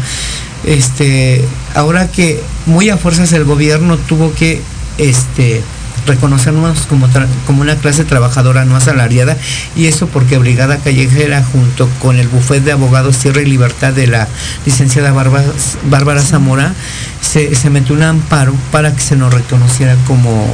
Este, 0.65 1.43
ahora 1.75 2.09
que 2.09 2.41
muy 2.65 2.89
a 2.89 2.97
fuerzas 2.97 3.31
el 3.33 3.43
gobierno 3.43 3.97
tuvo 3.97 4.33
que 4.33 4.61
este, 4.97 5.61
reconocernos 6.07 6.87
como, 6.87 7.07
como 7.45 7.61
una 7.61 7.75
clase 7.75 8.03
trabajadora 8.05 8.65
no 8.65 8.75
asalariada 8.75 9.37
y 9.75 9.85
eso 9.87 10.07
porque 10.07 10.37
Brigada 10.37 10.77
Callejera 10.77 11.43
junto 11.43 11.87
con 12.01 12.17
el 12.17 12.27
bufet 12.27 12.63
de 12.63 12.71
abogados 12.71 13.17
Tierra 13.19 13.41
y 13.41 13.45
Libertad 13.45 13.93
de 13.93 14.07
la 14.07 14.27
licenciada 14.65 15.11
Bárbara, 15.11 16.21
Zamora 16.21 16.73
se, 17.21 17.53
se 17.55 17.69
metió 17.69 17.93
un 17.95 18.03
amparo 18.03 18.53
para 18.71 18.93
que 18.95 19.01
se 19.01 19.15
nos 19.15 19.33
reconociera 19.33 19.95
como 20.07 20.47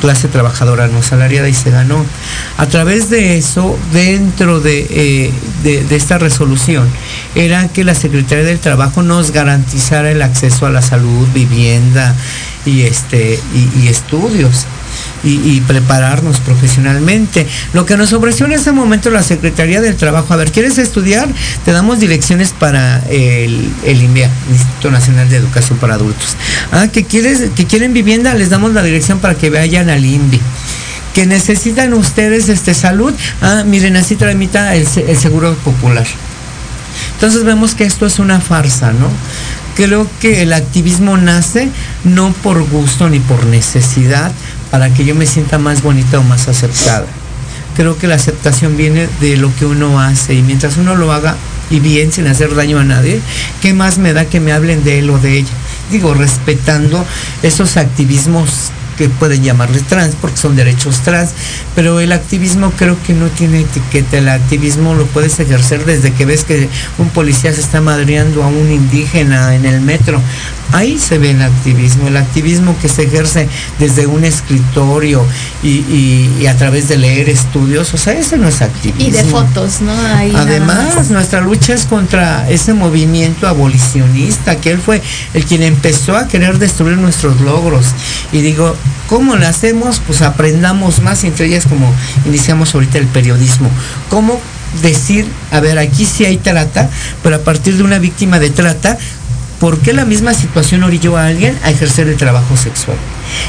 clase 0.00 0.28
trabajadora 0.28 0.88
no 0.88 0.98
asalariada 0.98 1.48
y 1.48 1.54
se 1.54 1.70
ganó. 1.70 2.04
A 2.58 2.66
través 2.66 3.08
de 3.08 3.38
eso, 3.38 3.78
dentro 3.92 4.60
de, 4.60 4.86
eh, 4.90 5.32
de- 5.62 5.84
de 5.84 5.96
esta 5.96 6.18
resolución, 6.18 6.86
era 7.34 7.68
que 7.68 7.82
la 7.84 7.94
Secretaría 7.94 8.44
del 8.44 8.58
Trabajo 8.58 9.02
nos 9.02 9.30
garantizara 9.30 10.10
el 10.10 10.20
acceso 10.22 10.66
a 10.66 10.70
la 10.70 10.82
salud, 10.82 11.26
vivienda 11.34 12.14
y, 12.66 12.82
este, 12.82 13.40
y, 13.54 13.84
y 13.84 13.88
estudios. 13.88 14.66
Y, 15.24 15.60
prepararnos 15.62 16.38
profesionalmente. 16.40 17.46
Lo 17.72 17.84
que 17.84 17.96
nos 17.96 18.12
ofreció 18.12 18.46
en 18.46 18.52
ese 18.52 18.70
momento 18.70 19.10
la 19.10 19.22
Secretaría 19.22 19.80
del 19.80 19.96
Trabajo, 19.96 20.32
a 20.32 20.36
ver, 20.36 20.52
¿quieres 20.52 20.78
estudiar? 20.78 21.28
Te 21.64 21.72
damos 21.72 21.98
direcciones 21.98 22.54
para 22.56 23.02
el, 23.10 23.68
el 23.84 24.02
Instituto 24.02 24.90
Nacional 24.90 25.28
de 25.28 25.36
Educación 25.36 25.78
para 25.78 25.94
Adultos. 25.94 26.36
Ah, 26.70 26.88
que 26.88 27.04
quieres, 27.04 27.50
que 27.56 27.66
quieren 27.66 27.92
vivienda, 27.92 28.34
les 28.34 28.50
damos 28.50 28.72
la 28.72 28.82
dirección 28.82 29.18
para 29.18 29.34
que 29.34 29.50
vayan 29.50 29.90
al 29.90 30.04
INVI 30.04 30.40
que 31.14 31.24
necesitan 31.24 31.94
ustedes 31.94 32.50
este 32.50 32.74
salud, 32.74 33.14
ah, 33.40 33.64
miren, 33.64 33.96
así 33.96 34.16
tramita 34.16 34.74
el 34.74 34.86
seguro 34.86 35.54
popular. 35.64 36.06
Entonces 37.14 37.44
vemos 37.44 37.74
que 37.74 37.84
esto 37.84 38.06
es 38.06 38.18
una 38.18 38.40
farsa, 38.40 38.92
¿no? 38.92 39.08
Creo 39.74 40.06
que 40.20 40.42
el 40.42 40.52
activismo 40.52 41.16
nace 41.16 41.68
no 42.04 42.32
por 42.32 42.62
gusto 42.68 43.08
ni 43.08 43.20
por 43.20 43.44
necesidad 43.46 44.32
para 44.76 44.92
que 44.92 45.06
yo 45.06 45.14
me 45.14 45.24
sienta 45.24 45.56
más 45.56 45.80
bonita 45.80 46.18
o 46.18 46.22
más 46.22 46.48
aceptada. 46.48 47.06
Creo 47.76 47.96
que 47.96 48.06
la 48.06 48.16
aceptación 48.16 48.76
viene 48.76 49.08
de 49.22 49.38
lo 49.38 49.50
que 49.56 49.64
uno 49.64 49.98
hace 49.98 50.34
y 50.34 50.42
mientras 50.42 50.76
uno 50.76 50.94
lo 50.94 51.12
haga 51.12 51.34
y 51.70 51.80
bien 51.80 52.12
sin 52.12 52.26
hacer 52.26 52.54
daño 52.54 52.78
a 52.78 52.84
nadie, 52.84 53.22
¿qué 53.62 53.72
más 53.72 53.96
me 53.96 54.12
da 54.12 54.26
que 54.26 54.38
me 54.38 54.52
hablen 54.52 54.84
de 54.84 54.98
él 54.98 55.08
o 55.08 55.18
de 55.18 55.38
ella? 55.38 55.54
Digo, 55.90 56.12
respetando 56.12 57.06
esos 57.42 57.78
activismos 57.78 58.70
que 58.98 59.08
pueden 59.08 59.42
llamarle 59.42 59.80
trans 59.80 60.14
porque 60.14 60.36
son 60.36 60.56
derechos 60.56 61.00
trans, 61.00 61.30
pero 61.74 62.00
el 62.00 62.12
activismo 62.12 62.70
creo 62.76 62.98
que 63.06 63.14
no 63.14 63.28
tiene 63.28 63.60
etiqueta, 63.60 64.18
el 64.18 64.28
activismo 64.28 64.94
lo 64.94 65.06
puedes 65.06 65.40
ejercer 65.40 65.86
desde 65.86 66.12
que 66.12 66.26
ves 66.26 66.44
que 66.44 66.68
un 66.98 67.08
policía 67.08 67.52
se 67.54 67.60
está 67.62 67.80
madreando 67.80 68.42
a 68.42 68.48
un 68.48 68.70
indígena 68.70 69.54
en 69.54 69.64
el 69.64 69.80
metro, 69.80 70.20
Ahí 70.72 70.98
se 70.98 71.18
ve 71.18 71.30
el 71.30 71.42
activismo, 71.42 72.08
el 72.08 72.16
activismo 72.16 72.76
que 72.82 72.88
se 72.88 73.04
ejerce 73.04 73.48
desde 73.78 74.06
un 74.06 74.24
escritorio 74.24 75.24
y, 75.62 75.68
y- 75.68 76.36
y 76.40 76.46
a 76.46 76.56
través 76.56 76.88
de 76.88 76.96
leer 76.96 77.28
estudios, 77.28 77.94
o 77.94 77.96
sea, 77.98 78.12
ese 78.14 78.36
no 78.36 78.48
es 78.48 78.60
activismo. 78.62 79.06
Y 79.08 79.10
de 79.10 79.24
fotos, 79.24 79.80
¿no? 79.80 79.92
Ahí 80.16 80.32
Además, 80.34 80.96
más. 80.96 81.10
nuestra 81.10 81.40
lucha 81.40 81.72
es 81.74 81.84
contra 81.86 82.48
ese 82.50 82.74
movimiento 82.74 83.46
abolicionista, 83.46 84.56
que 84.60 84.72
él 84.72 84.78
fue 84.78 85.00
el 85.34 85.44
quien 85.44 85.62
empezó 85.62 86.16
a 86.16 86.28
querer 86.28 86.58
destruir 86.58 86.98
nuestros 86.98 87.40
logros. 87.40 87.86
Y 88.32 88.40
digo, 88.40 88.74
¿cómo 89.08 89.36
lo 89.36 89.46
hacemos? 89.46 90.00
Pues 90.06 90.22
aprendamos 90.22 91.00
más, 91.00 91.24
entre 91.24 91.46
ellas 91.46 91.64
como 91.66 91.92
iniciamos 92.26 92.74
ahorita 92.74 92.98
el 92.98 93.06
periodismo. 93.06 93.70
¿Cómo 94.10 94.40
decir, 94.82 95.26
a 95.52 95.60
ver, 95.60 95.78
aquí 95.78 96.04
sí 96.04 96.24
hay 96.26 96.36
trata, 96.36 96.90
pero 97.22 97.36
a 97.36 97.38
partir 97.38 97.76
de 97.76 97.82
una 97.82 97.98
víctima 97.98 98.38
de 98.38 98.50
trata, 98.50 98.98
¿por 99.60 99.78
qué 99.78 99.92
la 99.92 100.04
misma 100.04 100.34
situación 100.34 100.82
orilló 100.82 101.16
a 101.16 101.26
alguien 101.26 101.58
a 101.62 101.70
ejercer 101.70 102.08
el 102.08 102.16
trabajo 102.16 102.56
sexual? 102.56 102.96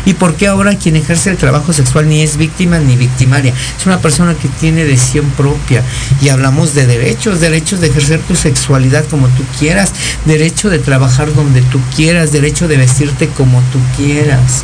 ¿Y 0.05 0.13
por 0.13 0.35
qué 0.35 0.47
ahora 0.47 0.77
quien 0.77 0.95
ejerce 0.95 1.29
el 1.29 1.37
trabajo 1.37 1.73
sexual 1.73 2.07
ni 2.07 2.21
es 2.21 2.37
víctima 2.37 2.79
ni 2.79 2.95
victimaria? 2.95 3.53
Es 3.77 3.85
una 3.85 3.99
persona 3.99 4.33
que 4.35 4.47
tiene 4.47 4.85
decisión 4.85 5.25
propia. 5.31 5.83
Y 6.21 6.29
hablamos 6.29 6.73
de 6.73 6.87
derechos, 6.87 7.39
derechos 7.39 7.79
de 7.79 7.87
ejercer 7.87 8.19
tu 8.21 8.35
sexualidad 8.35 9.05
como 9.05 9.27
tú 9.29 9.43
quieras, 9.59 9.91
derecho 10.25 10.69
de 10.69 10.79
trabajar 10.79 11.33
donde 11.33 11.61
tú 11.61 11.79
quieras, 11.95 12.31
derecho 12.31 12.67
de 12.67 12.77
vestirte 12.77 13.27
como 13.29 13.61
tú 13.73 13.79
quieras. 13.95 14.63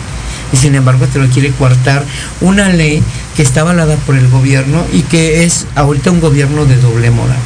Y 0.52 0.58
sin 0.58 0.76
embargo 0.76 1.08
te 1.08 1.20
lo 1.20 1.28
quiere 1.30 1.52
coartar 1.52 2.06
una 2.42 2.70
ley 2.70 3.02
que 3.36 3.42
está 3.42 3.62
avalada 3.62 3.96
por 3.98 4.16
el 4.16 4.30
gobierno 4.30 4.86
y 4.94 5.02
que 5.02 5.44
es 5.44 5.66
ahorita 5.76 6.12
un 6.12 6.22
gobierno 6.22 6.66
de 6.66 6.78
doble 6.78 7.10
moral 7.10 7.40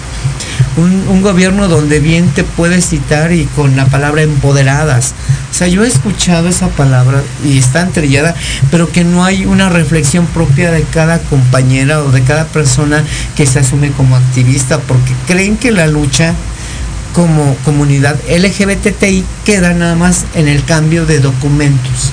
un, 0.77 1.07
un 1.07 1.21
gobierno 1.21 1.67
donde 1.67 1.99
bien 1.99 2.29
te 2.29 2.43
puedes 2.43 2.87
citar 2.87 3.31
y 3.31 3.45
con 3.45 3.75
la 3.75 3.85
palabra 3.85 4.21
empoderadas. 4.21 5.13
O 5.51 5.53
sea, 5.53 5.67
yo 5.67 5.83
he 5.83 5.87
escuchado 5.87 6.47
esa 6.47 6.67
palabra 6.69 7.21
y 7.43 7.57
está 7.57 7.81
entrellada, 7.81 8.35
pero 8.71 8.91
que 8.91 9.03
no 9.03 9.23
hay 9.23 9.45
una 9.45 9.69
reflexión 9.69 10.25
propia 10.27 10.71
de 10.71 10.83
cada 10.83 11.19
compañera 11.19 12.01
o 12.01 12.11
de 12.11 12.21
cada 12.23 12.45
persona 12.45 13.03
que 13.35 13.45
se 13.45 13.59
asume 13.59 13.91
como 13.91 14.15
activista, 14.15 14.79
porque 14.79 15.13
creen 15.27 15.57
que 15.57 15.71
la 15.71 15.87
lucha 15.87 16.33
como 17.13 17.55
comunidad 17.65 18.15
LGBTI 18.29 19.23
queda 19.43 19.73
nada 19.73 19.95
más 19.95 20.25
en 20.35 20.47
el 20.47 20.63
cambio 20.63 21.05
de 21.07 21.19
documentos 21.19 22.11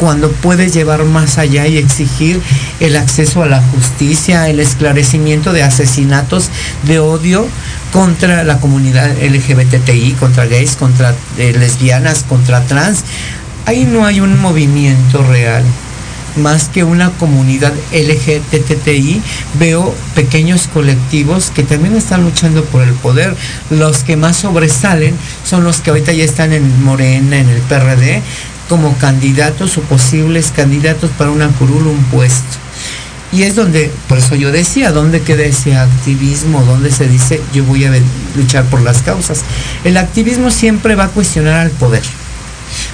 cuando 0.00 0.32
puedes 0.32 0.72
llevar 0.72 1.04
más 1.04 1.36
allá 1.36 1.66
y 1.66 1.76
exigir 1.76 2.40
el 2.80 2.96
acceso 2.96 3.42
a 3.42 3.46
la 3.46 3.60
justicia, 3.60 4.48
el 4.48 4.58
esclarecimiento 4.58 5.52
de 5.52 5.62
asesinatos 5.62 6.48
de 6.86 7.00
odio 7.00 7.46
contra 7.92 8.42
la 8.42 8.58
comunidad 8.60 9.10
LGBTI, 9.22 10.12
contra 10.18 10.46
gays, 10.46 10.76
contra 10.76 11.14
eh, 11.36 11.52
lesbianas, 11.52 12.24
contra 12.26 12.64
trans. 12.64 13.04
Ahí 13.66 13.84
no 13.84 14.06
hay 14.06 14.20
un 14.20 14.40
movimiento 14.40 15.22
real 15.22 15.64
más 16.36 16.68
que 16.68 16.84
una 16.84 17.10
comunidad 17.10 17.72
LGBTI, 17.92 19.22
veo 19.58 19.94
pequeños 20.14 20.68
colectivos 20.72 21.50
que 21.50 21.62
también 21.62 21.96
están 21.96 22.22
luchando 22.24 22.64
por 22.64 22.82
el 22.82 22.94
poder. 22.94 23.34
Los 23.70 24.04
que 24.04 24.16
más 24.16 24.36
sobresalen 24.36 25.16
son 25.44 25.64
los 25.64 25.80
que 25.80 25.90
ahorita 25.90 26.12
ya 26.12 26.24
están 26.24 26.52
en 26.52 26.82
Morena, 26.84 27.38
en 27.38 27.48
el 27.48 27.60
PRD, 27.62 28.22
como 28.70 28.96
candidatos 28.98 29.76
o 29.78 29.80
posibles 29.82 30.52
candidatos 30.54 31.10
para 31.18 31.32
una 31.32 31.48
curul, 31.48 31.88
un 31.88 32.04
puesto. 32.04 32.56
Y 33.32 33.42
es 33.42 33.56
donde, 33.56 33.90
por 34.08 34.18
eso 34.18 34.36
yo 34.36 34.52
decía, 34.52 34.92
¿dónde 34.92 35.22
queda 35.22 35.42
ese 35.42 35.76
activismo? 35.76 36.62
¿Dónde 36.62 36.92
se 36.92 37.08
dice 37.08 37.40
yo 37.52 37.64
voy 37.64 37.84
a 37.84 37.92
luchar 38.36 38.64
por 38.66 38.80
las 38.82 39.02
causas? 39.02 39.40
El 39.82 39.96
activismo 39.96 40.52
siempre 40.52 40.94
va 40.94 41.04
a 41.04 41.08
cuestionar 41.08 41.58
al 41.58 41.70
poder. 41.72 42.02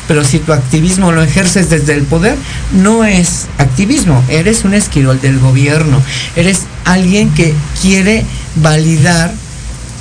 Pero 0.08 0.24
si 0.24 0.38
tu 0.38 0.54
activismo 0.54 1.12
lo 1.12 1.22
ejerces 1.22 1.68
desde 1.68 1.92
el 1.92 2.04
poder, 2.04 2.36
no 2.72 3.04
es 3.04 3.44
activismo, 3.58 4.24
eres 4.30 4.64
un 4.64 4.72
esquirol 4.72 5.20
del 5.20 5.38
gobierno, 5.38 6.02
eres 6.36 6.62
alguien 6.86 7.28
que 7.34 7.52
quiere 7.82 8.24
validar 8.56 9.34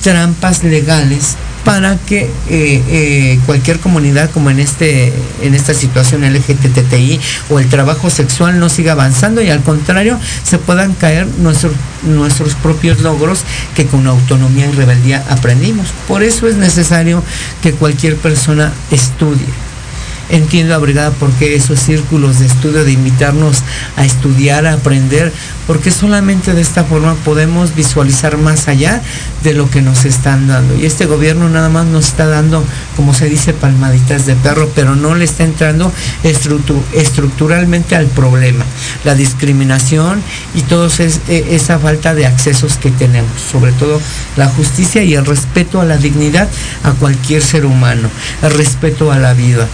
trampas 0.02 0.64
legales 0.64 1.36
para 1.66 1.98
que 1.98 2.22
eh, 2.22 2.30
eh, 2.50 3.40
cualquier 3.46 3.80
comunidad 3.80 4.30
como 4.30 4.50
en 4.52 4.60
este 4.60 5.12
en 5.42 5.56
esta 5.56 5.74
situación 5.74 6.22
LGTTI 6.22 7.20
o 7.50 7.60
el 7.60 7.68
trabajo 7.68 8.10
sexual 8.10 8.60
no 8.60 8.70
siga 8.70 8.94
avanzando 8.94 9.42
y 9.42 9.50
al 9.50 9.62
contrario 9.64 10.18
se 10.44 10.60
puedan 10.60 10.94
caer 10.94 11.28
nuestros 11.40 11.74
nuestros 12.04 12.54
propios 12.54 13.02
logros 13.02 13.40
que 13.76 13.88
con 13.88 14.06
autonomía 14.08 14.68
y 14.68 14.72
rebeldía 14.72 15.26
aprendimos. 15.30 15.88
Por 16.08 16.24
eso 16.24 16.48
es 16.48 16.56
necesario 16.56 17.24
que 17.62 17.74
cualquier 17.74 18.16
persona 18.16 18.72
estudie. 18.92 19.65
Entiendo 20.30 20.74
a 20.74 20.80
Brigada 20.80 21.12
por 21.12 21.32
qué 21.34 21.56
esos 21.56 21.80
círculos 21.80 22.40
de 22.40 22.48
estudio, 22.48 22.84
de 22.84 22.92
invitarnos 22.92 23.62
a 23.96 24.06
estudiar, 24.06 24.66
a 24.66 24.74
aprender, 24.74 25.32
porque 25.68 25.92
solamente 25.92 26.54
de 26.54 26.62
esta 26.62 26.84
forma 26.84 27.14
podemos 27.24 27.76
visualizar 27.76 28.38
más 28.38 28.68
allá 28.68 29.02
de 29.44 29.54
lo 29.54 29.70
que 29.70 29.84
nos 29.84 30.04
están 30.06 30.48
dando. 30.48 30.76
Y 30.76 30.86
este 30.86 31.06
gobierno 31.06 31.48
nada 31.50 31.70
más 31.70 31.86
nos 31.86 32.08
está 32.08 32.26
dando, 32.26 32.64
como 32.96 33.14
se 33.14 33.30
dice, 33.30 33.54
palmaditas 33.54 34.26
de 34.26 34.36
perro, 34.36 34.70
pero 34.74 34.96
no 34.96 35.14
le 35.14 35.26
está 35.26 35.44
entrando 35.44 35.92
estructu- 36.24 36.82
estructuralmente 36.94 37.96
al 37.96 38.08
problema. 38.08 38.66
La 39.04 39.14
discriminación 39.14 40.24
y 40.56 40.62
toda 40.62 40.90
esa 41.28 41.78
falta 41.78 42.16
de 42.16 42.26
accesos 42.26 42.78
que 42.78 42.90
tenemos, 42.90 43.32
sobre 43.52 43.72
todo 43.74 44.02
la 44.38 44.48
justicia 44.48 45.04
y 45.04 45.14
el 45.14 45.26
respeto 45.26 45.82
a 45.82 45.86
la 45.86 45.98
dignidad 45.98 46.48
a 46.84 46.92
cualquier 46.94 47.44
ser 47.44 47.66
humano, 47.66 48.10
el 48.42 48.52
respeto 48.52 49.12
a 49.12 49.20
la 49.20 49.34
vida 49.34 49.68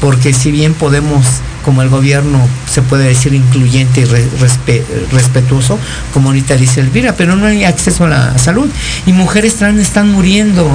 porque 0.00 0.32
si 0.34 0.50
bien 0.50 0.74
podemos, 0.74 1.24
como 1.64 1.82
el 1.82 1.88
gobierno 1.88 2.38
se 2.70 2.82
puede 2.82 3.04
decir 3.08 3.32
incluyente 3.34 4.02
y 4.02 4.04
re- 4.04 4.28
respe- 4.40 4.82
respetuoso, 5.10 5.78
como 6.12 6.28
ahorita 6.28 6.56
dice 6.56 6.80
Elvira, 6.80 7.14
pero 7.16 7.34
no 7.36 7.46
hay 7.46 7.64
acceso 7.64 8.04
a 8.04 8.08
la 8.08 8.38
salud 8.38 8.68
y 9.06 9.12
mujeres 9.12 9.56
trans 9.56 9.80
están 9.80 10.12
muriendo. 10.12 10.68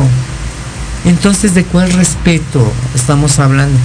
Entonces, 1.05 1.53
¿de 1.53 1.63
cuál 1.63 1.91
respeto 1.93 2.71
estamos 2.95 3.39
hablando? 3.39 3.77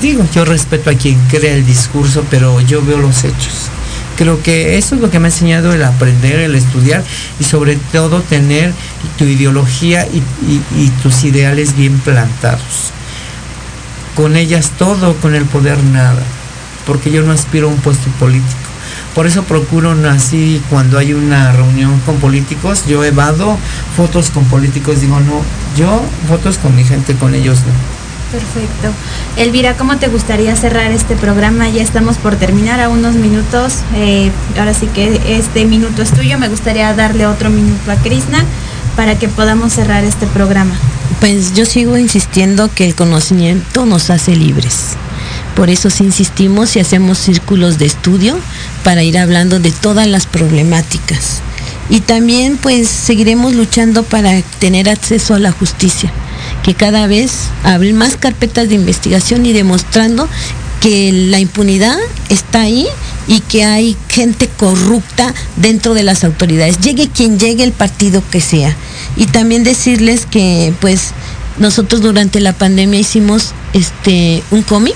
Digo, 0.00 0.24
yo 0.34 0.44
respeto 0.44 0.90
a 0.90 0.94
quien 0.94 1.18
crea 1.28 1.54
el 1.54 1.66
discurso, 1.66 2.24
pero 2.30 2.60
yo 2.60 2.84
veo 2.84 2.98
los 2.98 3.24
hechos. 3.24 3.68
Creo 4.16 4.42
que 4.42 4.78
eso 4.78 4.94
es 4.96 5.00
lo 5.00 5.10
que 5.10 5.18
me 5.20 5.26
ha 5.28 5.30
enseñado 5.30 5.72
el 5.72 5.82
aprender, 5.84 6.40
el 6.40 6.54
estudiar 6.56 7.04
y 7.38 7.44
sobre 7.44 7.76
todo 7.92 8.20
tener 8.22 8.72
tu 9.16 9.24
ideología 9.24 10.06
y 10.06 10.88
tus 11.02 11.22
ideales 11.24 11.76
bien 11.76 11.98
plantados 12.00 12.92
con 14.18 14.34
ellas 14.34 14.72
todo, 14.76 15.14
con 15.18 15.36
el 15.36 15.44
poder 15.44 15.80
nada, 15.84 16.20
porque 16.88 17.12
yo 17.12 17.22
no 17.22 17.30
aspiro 17.30 17.68
a 17.68 17.70
un 17.70 17.76
puesto 17.76 18.10
político. 18.18 18.58
Por 19.14 19.28
eso 19.28 19.44
procuro 19.44 19.94
así 20.10 20.60
cuando 20.70 20.98
hay 20.98 21.12
una 21.12 21.52
reunión 21.52 22.00
con 22.00 22.16
políticos, 22.16 22.82
yo 22.88 23.04
evado 23.04 23.56
fotos 23.96 24.30
con 24.30 24.44
políticos, 24.46 25.00
digo 25.00 25.20
no, 25.20 25.40
yo 25.76 26.02
fotos 26.26 26.58
con 26.58 26.74
mi 26.74 26.82
gente, 26.82 27.14
con 27.14 27.32
ellos 27.32 27.60
no. 27.60 28.36
Perfecto. 28.36 28.88
Elvira, 29.36 29.76
¿cómo 29.76 29.98
te 29.98 30.08
gustaría 30.08 30.56
cerrar 30.56 30.90
este 30.90 31.14
programa? 31.14 31.68
Ya 31.68 31.82
estamos 31.82 32.18
por 32.18 32.34
terminar 32.34 32.80
a 32.80 32.88
unos 32.88 33.14
minutos. 33.14 33.82
eh, 33.94 34.32
ahora 34.58 34.74
sí 34.74 34.88
que 34.88 35.38
este 35.38 35.64
minuto 35.64 36.02
es 36.02 36.10
tuyo. 36.10 36.38
Me 36.38 36.48
gustaría 36.48 36.92
darle 36.92 37.24
otro 37.24 37.50
minuto 37.50 37.90
a 37.90 37.94
Krishna 37.94 38.44
para 38.98 39.16
que 39.16 39.28
podamos 39.28 39.74
cerrar 39.74 40.02
este 40.02 40.26
programa. 40.26 40.74
Pues 41.20 41.54
yo 41.54 41.64
sigo 41.66 41.96
insistiendo 41.96 42.68
que 42.74 42.84
el 42.84 42.96
conocimiento 42.96 43.86
nos 43.86 44.10
hace 44.10 44.34
libres. 44.34 44.96
Por 45.54 45.70
eso 45.70 45.88
insistimos 46.00 46.74
y 46.74 46.80
hacemos 46.80 47.16
círculos 47.18 47.78
de 47.78 47.86
estudio 47.86 48.36
para 48.82 49.04
ir 49.04 49.16
hablando 49.16 49.60
de 49.60 49.70
todas 49.70 50.08
las 50.08 50.26
problemáticas. 50.26 51.42
Y 51.88 52.00
también 52.00 52.56
pues 52.56 52.88
seguiremos 52.88 53.54
luchando 53.54 54.02
para 54.02 54.42
tener 54.58 54.88
acceso 54.88 55.34
a 55.34 55.38
la 55.38 55.52
justicia, 55.52 56.10
que 56.64 56.74
cada 56.74 57.06
vez 57.06 57.50
abrir 57.62 57.94
más 57.94 58.16
carpetas 58.16 58.68
de 58.68 58.74
investigación 58.74 59.46
y 59.46 59.52
demostrando 59.52 60.28
que 60.80 61.12
la 61.12 61.38
impunidad 61.38 61.96
está 62.30 62.62
ahí 62.62 62.88
y 63.28 63.40
que 63.40 63.64
hay 63.64 63.96
gente 64.08 64.48
corrupta 64.48 65.34
dentro 65.56 65.94
de 65.94 66.02
las 66.02 66.24
autoridades. 66.24 66.80
Llegue 66.80 67.08
quien 67.08 67.38
llegue 67.38 67.62
el 67.62 67.72
partido 67.72 68.22
que 68.30 68.40
sea. 68.40 68.74
Y 69.16 69.26
también 69.26 69.62
decirles 69.62 70.26
que 70.26 70.72
pues 70.80 71.12
nosotros 71.58 72.00
durante 72.00 72.40
la 72.40 72.52
pandemia 72.54 72.98
hicimos 72.98 73.52
este 73.74 74.42
un 74.50 74.62
cómic 74.62 74.94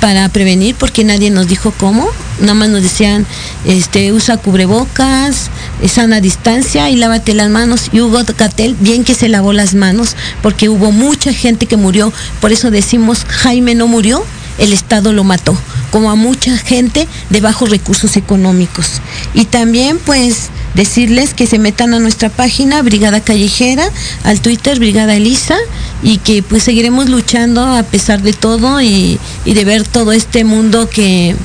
para 0.00 0.28
prevenir 0.28 0.74
porque 0.74 1.02
nadie 1.02 1.30
nos 1.30 1.48
dijo 1.48 1.72
cómo, 1.78 2.06
nada 2.38 2.54
más 2.54 2.68
nos 2.68 2.82
decían 2.82 3.26
este 3.64 4.12
usa 4.12 4.36
cubrebocas, 4.36 5.50
eh, 5.80 5.88
sana 5.88 6.20
distancia 6.20 6.90
y 6.90 6.96
lávate 6.96 7.32
las 7.32 7.48
manos 7.48 7.88
y 7.90 8.00
Hugo 8.00 8.20
Catel 8.36 8.76
bien 8.80 9.04
que 9.04 9.14
se 9.14 9.28
lavó 9.28 9.52
las 9.52 9.74
manos 9.74 10.14
porque 10.42 10.68
hubo 10.68 10.92
mucha 10.92 11.32
gente 11.32 11.66
que 11.66 11.76
murió, 11.76 12.12
por 12.40 12.52
eso 12.52 12.70
decimos 12.70 13.24
Jaime 13.26 13.74
no 13.74 13.86
murió, 13.86 14.22
el 14.58 14.72
Estado 14.72 15.12
lo 15.12 15.24
mató, 15.24 15.56
como 15.90 16.10
a 16.10 16.14
mucha 16.14 16.56
gente 16.56 17.08
de 17.30 17.40
bajos 17.40 17.70
recursos 17.70 18.16
económicos. 18.16 19.00
Y 19.34 19.46
también 19.46 19.98
pues 19.98 20.50
decirles 20.74 21.34
que 21.34 21.46
se 21.46 21.58
metan 21.58 21.94
a 21.94 21.98
nuestra 21.98 22.28
página 22.28 22.82
Brigada 22.82 23.20
Callejera, 23.20 23.88
al 24.24 24.40
Twitter 24.40 24.78
Brigada 24.78 25.14
Elisa 25.14 25.56
y 26.02 26.18
que 26.18 26.42
pues 26.42 26.62
seguiremos 26.62 27.08
luchando 27.08 27.64
a 27.64 27.82
pesar 27.82 28.22
de 28.22 28.32
todo 28.32 28.80
y, 28.80 29.18
y 29.44 29.54
de 29.54 29.64
ver 29.64 29.86
todo 29.86 30.12
este 30.12 30.44
mundo 30.44 30.88
que, 30.88 31.36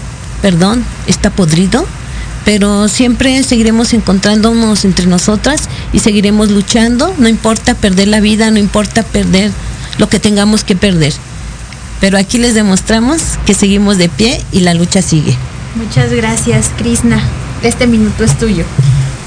perdón, 0.42 0.84
está 1.08 1.30
podrido, 1.30 1.86
pero 2.46 2.88
siempre 2.88 3.44
seguiremos 3.44 3.94
encontrándonos 3.94 4.86
entre 4.86 5.06
nosotras 5.06 5.70
y 5.94 6.00
seguiremos 6.00 6.50
luchando, 6.50 7.14
no 7.18 7.28
importa 7.28 7.76
perder 7.76 8.08
la 8.08 8.20
vida, 8.20 8.50
no 8.50 8.58
importa 8.58 9.04
perder 9.04 9.52
lo 9.98 10.10
que 10.10 10.20
tengamos 10.20 10.64
que 10.64 10.76
perder. 10.76 11.14
Pero 12.00 12.18
aquí 12.18 12.38
les 12.38 12.54
demostramos 12.54 13.22
que 13.46 13.54
seguimos 13.54 13.98
de 13.98 14.10
pie 14.10 14.42
y 14.52 14.62
la 14.62 14.74
lucha 14.74 15.02
sigue. 15.02 15.36
Muchas 15.76 16.12
gracias, 16.12 16.72
Krishna. 16.78 17.22
Este 17.62 17.88
minuto 17.88 18.24
es 18.24 18.38
tuyo. 18.38 18.64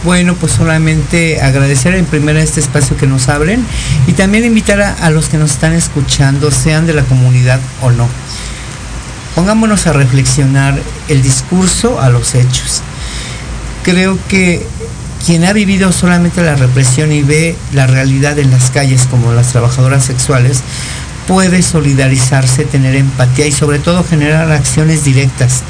Bueno, 0.04 0.34
pues 0.34 0.52
solamente 0.52 1.40
agradecer 1.40 1.94
en 1.94 2.06
primera 2.06 2.42
este 2.42 2.60
espacio 2.60 2.96
que 2.96 3.06
nos 3.06 3.28
abren 3.28 3.64
y 4.08 4.12
también 4.12 4.44
invitar 4.44 4.80
a, 4.80 4.94
a, 4.94 5.10
los 5.10 5.28
que 5.28 5.38
nos 5.38 5.52
están 5.52 5.74
escuchando, 5.74 6.50
sean 6.50 6.86
de 6.86 6.94
la 6.94 7.02
comunidad 7.02 7.60
o 7.82 7.92
no. 7.92 8.08
Pongámonos 9.36 9.86
a 9.86 9.92
reflexionar 9.92 10.80
el 11.08 11.22
discurso 11.22 12.00
a 12.00 12.10
los 12.10 12.34
hechos. 12.34 12.82
Creo 13.84 14.18
que 14.28 14.66
quien 15.24 15.44
ha 15.44 15.52
vivido 15.52 15.92
solamente 15.92 16.42
la 16.42 16.56
represión 16.56 17.12
y 17.12 17.22
ve 17.22 17.56
la 17.72 17.86
realidad 17.86 18.38
en 18.38 18.50
las 18.50 18.70
calles 18.70 19.06
como 19.08 19.32
las 19.32 19.52
trabajadoras 19.52 20.04
sexuales, 20.04 20.62
puede 21.26 21.62
solidarizarse, 21.62 22.64
tener 22.64 22.94
empatía 22.94 23.46
y 23.46 23.52
sobre 23.52 23.78
todo 23.78 24.04
generar 24.04 24.50
acciones 24.50 25.04
directas 25.04 25.62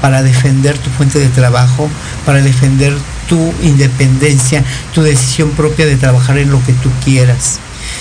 para 0.00 0.22
defender 0.22 0.76
tu 0.78 0.90
fuente 0.90 1.18
de 1.18 1.28
trabajo, 1.28 1.88
para 2.24 2.40
defender 2.42 2.94
tu 3.28 3.52
independencia, 3.62 4.64
tu 4.94 5.02
decisión 5.02 5.50
propia 5.50 5.86
de 5.86 5.96
trabajar 5.96 6.38
en 6.38 6.50
lo 6.50 6.64
que 6.64 6.72
tú 6.72 6.90
quieras. 7.04 7.58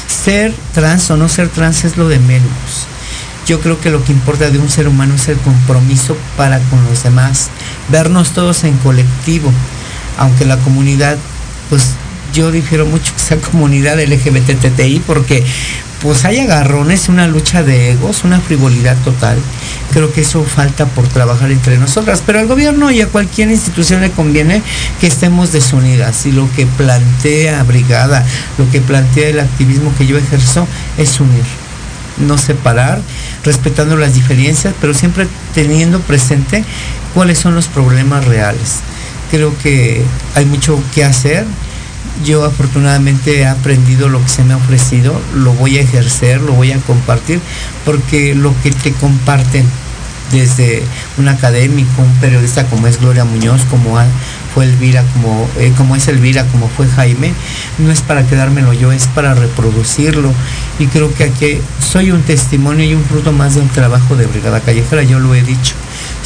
Ser 0.08 0.54
trans 0.74 1.10
o 1.12 1.18
no 1.18 1.30
ser 1.30 1.50
trans 1.50 1.86
es 1.86 1.98
lo 1.98 2.08
de 2.08 2.20
menos. 2.20 2.88
Yo 3.48 3.62
creo 3.62 3.80
que 3.80 3.90
lo 3.90 4.04
que 4.04 4.12
importa 4.12 4.50
de 4.50 4.60
un 4.60 4.70
ser 4.70 4.88
humano 4.88 5.16
es 5.16 5.30
el 5.30 5.38
compromiso 5.38 6.18
para 6.36 6.60
con 6.60 6.84
los 6.86 7.04
demás, 7.04 7.50
vernos 7.90 8.32
todos 8.32 8.66
en 8.66 8.78
colectivo, 8.78 9.52
aunque 10.18 10.46
la 10.46 10.58
comunidad, 10.58 11.18
pues 11.70 11.92
yo 12.34 12.52
difiero 12.52 12.86
mucho 12.86 13.14
que 13.14 13.20
sea 13.20 13.38
comunidad 13.38 14.00
LGBTTI 14.00 15.02
porque 15.08 15.46
pues 16.02 16.26
hay 16.26 16.40
agarrones, 16.40 17.10
una 17.10 17.28
lucha 17.28 17.64
de 17.64 17.92
egos, 17.92 18.24
una 18.24 18.40
frivolidad 18.40 18.96
total. 19.04 19.38
Creo 19.92 20.14
que 20.14 20.22
eso 20.22 20.44
falta 20.44 20.86
por 20.86 21.08
trabajar 21.08 21.52
entre 21.52 21.78
nosotras. 21.78 22.22
Pero 22.26 22.40
al 22.40 22.48
gobierno 22.48 22.92
y 22.92 23.02
a 23.02 23.08
cualquier 23.08 23.50
institución 23.50 24.02
le 24.02 24.12
conviene 24.12 24.62
que 25.02 25.08
estemos 25.08 25.52
desunidas. 25.52 26.26
Y 26.26 26.32
lo 26.32 26.48
que 26.56 26.66
plantea 26.66 27.64
Brigada, 27.64 28.26
lo 28.58 28.70
que 28.70 28.82
plantea 28.82 29.30
el 29.30 29.40
activismo 29.40 29.94
que 29.98 30.06
yo 30.06 30.18
ejerzo 30.18 30.68
es 30.98 31.20
unir, 31.20 31.44
no 32.18 32.38
separar, 32.38 33.02
respetando 33.44 33.98
las 33.98 34.14
diferencias, 34.14 34.74
pero 34.80 34.94
siempre 34.94 35.28
teniendo 35.56 36.00
presente 36.02 36.64
cuáles 37.14 37.40
son 37.40 37.56
los 37.56 37.68
problemas 37.68 38.26
reales. 38.26 38.82
Creo 39.32 39.58
que 39.58 40.04
hay 40.36 40.46
mucho 40.46 40.80
que 40.94 41.04
hacer, 41.04 41.46
yo 42.26 42.44
afortunadamente 42.46 43.40
he 43.40 43.48
aprendido 43.48 44.10
lo 44.10 44.22
que 44.22 44.30
se 44.30 44.44
me 44.44 44.54
ha 44.54 44.58
ofrecido, 44.58 45.20
lo 45.36 45.54
voy 45.54 45.78
a 45.78 45.82
ejercer, 45.82 46.42
lo 46.42 46.54
voy 46.54 46.72
a 46.72 46.80
compartir, 46.80 47.40
porque 47.86 48.36
lo 48.36 48.54
que 48.62 48.72
te 48.72 48.92
comparten 48.94 49.66
desde 50.32 50.84
un 51.18 51.28
académico, 51.30 52.02
un 52.02 52.14
periodista 52.16 52.66
como 52.66 52.88
es 52.88 53.00
Gloria 53.00 53.24
Muñoz, 53.24 53.62
como 53.70 53.98
fue 54.54 54.66
Elvira, 54.66 55.04
como, 55.14 55.48
eh, 55.58 55.72
como 55.78 55.96
es 55.96 56.08
Elvira, 56.08 56.46
como 56.48 56.68
fue 56.68 56.88
Jaime, 56.88 57.34
no 57.78 57.92
es 57.92 58.02
para 58.02 58.28
quedármelo 58.28 58.74
yo, 58.74 58.92
es 58.92 59.08
para 59.08 59.34
reproducirlo. 59.34 60.34
Y 60.80 60.88
creo 60.88 61.14
que 61.14 61.24
aquí 61.24 61.60
soy 61.80 62.12
un 62.12 62.24
testimonio 62.24 62.86
y 62.86 62.94
un 62.94 63.04
fruto 63.06 63.32
más 63.32 63.56
de 63.56 63.62
un 63.62 63.70
trabajo 63.70 64.16
de 64.16 64.26
Brigada 64.26 64.60
Callejera, 64.60 65.04
yo 65.04 65.20
lo 65.20 65.34
he 65.34 65.44
dicho 65.44 65.76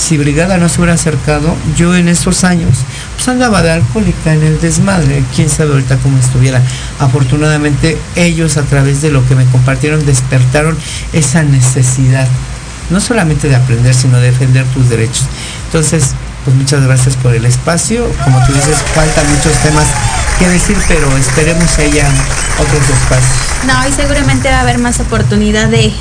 si 0.01 0.17
Brigada 0.17 0.57
no 0.57 0.67
se 0.67 0.77
hubiera 0.77 0.95
acercado, 0.95 1.55
yo 1.77 1.95
en 1.95 2.07
estos 2.07 2.43
años, 2.43 2.79
pues 3.15 3.27
andaba 3.27 3.61
de 3.61 3.71
alcohólica 3.71 4.33
en 4.33 4.41
el 4.41 4.59
desmadre, 4.59 5.23
quién 5.35 5.47
sabe 5.47 5.73
ahorita 5.73 5.97
cómo 5.97 6.17
estuviera. 6.17 6.61
Afortunadamente 6.99 7.97
ellos 8.15 8.57
a 8.57 8.63
través 8.63 9.01
de 9.03 9.11
lo 9.11 9.25
que 9.27 9.35
me 9.35 9.45
compartieron 9.45 10.03
despertaron 10.05 10.75
esa 11.13 11.43
necesidad, 11.43 12.27
no 12.89 12.99
solamente 12.99 13.47
de 13.47 13.55
aprender, 13.55 13.93
sino 13.93 14.17
de 14.17 14.31
defender 14.31 14.65
tus 14.73 14.89
derechos. 14.89 15.25
Entonces, 15.67 16.15
pues 16.43 16.55
muchas 16.55 16.83
gracias 16.83 17.15
por 17.15 17.35
el 17.35 17.45
espacio. 17.45 18.11
Como 18.23 18.43
tú 18.47 18.53
dices, 18.53 18.77
faltan 18.95 19.29
muchos 19.29 19.53
temas 19.61 19.85
que 20.39 20.49
decir, 20.49 20.77
pero 20.87 21.15
esperemos 21.15 21.69
que 21.73 21.83
haya 21.83 22.09
otros 22.57 22.81
espacios. 22.89 23.51
No, 23.67 23.87
y 23.87 23.91
seguramente 23.93 24.49
va 24.49 24.57
a 24.57 24.61
haber 24.61 24.79
más 24.79 24.99
oportunidad 24.99 25.67
de, 25.67 25.93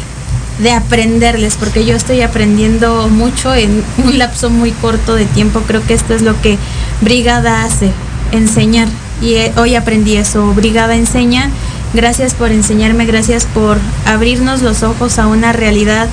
de 0.62 0.72
aprenderles, 0.72 1.56
porque 1.56 1.84
yo 1.84 1.96
estoy 1.96 2.20
aprendiendo 2.20 3.08
mucho 3.08 3.54
en 3.54 3.82
un 4.04 4.18
lapso 4.18 4.50
muy 4.50 4.72
corto 4.72 5.14
de 5.14 5.24
tiempo. 5.24 5.62
Creo 5.66 5.84
que 5.86 5.94
esto 5.94 6.14
es 6.14 6.22
lo 6.22 6.40
que 6.40 6.58
Brigada 7.00 7.64
hace, 7.64 7.90
enseñar. 8.32 8.88
Y 9.22 9.36
hoy 9.58 9.74
aprendí 9.74 10.16
eso, 10.16 10.52
Brigada 10.54 10.96
enseña. 10.96 11.50
Gracias 11.92 12.34
por 12.34 12.52
enseñarme, 12.52 13.04
gracias 13.04 13.46
por 13.46 13.78
abrirnos 14.06 14.62
los 14.62 14.82
ojos 14.82 15.18
a 15.18 15.26
una 15.26 15.52
realidad 15.52 16.08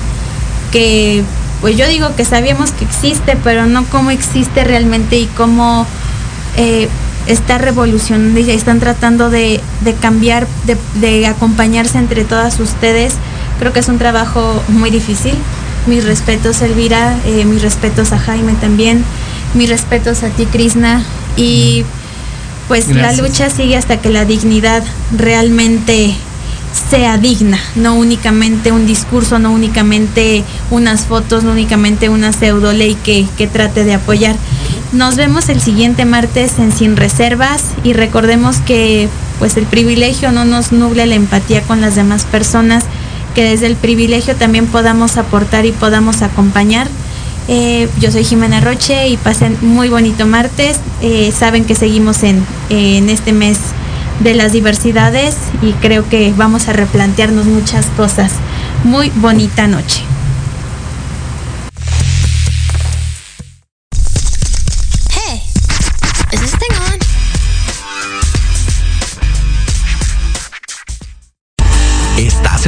que, 0.72 1.22
pues 1.60 1.76
yo 1.76 1.86
digo 1.86 2.16
que 2.16 2.24
sabíamos 2.24 2.72
que 2.72 2.84
existe, 2.84 3.36
pero 3.44 3.66
no 3.66 3.84
cómo 3.84 4.10
existe 4.10 4.64
realmente 4.64 5.18
y 5.18 5.26
cómo 5.36 5.86
eh, 6.56 6.88
está 7.28 7.58
revolucionando 7.58 8.40
y 8.40 8.50
están 8.50 8.80
tratando 8.80 9.30
de, 9.30 9.60
de 9.82 9.94
cambiar, 9.94 10.48
de 10.94 11.26
acompañarse 11.26 11.98
entre 11.98 12.24
todas 12.24 12.58
ustedes 12.58 13.14
Creo 13.58 13.72
que 13.72 13.80
es 13.80 13.88
un 13.88 13.98
trabajo 13.98 14.62
muy 14.68 14.90
difícil. 14.90 15.34
Mis 15.86 16.04
respetos, 16.04 16.60
Elvira, 16.62 17.16
eh, 17.24 17.44
mis 17.44 17.62
respetos 17.62 18.12
a 18.12 18.18
Jaime 18.18 18.52
también, 18.54 19.04
mis 19.54 19.68
respetos 19.68 20.22
a 20.22 20.28
ti, 20.28 20.46
Krishna. 20.46 21.04
Y 21.36 21.84
pues 22.68 22.88
Gracias. 22.88 23.16
la 23.16 23.22
lucha 23.22 23.50
sigue 23.50 23.76
hasta 23.76 24.00
que 24.00 24.10
la 24.10 24.24
dignidad 24.24 24.82
realmente 25.16 26.14
sea 26.90 27.18
digna, 27.18 27.58
no 27.74 27.94
únicamente 27.94 28.72
un 28.72 28.86
discurso, 28.86 29.38
no 29.38 29.50
únicamente 29.52 30.44
unas 30.70 31.06
fotos, 31.06 31.44
no 31.44 31.52
únicamente 31.52 32.08
una 32.08 32.32
pseudo 32.32 32.72
ley 32.72 32.94
que, 33.02 33.26
que 33.36 33.46
trate 33.46 33.84
de 33.84 33.94
apoyar. 33.94 34.36
Nos 34.92 35.16
vemos 35.16 35.48
el 35.48 35.60
siguiente 35.60 36.04
martes 36.04 36.58
en 36.58 36.72
Sin 36.72 36.96
Reservas 36.96 37.62
y 37.84 37.92
recordemos 37.92 38.58
que 38.58 39.08
pues 39.38 39.56
el 39.56 39.66
privilegio 39.66 40.32
no 40.32 40.44
nos 40.44 40.72
nuble 40.72 41.06
la 41.06 41.14
empatía 41.14 41.62
con 41.62 41.80
las 41.80 41.94
demás 41.94 42.24
personas 42.24 42.84
que 43.38 43.44
desde 43.44 43.66
el 43.68 43.76
privilegio 43.76 44.34
también 44.34 44.66
podamos 44.66 45.16
aportar 45.16 45.64
y 45.64 45.70
podamos 45.70 46.22
acompañar. 46.22 46.88
Eh, 47.46 47.88
yo 48.00 48.10
soy 48.10 48.24
Jimena 48.24 48.60
Roche 48.60 49.06
y 49.06 49.16
pasen 49.16 49.56
muy 49.60 49.88
bonito 49.88 50.26
martes. 50.26 50.80
Eh, 51.02 51.30
saben 51.30 51.64
que 51.64 51.76
seguimos 51.76 52.24
en, 52.24 52.44
en 52.68 53.08
este 53.08 53.32
mes 53.32 53.58
de 54.18 54.34
las 54.34 54.50
diversidades 54.50 55.36
y 55.62 55.70
creo 55.74 56.08
que 56.08 56.34
vamos 56.36 56.66
a 56.66 56.72
replantearnos 56.72 57.46
muchas 57.46 57.86
cosas. 57.96 58.32
Muy 58.82 59.10
bonita 59.10 59.68
noche. 59.68 60.02